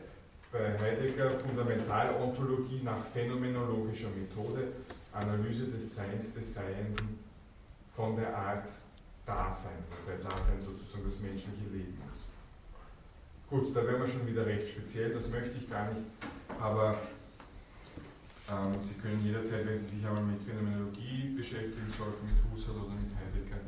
bei 0.52 0.78
Heidegger 0.78 1.30
Fundamentalontologie 1.38 2.80
nach 2.82 3.04
phänomenologischer 3.04 4.08
Methode, 4.10 4.68
Analyse 5.12 5.66
des 5.66 5.94
Seins 5.94 6.32
des 6.32 6.54
Seienden 6.54 7.18
von 7.94 8.16
der 8.16 8.36
Art 8.36 8.68
Dasein, 9.26 9.84
weil 10.06 10.18
Dasein 10.18 10.60
sozusagen 10.64 11.04
das 11.04 11.18
menschliche 11.20 11.64
Leben 11.70 11.98
ist. 12.10 12.24
Gut, 13.50 13.74
da 13.74 13.86
wären 13.86 14.00
wir 14.00 14.08
schon 14.08 14.26
wieder 14.26 14.46
recht 14.46 14.68
speziell, 14.68 15.12
das 15.12 15.28
möchte 15.30 15.58
ich 15.58 15.68
gar 15.68 15.90
nicht, 15.92 16.04
aber 16.60 16.98
ähm, 18.50 18.72
Sie 18.82 18.94
können 18.94 19.22
jederzeit, 19.24 19.66
wenn 19.66 19.78
Sie 19.78 19.96
sich 19.96 20.06
einmal 20.06 20.22
mit 20.22 20.42
Phänomenologie 20.42 21.34
beschäftigen 21.36 21.92
sollten, 21.96 22.26
mit 22.26 22.36
Husserl 22.52 22.76
oder 22.76 22.94
mit 22.94 23.12
Heidegger, 23.16 23.60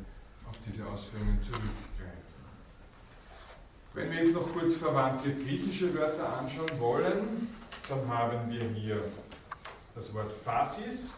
auf 0.47 0.57
diese 0.65 0.85
Ausführungen 0.85 1.39
zurückgreifen. 1.43 1.90
Wenn 3.93 4.09
wir 4.09 4.23
jetzt 4.23 4.33
noch 4.33 4.53
kurz 4.53 4.75
verwandte 4.75 5.33
griechische 5.35 5.93
Wörter 5.93 6.39
anschauen 6.39 6.79
wollen, 6.79 7.53
dann 7.89 8.07
haben 8.07 8.49
wir 8.49 8.63
hier 8.69 9.03
das 9.93 10.13
Wort 10.13 10.31
Phasis, 10.45 11.15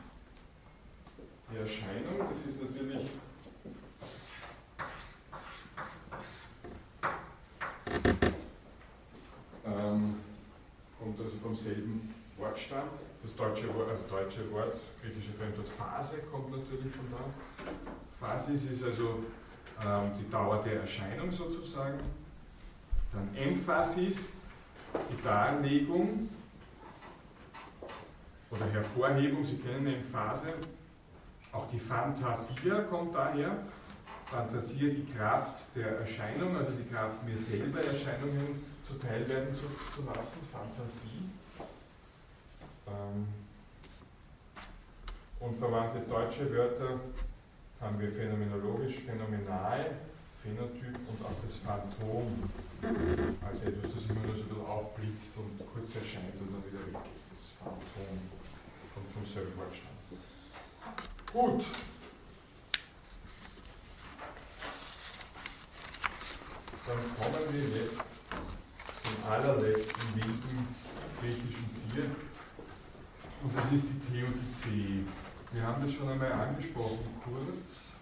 die 1.51 1.57
Erscheinung, 1.57 2.27
das 2.27 2.39
ist 2.39 2.59
natürlich 2.59 3.11
ähm, 9.67 10.15
kommt 10.97 11.19
also 11.19 11.37
vom 11.43 11.55
selben 11.55 12.15
Wortstamm. 12.37 12.89
Das 13.21 13.35
deutsche 13.35 13.71
Wort, 13.75 13.91
also 13.91 14.03
deutsche 14.09 14.51
Wort, 14.51 14.73
griechische 14.99 15.31
Fremdwort 15.33 15.69
Phase 15.69 16.17
kommt 16.31 16.49
natürlich 16.49 16.91
von 16.91 17.05
da. 17.11 17.23
Phasis 18.19 18.71
ist 18.71 18.83
also 18.83 19.23
ähm, 19.79 20.11
die 20.19 20.27
Dauer 20.31 20.63
der 20.63 20.81
Erscheinung 20.81 21.31
sozusagen. 21.31 21.99
Dann 23.14 23.35
Emphasis, 23.35 24.30
die 24.94 25.22
Darlegung 25.23 26.30
oder 28.49 28.65
Hervorhebung, 28.72 29.44
Sie 29.45 29.57
kennen 29.57 29.88
Emphase. 29.88 30.53
Auch 31.52 31.68
die 31.69 31.80
Fantasia 31.80 32.81
kommt 32.84 33.14
daher. 33.14 33.57
Fantasia, 34.26 34.90
die 34.90 35.06
Kraft 35.15 35.61
der 35.76 35.99
Erscheinung, 35.99 36.57
also 36.57 36.72
die 36.72 36.90
Kraft, 36.91 37.23
mir 37.23 37.38
selber 37.38 37.84
Erscheinungen 37.84 38.65
zuteil 38.84 39.27
werden 39.30 39.53
zu, 39.53 39.61
zu 39.94 40.02
lassen. 40.14 40.40
Fantasie. 40.52 41.30
Ähm, 42.88 43.27
und 45.40 45.57
verwandte 45.57 45.99
deutsche 46.10 46.52
Wörter 46.52 46.99
haben 47.80 47.99
wir 47.99 48.10
phänomenologisch, 48.10 48.99
phänomenal, 49.06 49.91
Phänotyp 50.43 50.99
und 51.07 51.25
auch 51.25 51.39
das 51.41 51.55
Phantom 51.55 52.51
als 53.47 53.61
etwas, 53.61 53.93
das 53.95 54.11
immer 54.11 54.27
nur 54.27 54.35
so 54.35 54.43
ein 54.43 54.49
bisschen 54.49 54.65
aufblitzt 54.65 55.37
und 55.37 55.57
kurz 55.73 55.95
erscheint 55.95 56.35
und 56.35 56.51
dann 56.51 56.63
wieder 56.67 56.83
weg 56.83 57.07
ist. 57.15 57.31
Das 57.31 57.55
Phantom 57.59 58.19
kommt 58.93 59.09
vom 59.13 59.25
selben 59.25 59.55
Wortstamm. 59.55 59.95
Gut. 61.31 61.65
Dann 66.85 66.97
kommen 67.15 67.53
wir 67.53 67.81
jetzt 67.81 68.03
zum 69.03 69.31
allerletzten 69.31 70.15
wilden 70.15 70.75
griechischen 71.21 71.71
Tier. 71.87 72.03
Und 73.43 73.57
das 73.57 73.71
ist 73.71 73.85
die 73.87 74.11
Theodizee. 74.11 75.05
Wir 75.53 75.63
haben 75.65 75.81
das 75.81 75.93
schon 75.93 76.09
einmal 76.09 76.33
angesprochen, 76.33 77.21
kurz 77.23 77.92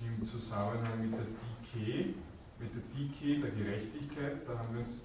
im 0.00 0.26
Zusammenhang 0.26 1.00
mit 1.00 1.12
der 1.12 1.26
Dike, 1.26 2.14
mit 2.58 2.70
der 2.74 2.82
Dike, 2.94 3.40
der 3.40 3.50
Gerechtigkeit, 3.50 4.36
da 4.46 4.58
haben 4.58 4.74
wir 4.74 4.80
uns 4.80 5.02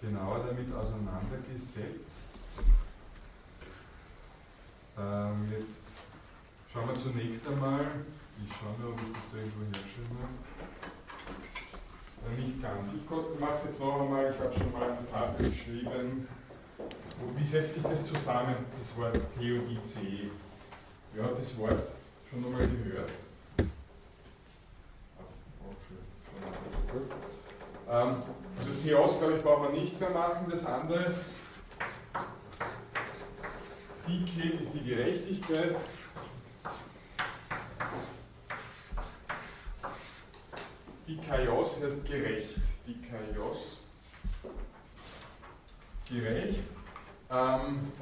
genauer 0.00 0.44
damit 0.46 0.72
auseinandergesetzt. 0.74 2.26
Ähm, 4.98 5.48
jetzt 5.50 5.96
schauen 6.72 6.88
wir 6.88 6.94
zunächst 6.94 7.46
einmal, 7.48 7.86
ich 8.44 8.52
schaue 8.54 8.78
nur, 8.80 8.92
ob 8.92 9.00
ich 9.00 9.12
das 9.12 9.22
da 9.32 9.38
irgendwo 9.38 9.64
herstelle. 9.64 10.28
Äh, 12.24 12.40
nicht 12.40 12.62
ganz. 12.62 12.90
Ich 12.94 13.40
mache 13.40 13.54
es 13.54 13.64
jetzt 13.64 13.80
noch 13.80 14.00
einmal, 14.00 14.30
ich 14.30 14.38
habe 14.38 14.52
schon 14.52 14.72
mal 14.72 14.90
ein 14.90 15.06
paar 15.06 15.34
geschrieben. 15.38 16.28
Wie 17.36 17.44
setzt 17.44 17.74
sich 17.74 17.82
das 17.82 18.06
zusammen, 18.06 18.56
das 18.78 18.96
Wort 18.96 19.18
Theodizee? 19.38 20.30
Wer 21.14 21.24
hat 21.24 21.38
das 21.38 21.56
Wort 21.58 21.82
schon 22.28 22.44
einmal 22.44 22.66
gehört? 22.68 23.10
Ähm, 26.94 27.02
also 27.92 28.72
Theos, 28.82 29.18
glaube 29.18 29.36
ich, 29.36 29.42
brauchen 29.42 29.74
wir 29.74 29.80
nicht 29.80 30.00
mehr 30.00 30.10
machen. 30.10 30.46
Das 30.50 30.64
andere, 30.64 31.14
Dike 34.08 34.48
ist 34.60 34.72
die 34.72 34.82
Gerechtigkeit. 34.82 35.76
Dikaios 41.06 41.82
heißt 41.82 42.06
gerecht. 42.06 42.56
Dikaios. 42.86 43.78
Gerecht. 46.08 46.62
Ähm, 47.30 47.92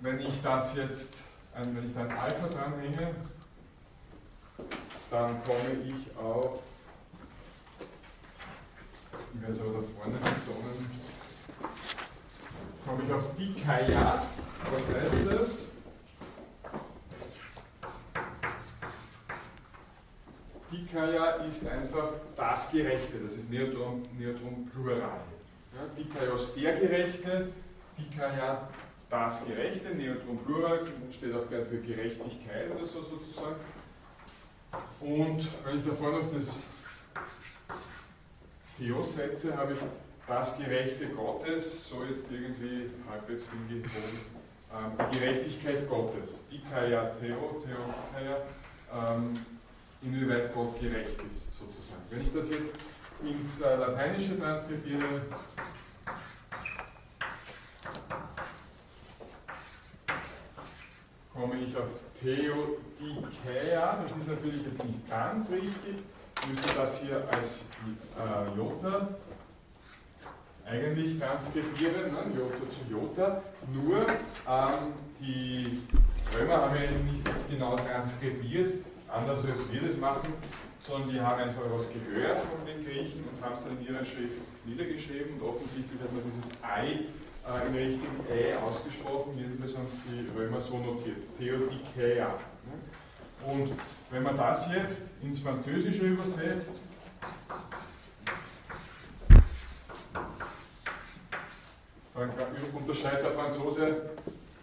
wenn 0.00 0.20
ich 0.20 0.42
das 0.42 0.76
jetzt, 0.76 1.14
wenn 1.54 1.86
ich 1.86 1.94
da 1.94 2.00
ein 2.02 2.12
Alpha 2.12 2.48
dranhänge, 2.48 3.14
dann 5.10 5.42
komme 5.42 5.72
ich 5.86 6.16
auf 6.18 6.60
ich 9.34 9.40
werde 9.40 9.52
es 9.52 9.60
aber 9.60 9.72
da 9.72 9.82
vorne 9.82 10.18
betonen, 10.18 10.90
komme 12.86 13.02
ich 13.04 13.12
auf 13.12 13.36
Dikaya. 13.36 14.22
Was 14.70 14.88
heißt 14.88 15.26
das? 15.30 15.68
Dikaya 20.70 21.26
ist 21.44 21.66
einfach 21.68 22.12
das 22.36 22.70
Gerechte, 22.70 23.18
das 23.20 23.36
ist 23.36 23.50
Neotron, 23.50 24.06
Neotron 24.18 24.70
Plural. 24.72 25.20
Ja, 25.74 25.86
Dikaios 25.96 26.54
der 26.54 26.78
Gerechte, 26.78 27.48
Dikaya 27.98 28.68
das 29.10 29.44
Gerechte, 29.44 29.94
Neotron 29.94 30.38
Plural 30.38 30.80
steht 31.10 31.34
auch 31.34 31.48
gern 31.48 31.66
für 31.66 31.78
Gerechtigkeit 31.78 32.70
oder 32.74 32.86
so 32.86 33.02
sozusagen. 33.02 33.56
Und 35.00 35.48
wenn 35.64 35.78
ich 35.78 35.86
davor 35.86 36.12
noch 36.12 36.32
das 36.32 36.58
Theos 38.76 39.14
setze, 39.14 39.56
habe 39.56 39.74
ich 39.74 39.78
das 40.26 40.56
Gerechte 40.56 41.06
Gottes, 41.08 41.88
so 41.88 42.02
jetzt 42.04 42.30
irgendwie 42.30 42.90
halbwegs 43.08 43.48
hingebogen, 43.50 44.18
ähm, 44.72 45.06
die 45.12 45.18
Gerechtigkeit 45.18 45.88
Gottes, 45.88 46.44
Dikaya 46.48 47.12
Theo, 47.20 47.62
Theo 47.64 47.78
Dikaya, 47.86 48.38
ähm, 48.92 49.34
inwieweit 50.02 50.52
Gott 50.52 50.80
gerecht 50.80 51.22
ist, 51.22 51.52
sozusagen. 51.52 52.02
Wenn 52.10 52.22
ich 52.22 52.32
das 52.32 52.50
jetzt 52.50 52.74
ins 53.22 53.60
äh, 53.60 53.76
Lateinische 53.76 54.38
transkribiere, 54.38 55.22
komme 61.32 61.54
ich 61.60 61.76
auf 61.76 61.88
Theodikeia, 62.20 64.02
das 64.02 64.10
ist 64.10 64.28
natürlich 64.28 64.64
jetzt 64.64 64.84
nicht 64.84 65.08
ganz 65.08 65.50
richtig, 65.50 65.72
ich 65.86 66.13
müsste 66.48 66.74
das 66.74 67.00
hier 67.00 67.24
als 67.30 67.64
äh, 68.16 68.56
Jota 68.56 69.08
eigentlich 70.66 71.18
transkribieren, 71.18 72.12
ne? 72.12 72.18
Jota 72.36 72.70
zu 72.70 72.90
Jota, 72.90 73.42
nur 73.72 74.06
ähm, 74.48 74.92
die 75.20 75.82
Römer 76.36 76.62
haben 76.62 76.74
ja 76.76 76.90
nicht 76.90 77.50
genau 77.50 77.76
transkribiert, 77.76 78.84
anders 79.08 79.44
als 79.44 79.70
wir 79.70 79.82
das 79.82 79.96
machen, 79.98 80.32
sondern 80.80 81.10
die 81.10 81.20
haben 81.20 81.42
einfach 81.42 81.62
was 81.70 81.88
gehört 81.90 82.40
von 82.40 82.66
den 82.66 82.84
Griechen 82.84 83.24
und 83.24 83.44
haben 83.44 83.54
es 83.54 83.64
dann 83.64 83.78
in 83.78 83.86
ihrer 83.86 84.04
Schrift 84.04 84.40
niedergeschrieben 84.64 85.34
und 85.40 85.48
offensichtlich 85.48 86.00
hat 86.00 86.12
man 86.12 86.22
dieses 86.24 86.50
Ei 86.62 87.04
äh, 87.46 87.66
im 87.66 87.74
richtigen 87.74 88.24
Ei 88.30 88.56
ausgesprochen, 88.58 89.36
jedenfalls 89.36 89.76
haben 89.76 89.86
es 89.86 89.98
die 90.08 90.38
Römer 90.38 90.60
so 90.60 90.78
notiert, 90.78 91.22
Theodikeia. 91.38 92.28
Ne? 92.28 93.52
Und 93.52 93.72
wenn 94.14 94.22
man 94.22 94.36
das 94.36 94.68
jetzt 94.72 95.00
ins 95.22 95.40
Französische 95.40 96.06
übersetzt, 96.06 96.74
dann 102.14 102.30
unterscheidet 102.72 103.24
der 103.24 103.32
Franzose 103.32 103.96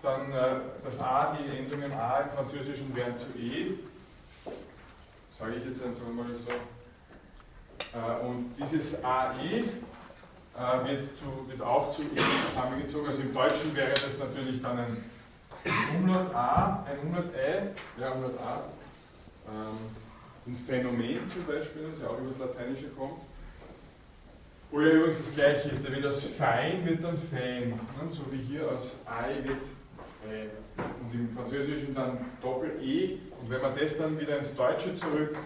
dann 0.02 0.32
äh, 0.32 0.62
das 0.86 1.00
A, 1.02 1.38
die 1.38 1.58
Endung 1.58 1.84
im 1.84 1.92
A 1.92 2.22
im 2.22 2.30
Französischen 2.30 2.96
werden 2.96 3.18
zu 3.18 3.28
E. 3.38 3.74
Sage 5.38 5.56
ich 5.56 5.66
jetzt 5.66 5.84
einfach 5.84 6.08
mal 6.08 6.34
so. 6.34 6.50
Äh, 6.50 8.26
und 8.26 8.54
dieses 8.58 9.04
AE 9.04 9.36
äh, 9.36 10.88
wird, 10.88 11.18
zu, 11.18 11.46
wird 11.48 11.62
auch 11.62 11.92
zu 11.92 12.04
E 12.04 12.22
zusammengezogen. 12.48 13.08
Also 13.08 13.22
im 13.22 13.34
Deutschen 13.34 13.76
wäre 13.76 13.92
das 13.92 14.18
natürlich 14.18 14.62
dann 14.62 14.80
ein 14.80 15.04
Umlaut 15.98 16.34
A, 16.34 16.86
ein 16.90 17.00
Umlaut 17.00 17.36
E, 17.36 18.00
ja, 18.00 18.12
Umlaut 18.12 18.40
A. 18.40 18.64
Ähm, 19.48 19.78
ein 20.48 20.56
Phänomen 20.56 21.28
zum 21.28 21.46
Beispiel, 21.46 21.90
das 21.92 22.02
ja 22.02 22.08
auch 22.08 22.20
über 22.20 22.30
das 22.30 22.40
Lateinische 22.40 22.90
kommt. 22.90 23.22
Wo 24.72 24.80
ja 24.80 24.92
übrigens 24.92 25.18
das 25.18 25.36
gleiche 25.36 25.70
ist, 25.70 25.86
da 25.86 25.92
wird 25.92 26.06
aus 26.06 26.24
Fein 26.24 26.86
wird 26.86 27.04
dann 27.04 27.18
Fan, 27.18 27.70
ne? 27.70 27.78
so 28.10 28.24
wie 28.32 28.38
hier 28.38 28.72
aus 28.72 29.02
Ei 29.06 29.44
wird 29.44 29.62
äh, 30.30 30.48
und 31.02 31.14
im 31.14 31.30
Französischen 31.36 31.94
dann 31.94 32.26
Doppel-E 32.42 33.18
und 33.42 33.50
wenn 33.50 33.62
man 33.62 33.76
das 33.78 33.98
dann 33.98 34.18
wieder 34.18 34.38
ins 34.38 34.56
Deutsche 34.56 34.96
zurückschreibt, 34.96 35.42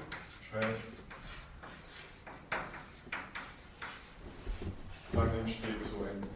dann 5.11 5.39
entsteht 5.39 5.81
so 5.81 6.03
ein. 6.03 6.34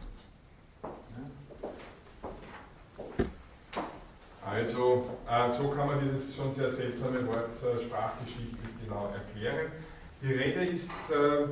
Also, 4.50 5.08
äh, 5.30 5.48
so 5.48 5.68
kann 5.68 5.86
man 5.86 6.00
dieses 6.00 6.34
schon 6.34 6.52
sehr 6.52 6.72
seltsame 6.72 7.24
Wort 7.28 7.62
äh, 7.62 7.80
sprachgeschichtlich 7.80 8.58
genau 8.84 9.12
erklären. 9.14 9.70
Die 10.20 10.32
Rede 10.32 10.64
ist, 10.64 10.90
äh, 11.08 11.44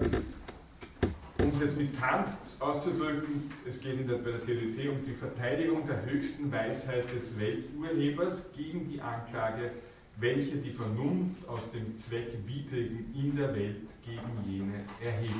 um 1.40 1.50
es 1.54 1.60
jetzt 1.60 1.78
mit 1.78 1.96
Kant 1.96 2.28
auszudrücken, 2.58 3.52
es 3.68 3.80
geht 3.80 4.00
in 4.00 4.08
der, 4.08 4.16
bei 4.16 4.32
der 4.32 4.42
Theodizee 4.44 4.88
um 4.88 5.04
die 5.06 5.14
Verteidigung 5.14 5.86
der 5.86 6.04
höchsten 6.06 6.50
Weisheit 6.50 7.04
des 7.14 7.38
Welturhebers 7.38 8.50
gegen 8.56 8.88
die 8.88 9.00
Anklage, 9.00 9.70
welche 10.16 10.56
die 10.56 10.72
Vernunft 10.72 11.48
aus 11.48 11.70
dem 11.70 11.94
Zweckwidrigen 11.94 13.14
in 13.14 13.36
der 13.36 13.54
Welt 13.54 13.86
gegen 14.04 14.44
jene 14.44 14.80
erhebt. 15.00 15.34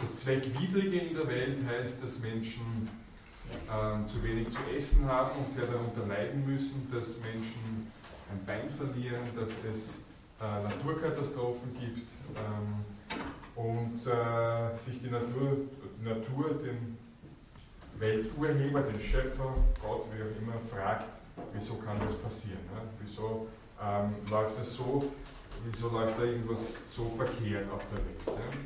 Das 0.00 0.16
Zweckwidrige 0.16 0.98
in 0.98 1.14
der 1.14 1.28
Welt 1.28 1.58
heißt, 1.64 2.02
dass 2.02 2.18
Menschen 2.18 2.88
äh, 3.50 4.06
zu 4.08 4.22
wenig 4.22 4.50
zu 4.50 4.60
essen 4.76 5.06
haben 5.06 5.30
und 5.38 5.52
sehr 5.52 5.66
darunter 5.66 6.06
leiden 6.06 6.44
müssen, 6.46 6.88
dass 6.92 7.18
Menschen 7.20 7.92
ein 8.30 8.44
Bein 8.46 8.70
verlieren, 8.70 9.22
dass 9.36 9.50
es 9.70 9.94
äh, 10.40 10.62
Naturkatastrophen 10.62 11.74
gibt 11.78 12.10
ähm, 12.36 12.84
und 13.54 14.06
äh, 14.06 14.76
sich 14.76 15.00
die 15.00 15.10
Natur, 15.10 15.58
die 16.00 16.08
Natur 16.08 16.54
den 16.54 16.98
Welturheber, 17.98 18.82
den 18.82 19.00
Schöpfer, 19.00 19.54
Gott, 19.80 20.06
wie 20.12 20.22
auch 20.22 20.42
immer, 20.42 20.58
fragt, 20.70 21.20
wieso 21.52 21.74
kann 21.74 21.98
das 22.00 22.14
passieren? 22.14 22.58
Ne? 22.74 22.82
Wieso 23.00 23.46
ähm, 23.80 24.14
läuft 24.28 24.58
das 24.58 24.74
so, 24.74 25.12
wieso 25.64 25.90
läuft 25.90 26.18
da 26.18 26.24
irgendwas 26.24 26.80
so 26.88 27.08
verkehrt 27.16 27.70
auf 27.70 27.82
der 27.90 27.98
Welt? 27.98 28.38
Ne? 28.38 28.58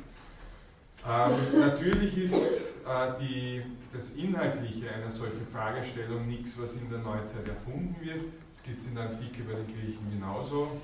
Ähm, 1.07 1.59
natürlich 1.59 2.17
ist 2.17 2.33
äh, 2.33 3.19
die, 3.21 3.61
das 3.93 4.11
Inhaltliche 4.11 4.91
einer 4.91 5.11
solchen 5.11 5.45
Fragestellung 5.47 6.27
nichts, 6.27 6.59
was 6.59 6.75
in 6.75 6.89
der 6.89 6.99
Neuzeit 6.99 7.47
erfunden 7.47 7.95
wird. 8.01 8.21
Es 8.53 8.63
gibt 8.63 8.81
es 8.81 8.87
in 8.87 8.95
der 8.95 9.09
Antike 9.09 9.43
bei 9.43 9.53
den 9.53 9.67
Griechen 9.67 10.11
genauso. 10.11 10.79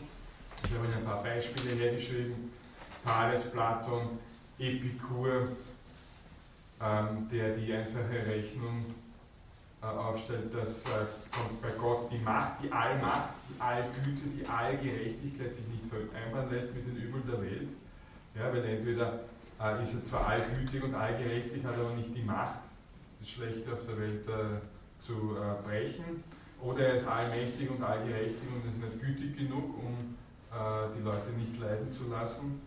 Ich 0.63 0.73
habe 0.73 0.85
Ihnen 0.85 0.97
ein 0.97 1.05
paar 1.05 1.21
Beispiele 1.21 1.75
hergeschrieben. 1.75 2.51
Thales, 3.05 3.43
Platon, 3.51 4.17
Epikur, 4.57 5.49
ähm, 6.81 7.29
der 7.31 7.55
die 7.55 7.71
einfache 7.71 8.25
Rechnung 8.25 8.85
äh, 9.83 9.85
aufstellt, 9.85 10.53
dass 10.55 10.83
äh, 10.85 11.05
bei 11.61 11.69
Gott 11.77 12.11
die 12.11 12.17
Macht, 12.17 12.63
die 12.63 12.71
Allmacht, 12.71 13.29
die 13.47 13.61
Allgüte, 13.61 14.23
die 14.35 14.47
Allgerechtigkeit 14.47 15.53
sich 15.53 15.67
nicht 15.67 15.83
vereinbaren 15.87 16.49
lässt 16.49 16.73
mit 16.73 16.87
den 16.87 16.95
Übeln 16.95 17.23
der 17.27 17.41
Welt. 17.41 17.67
Ja, 18.33 18.51
weil 18.51 18.65
entweder 18.65 19.19
äh, 19.61 19.83
ist 19.83 19.93
er 19.93 20.05
zwar 20.05 20.27
allgütig 20.27 20.83
und 20.83 20.95
allgerechtig, 20.95 21.63
hat 21.63 21.75
aber 21.75 21.93
nicht 21.93 22.15
die 22.15 22.23
Macht, 22.23 22.64
das 23.25 23.33
Schlechte 23.33 23.73
auf 23.73 23.79
der 23.87 23.97
Welt 23.97 24.27
äh, 24.29 24.61
zu 25.01 25.35
äh, 25.35 25.67
brechen. 25.67 26.23
Oder 26.61 26.89
er 26.89 26.95
ist 26.95 27.07
allmächtig 27.07 27.69
und 27.69 27.81
allgerechtig 27.83 28.47
und 28.53 28.69
ist 28.69 28.77
nicht 28.77 28.99
gütig 29.01 29.37
genug, 29.37 29.77
um 29.81 30.15
äh, 30.53 30.87
die 30.97 31.03
Leute 31.03 31.31
nicht 31.37 31.59
leiden 31.59 31.91
zu 31.91 32.07
lassen. 32.09 32.61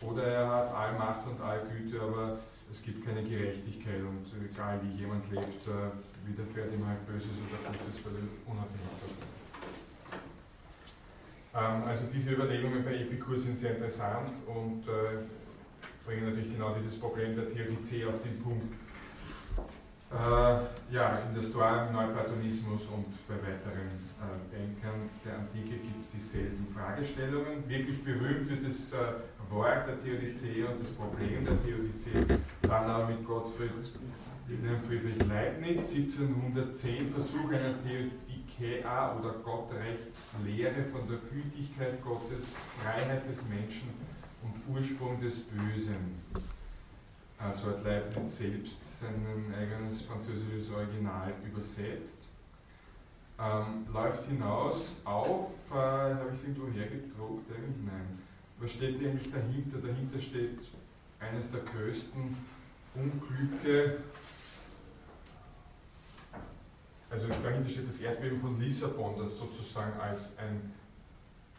Oder 0.00 0.24
er 0.24 0.48
hat 0.48 0.74
Allmacht 0.74 1.26
und 1.28 1.40
Allgüte, 1.40 2.00
aber 2.00 2.38
es 2.70 2.82
gibt 2.82 3.06
keine 3.06 3.22
Gerechtigkeit 3.22 4.00
und 4.00 4.26
egal 4.44 4.80
wie 4.82 5.00
jemand 5.00 5.30
lebt, 5.30 5.66
äh, 5.68 6.26
widerfährt 6.26 6.74
ihm 6.74 6.86
halt 6.86 7.06
Böses 7.06 7.30
oder 7.46 7.70
Gutes, 7.70 8.00
völlig 8.02 8.26
unabhängig 8.46 8.98
davon. 8.98 9.30
Ähm, 11.54 11.88
also 11.88 12.04
diese 12.12 12.32
Überlegungen 12.32 12.84
bei 12.84 12.94
Epikur 12.94 13.38
sind 13.38 13.58
sehr 13.58 13.76
interessant 13.76 14.34
und 14.46 14.82
äh, 14.88 15.22
bringen 16.04 16.28
natürlich 16.28 16.52
genau 16.52 16.74
dieses 16.74 16.98
Problem 16.98 17.36
der 17.36 17.52
Theodizee 17.52 18.04
auf 18.06 18.20
den 18.22 18.42
Punkt. 18.42 18.74
Äh, 20.12 20.94
ja, 20.94 21.20
in 21.26 21.34
der 21.34 21.42
Stoa, 21.42 21.86
im 21.86 21.94
Neuplatonismus 21.94 22.82
und 22.92 23.06
bei 23.26 23.34
weiteren 23.36 23.88
äh, 24.20 24.54
Denkern 24.54 25.08
der 25.24 25.38
Antike 25.38 25.78
gibt 25.80 26.02
es 26.02 26.10
dieselben 26.10 26.66
Fragestellungen. 26.74 27.66
Wirklich 27.66 28.04
berühmt 28.04 28.50
wird 28.50 28.66
das 28.66 28.92
äh, 28.92 29.24
Wort 29.48 29.88
der 29.88 29.98
Theodizee 29.98 30.64
und 30.64 30.82
das 30.82 30.90
Problem 30.90 31.44
der 31.46 31.56
Theodizee 31.62 32.36
dann 32.60 32.90
auch 32.90 33.08
mit 33.08 33.26
Gottfried 33.26 33.70
Wilhelm 34.48 34.82
Friedrich 34.82 35.26
Leibniz, 35.26 35.94
1710, 35.94 37.10
Versuch 37.10 37.50
einer 37.50 37.74
Theodikea 37.82 39.16
oder 39.18 39.34
Gottrechtslehre 39.44 40.84
von 40.92 41.08
der 41.08 41.18
Gütigkeit 41.30 42.02
Gottes, 42.04 42.52
Freiheit 42.82 43.26
des 43.28 43.42
Menschen 43.48 43.88
und 44.42 44.74
Ursprung 44.74 45.20
des 45.20 45.40
Bösen. 45.40 46.20
Also 47.42 47.68
hat 47.68 47.84
Leibniz 47.84 48.38
selbst 48.38 48.78
sein 49.00 49.54
eigenes 49.58 50.02
französisches 50.02 50.70
Original 50.70 51.32
übersetzt. 51.44 52.18
Ähm, 53.38 53.86
läuft 53.92 54.28
hinaus 54.28 54.96
auf, 55.04 55.50
äh, 55.70 55.74
habe 55.74 56.30
ich 56.32 56.40
es 56.40 56.44
irgendwo 56.44 56.70
hergedruckt? 56.70 57.50
Eigentlich 57.50 57.84
nein. 57.84 58.18
Was 58.58 58.72
steht 58.72 59.00
eigentlich 59.00 59.32
dahinter? 59.32 59.78
Dahinter 59.78 60.20
steht 60.20 60.58
eines 61.18 61.50
der 61.50 61.60
größten 61.60 62.36
Unglücke 62.94 63.98
also 67.12 67.26
dahinter 67.44 67.68
steht 67.68 67.88
das 67.88 68.00
Erdbeben 68.00 68.40
von 68.40 68.58
Lissabon, 68.58 69.18
das 69.18 69.36
sozusagen 69.36 70.00
als 70.00 70.36
ein, 70.38 70.72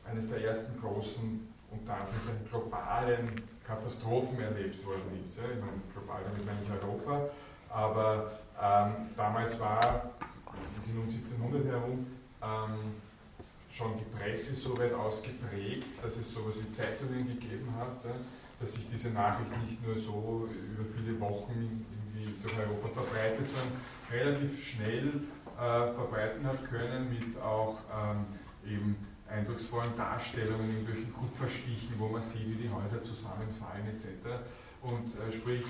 eines 0.04 0.28
der 0.28 0.44
ersten 0.44 0.80
großen, 0.82 1.48
unter 1.70 1.94
anderem 1.94 2.50
globalen 2.50 3.42
Katastrophen 3.65 4.40
erlebt 4.41 4.85
worden 4.85 5.23
ist. 5.23 5.38
Ich 5.38 5.60
meine, 5.60 5.81
global 5.94 6.22
damit 6.23 6.45
meine 6.45 6.60
ich 6.64 6.69
Europa, 6.69 7.30
aber 7.69 8.31
ähm, 8.61 9.10
damals 9.15 9.60
war, 9.60 9.80
wir 9.80 10.81
sind 10.81 10.98
um 10.98 11.03
1700 11.03 11.65
herum, 11.65 12.07
ähm, 12.41 12.94
schon 13.72 13.98
die 13.98 14.18
Presse 14.18 14.53
so 14.53 14.77
weit 14.77 14.94
ausgeprägt, 14.94 15.88
dass 16.03 16.18
es 16.18 16.31
sowas 16.31 16.56
wie 16.60 16.72
Zeitungen 16.72 17.27
gegeben 17.27 17.73
hat, 17.77 18.03
dass 18.60 18.73
sich 18.73 18.88
diese 18.91 19.10
Nachricht 19.10 19.52
nicht 19.61 19.85
nur 19.85 19.98
so 19.98 20.48
über 20.52 20.85
viele 20.95 21.19
Wochen 21.19 21.85
irgendwie 21.91 22.35
durch 22.41 22.53
Europa 22.57 23.02
verbreitet, 23.02 23.48
sondern 23.48 23.81
relativ 24.11 24.64
schnell 24.64 25.07
äh, 25.57 25.94
verbreiten 25.94 26.45
hat 26.45 26.64
können 26.69 27.10
mit 27.10 27.41
auch 27.41 27.77
ähm, 27.91 28.26
eben 28.65 29.12
eindrucksvollen 29.30 29.95
Darstellungen 29.98 30.70
irgendwelchen 30.70 31.14
Kupferstichen, 31.14 31.95
wo 31.98 32.08
man 32.08 32.22
sieht, 32.22 32.48
wie 32.48 32.64
die 32.64 32.70
Häuser 32.70 33.02
zusammenfallen 33.02 33.88
etc. 33.88 34.08
Und 34.82 35.16
äh, 35.16 35.32
sprich, 35.32 35.66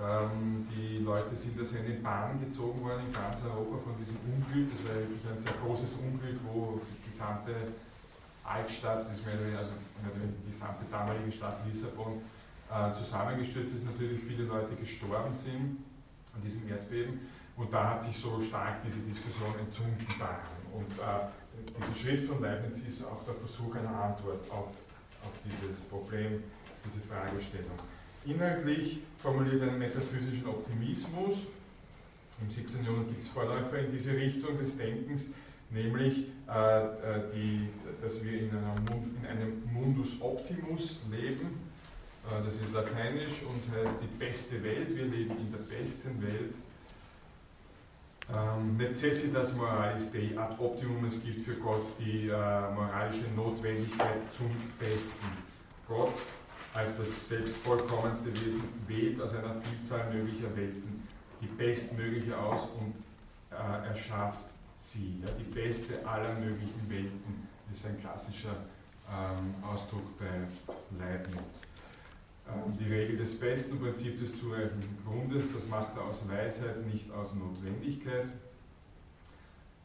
ähm, 0.00 0.66
die 0.70 0.98
Leute 0.98 1.36
sind 1.36 1.58
da 1.60 1.64
sehr 1.64 1.80
in 1.80 1.92
den 1.92 2.02
Bahn 2.02 2.40
gezogen 2.40 2.82
worden 2.82 3.06
in 3.06 3.12
ganz 3.12 3.42
Europa 3.44 3.76
von 3.84 3.96
diesem 3.98 4.16
Unglück. 4.24 4.72
Das 4.72 4.88
war 4.88 4.94
wirklich 5.00 5.26
ein 5.28 5.38
sehr 5.38 5.52
großes 5.60 5.92
Unglück, 6.00 6.40
wo 6.44 6.80
die 6.80 7.10
gesamte 7.10 7.52
Altstadt, 8.44 9.06
also 9.06 9.72
die 10.44 10.50
gesamte 10.50 10.84
damalige 10.90 11.30
Stadt 11.30 11.58
Lissabon, 11.66 12.22
äh, 12.70 12.94
zusammengestürzt 12.94 13.74
ist, 13.74 13.84
natürlich 13.84 14.22
viele 14.24 14.44
Leute 14.44 14.74
gestorben 14.76 15.34
sind 15.34 15.84
an 16.34 16.42
diesem 16.42 16.66
Erdbeben. 16.68 17.20
Und 17.56 17.72
da 17.72 17.90
hat 17.90 18.02
sich 18.02 18.16
so 18.16 18.40
stark 18.40 18.82
diese 18.82 19.00
Diskussion 19.00 19.54
entzünden 19.60 20.06
daran. 20.18 20.56
Und 20.72 20.90
äh, 20.98 21.28
diese 21.68 22.00
Schrift 22.00 22.24
von 22.26 22.40
Leibniz 22.40 22.78
ist 22.86 23.04
auch 23.04 23.24
der 23.24 23.34
Versuch 23.34 23.74
einer 23.76 23.94
Antwort 23.94 24.50
auf, 24.50 24.68
auf 25.22 25.32
dieses 25.44 25.82
Problem, 25.82 26.42
diese 26.84 27.00
Fragestellung. 27.06 27.78
Inhaltlich 28.24 29.00
formuliert 29.18 29.62
einen 29.62 29.78
metaphysischen 29.78 30.46
Optimismus. 30.46 31.38
Im 32.40 32.50
17. 32.50 32.84
Jahrhundert 32.84 33.08
gibt 33.08 33.22
es 33.22 33.28
Vorläufer 33.28 33.78
in 33.78 33.92
diese 33.92 34.16
Richtung 34.16 34.58
des 34.58 34.76
Denkens, 34.76 35.28
nämlich, 35.70 36.26
äh, 36.48 36.84
äh, 36.84 36.90
die, 37.34 37.68
dass 38.02 38.22
wir 38.22 38.32
in, 38.32 38.50
in, 38.50 39.26
einem 39.26 39.62
Mundus 39.72 40.20
Optimus 40.20 41.00
leben. 41.10 41.60
Äh, 42.26 42.44
das 42.44 42.54
ist 42.54 42.72
lateinisch 42.72 43.42
und 43.42 43.74
heißt 43.74 43.96
die 44.02 44.18
beste 44.18 44.62
Welt. 44.62 44.94
Wir 44.94 45.04
leben 45.04 45.36
in 45.38 45.52
der 45.52 45.58
besten 45.58 46.22
Welt. 46.22 46.54
Ähm, 48.30 48.76
necessitas 48.76 49.52
moralis 49.54 50.10
Dei 50.12 50.38
ad 50.38 50.54
optimum, 50.58 51.04
es 51.06 51.22
gibt 51.22 51.44
für 51.44 51.54
Gott 51.56 51.84
die 51.98 52.28
äh, 52.28 52.74
moralische 52.74 53.24
Notwendigkeit 53.34 54.20
zum 54.36 54.50
Besten. 54.78 55.26
Gott 55.88 56.12
als 56.74 56.96
das 56.96 57.28
selbst 57.28 57.56
vollkommenste 57.56 58.30
Wesen 58.30 58.62
wählt 58.86 59.20
aus 59.20 59.34
einer 59.34 59.60
Vielzahl 59.60 60.12
möglicher 60.12 60.54
Welten 60.56 61.02
die 61.42 61.46
bestmögliche 61.46 62.38
aus 62.38 62.68
und 62.78 62.94
äh, 63.50 63.88
erschafft 63.88 64.44
sie. 64.78 65.20
Ja, 65.20 65.28
die 65.38 65.52
beste 65.52 66.06
aller 66.06 66.34
möglichen 66.34 66.88
Welten 66.88 67.48
ist 67.70 67.84
ein 67.84 68.00
klassischer 68.00 68.56
ähm, 69.10 69.54
Ausdruck 69.62 70.18
bei 70.18 70.46
Leibniz. 70.98 71.62
Ähm, 72.48 72.76
die 72.78 72.92
Regel 72.92 73.16
des 73.16 73.38
besten 73.38 73.78
Prinzip 73.78 74.18
des 74.18 74.38
zureichenden 74.38 74.98
Grundes, 75.04 75.52
das 75.52 75.68
macht 75.68 75.96
er 75.96 76.04
aus 76.04 76.28
Weisheit, 76.28 76.84
nicht 76.86 77.10
aus 77.12 77.34
Notwendigkeit. 77.34 78.26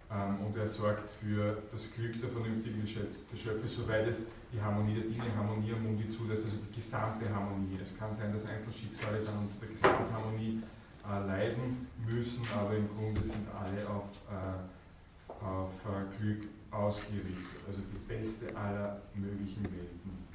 Ähm, 0.09 0.45
und 0.45 0.57
er 0.57 0.67
sorgt 0.67 1.09
für 1.21 1.61
das 1.71 1.91
Glück 1.91 2.19
der 2.21 2.29
vernünftigen 2.29 2.81
Geschöpfe, 2.81 3.67
soweit 3.67 4.07
es 4.07 4.23
die 4.53 4.61
Harmonie 4.61 4.95
der 4.95 5.03
Dinge, 5.03 5.35
Harmonie 5.35 5.73
am 5.73 5.84
Mundi 5.84 6.09
zulässt, 6.09 6.45
also 6.45 6.57
die 6.57 6.75
gesamte 6.75 7.29
Harmonie. 7.29 7.77
Es 7.84 7.97
kann 7.97 8.15
sein, 8.15 8.31
dass 8.34 8.45
Einzelschicksale 8.45 9.19
dann 9.19 9.39
unter 9.39 9.59
der 9.59 9.69
Gesamtharmonie 9.69 10.63
äh, 11.05 11.27
leiden 11.27 11.88
müssen, 12.07 12.43
aber 12.55 12.75
im 12.75 12.88
Grunde 12.88 13.21
sind 13.21 13.47
alle 13.53 13.88
auf, 13.89 14.09
äh, 14.31 15.43
auf 15.45 15.73
äh, 15.85 16.17
Glück 16.17 16.47
ausgerichtet, 16.71 17.61
also 17.67 17.79
die 17.81 17.99
beste 18.07 18.55
aller 18.55 19.01
möglichen 19.13 19.63
Welten. 19.63 20.27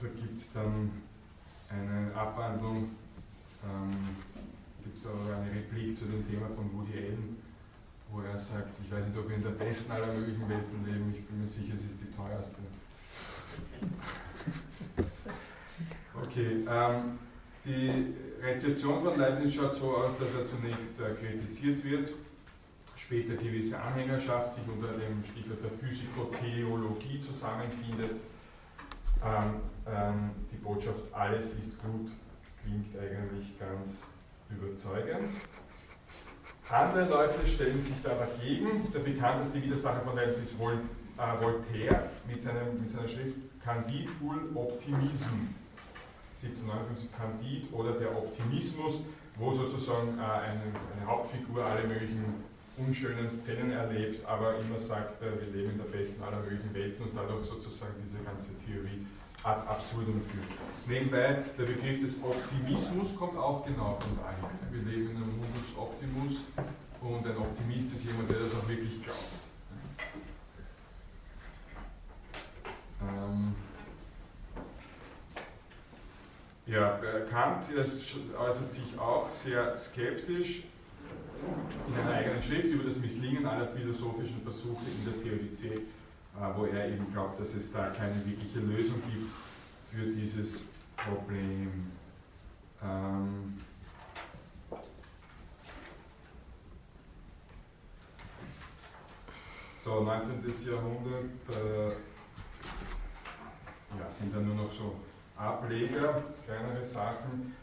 Da 0.00 0.06
gibt 0.06 0.38
es 0.38 0.52
dann 0.52 0.92
eine 1.68 2.14
Abwandlung, 2.14 2.90
ähm, 3.64 3.90
gibt 4.84 4.96
es 4.96 5.06
auch 5.06 5.26
eine 5.26 5.50
Replik 5.50 5.98
zu 5.98 6.04
dem 6.04 6.26
Thema 6.28 6.46
von 6.54 6.72
Woody 6.72 6.96
Allen, 6.98 7.36
wo 8.10 8.20
er 8.20 8.38
sagt, 8.38 8.70
ich 8.84 8.92
weiß 8.92 9.06
nicht, 9.06 9.18
ob 9.18 9.28
wir 9.28 9.36
in 9.36 9.42
der 9.42 9.50
besten 9.50 9.90
aller 9.90 10.14
möglichen 10.14 10.48
Welten 10.48 10.86
leben, 10.86 11.12
ich 11.12 11.24
bin 11.26 11.40
mir 11.40 11.48
sicher, 11.48 11.74
es 11.74 11.84
ist 11.84 12.00
die 12.00 12.10
teuerste. 12.14 12.62
Okay, 16.22 16.64
ähm, 16.68 17.18
die 17.64 18.14
Rezeption 18.42 19.02
von 19.02 19.18
Leibniz 19.18 19.54
schaut 19.54 19.74
so 19.74 19.96
aus, 19.96 20.12
dass 20.18 20.32
er 20.34 20.48
zunächst 20.48 21.00
äh, 21.00 21.14
kritisiert 21.14 21.84
wird, 21.84 22.10
später 22.96 23.34
gewisse 23.34 23.80
Anhängerschaft 23.80 24.54
sich 24.54 24.64
unter 24.68 24.92
dem 24.92 25.24
Stichwort 25.24 25.58
der 25.62 25.70
Physikotheologie 25.72 27.20
zusammenfindet. 27.20 28.16
Ähm, 29.24 29.60
ähm, 29.92 30.30
die 30.52 30.56
Botschaft 30.56 31.02
alles 31.12 31.52
ist 31.54 31.78
gut 31.82 32.10
klingt 32.68 32.96
eigentlich 32.98 33.58
ganz 33.58 34.06
überzeugend. 34.50 35.32
Andere 36.68 37.08
Leute 37.08 37.46
stellen 37.46 37.80
sich 37.80 37.96
da 38.02 38.10
dagegen. 38.10 38.92
Der 38.92 38.98
bekannteste 38.98 39.62
Widersacher 39.62 40.02
von 40.02 40.16
Leibniz 40.16 40.38
ist 40.38 40.58
Vol, 40.58 40.80
äh, 41.16 41.42
Voltaire 41.42 42.10
mit, 42.26 42.42
seinem, 42.42 42.78
mit 42.80 42.90
seiner 42.90 43.08
Schrift 43.08 43.36
Candide 43.64 44.10
ul 44.20 44.50
Optimism. 44.54 45.54
1759 46.42 47.10
Candide 47.16 47.66
oder 47.72 47.92
der 47.92 48.16
Optimismus, 48.16 49.02
wo 49.36 49.50
sozusagen 49.50 50.18
äh, 50.18 50.22
eine, 50.22 50.60
eine, 50.94 51.06
Hauptfigur 51.06 51.64
alle 51.64 51.88
möglichen 51.88 52.44
unschönen 52.76 53.28
Szenen 53.28 53.72
erlebt, 53.72 54.24
aber 54.24 54.58
immer 54.60 54.78
sagt, 54.78 55.22
äh, 55.22 55.32
wir 55.40 55.52
leben 55.52 55.72
in 55.72 55.78
der 55.78 55.86
besten 55.86 56.22
aller 56.22 56.40
möglichen 56.40 56.72
Welten 56.74 57.06
und 57.06 57.16
dadurch 57.16 57.46
sozusagen 57.46 57.94
diese 58.04 58.18
ganze 58.18 58.50
Theorie 58.58 59.06
ad 59.42 59.66
absurdum 59.68 60.22
führt. 60.22 60.46
Nebenbei, 60.86 61.44
der 61.56 61.64
Begriff 61.64 62.00
des 62.00 62.22
Optimismus 62.22 63.14
kommt 63.16 63.36
auch 63.36 63.64
genau 63.64 63.98
von 64.00 64.18
daher. 64.22 64.50
Wir 64.70 64.82
leben 64.82 65.10
in 65.10 65.16
einem 65.16 65.36
Mundus 65.36 65.76
Optimus 65.76 66.44
und 67.00 67.26
ein 67.26 67.36
Optimist 67.36 67.94
ist 67.94 68.04
jemand, 68.04 68.30
der 68.30 68.40
das 68.40 68.54
auch 68.54 68.68
wirklich 68.68 69.02
glaubt. 69.02 69.20
Ähm 73.00 73.54
ja, 76.66 76.98
Kant 77.30 77.66
äußert 77.76 78.72
sich 78.72 78.98
auch 78.98 79.30
sehr 79.30 79.78
skeptisch 79.78 80.64
in 81.86 81.94
einer 81.94 82.12
eigenen 82.12 82.42
Schrift 82.42 82.64
über 82.64 82.84
das 82.84 82.98
Misslingen 82.98 83.46
aller 83.46 83.68
philosophischen 83.68 84.42
Versuche 84.42 84.84
in 84.86 85.04
der 85.04 85.22
Theodizee 85.22 85.74
äh, 85.74 85.97
wo 86.56 86.64
er 86.66 86.88
eben 86.88 87.10
glaubt, 87.12 87.40
dass 87.40 87.54
es 87.54 87.72
da 87.72 87.90
keine 87.90 88.14
wirkliche 88.24 88.60
Lösung 88.60 89.02
gibt 89.10 89.30
für 89.90 90.06
dieses 90.06 90.62
Problem. 90.96 91.90
Ähm 92.82 93.58
so, 99.76 100.02
19. 100.04 100.44
Jahrhundert 100.70 101.24
äh, 101.50 101.88
ja, 103.98 104.10
sind 104.10 104.34
da 104.34 104.40
nur 104.40 104.54
noch 104.54 104.70
so 104.70 104.96
Ableger, 105.36 106.22
kleinere 106.44 106.82
Sachen, 106.82 107.54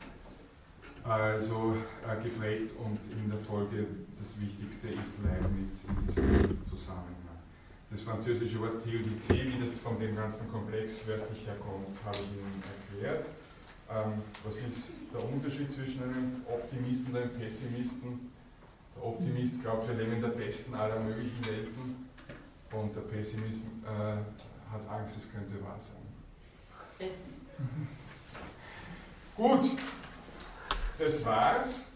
also 1.04 1.76
äh, 2.08 2.24
geprägt 2.24 2.72
und 2.78 3.00
in 3.12 3.30
der 3.30 3.40
Folge 3.40 3.86
das 4.18 4.40
Wichtigste 4.40 4.88
ist 4.88 5.14
Leibniz 5.24 5.84
in 5.84 6.08
diesem 6.08 6.66
Zusammenhang. 6.66 7.15
Das 7.92 8.02
französische 8.02 8.60
Wort 8.60 8.84
Theodizee, 8.84 9.46
wie 9.46 9.64
das 9.64 9.78
von 9.78 10.00
dem 10.00 10.16
ganzen 10.16 10.52
Komplex 10.52 11.08
wörtlich 11.08 11.46
herkommt, 11.46 11.98
habe 12.04 12.18
ich 12.18 12.32
Ihnen 12.32 12.64
erklärt. 12.92 13.26
Ähm, 13.90 14.22
was 14.44 14.56
ist 14.58 14.90
der 15.14 15.24
Unterschied 15.24 15.72
zwischen 15.72 16.04
einem 16.04 16.42
Optimisten 16.48 17.14
und 17.14 17.22
einem 17.22 17.32
Pessimisten? 17.32 18.32
Der 18.96 19.06
Optimist 19.06 19.62
glaubt, 19.62 19.88
wir 19.88 19.96
leben 19.96 20.14
in 20.14 20.22
der 20.22 20.30
besten 20.30 20.74
aller 20.74 21.00
möglichen 21.00 21.46
Welten 21.46 22.10
und 22.72 22.96
der 22.96 23.02
Pessimist 23.02 23.62
äh, 23.84 24.18
hat 24.72 24.90
Angst, 24.90 25.16
es 25.18 25.32
könnte 25.32 25.62
wahr 25.64 25.80
sein. 25.80 27.10
Gut, 29.36 29.72
das 30.98 31.26
war's. 31.26 31.88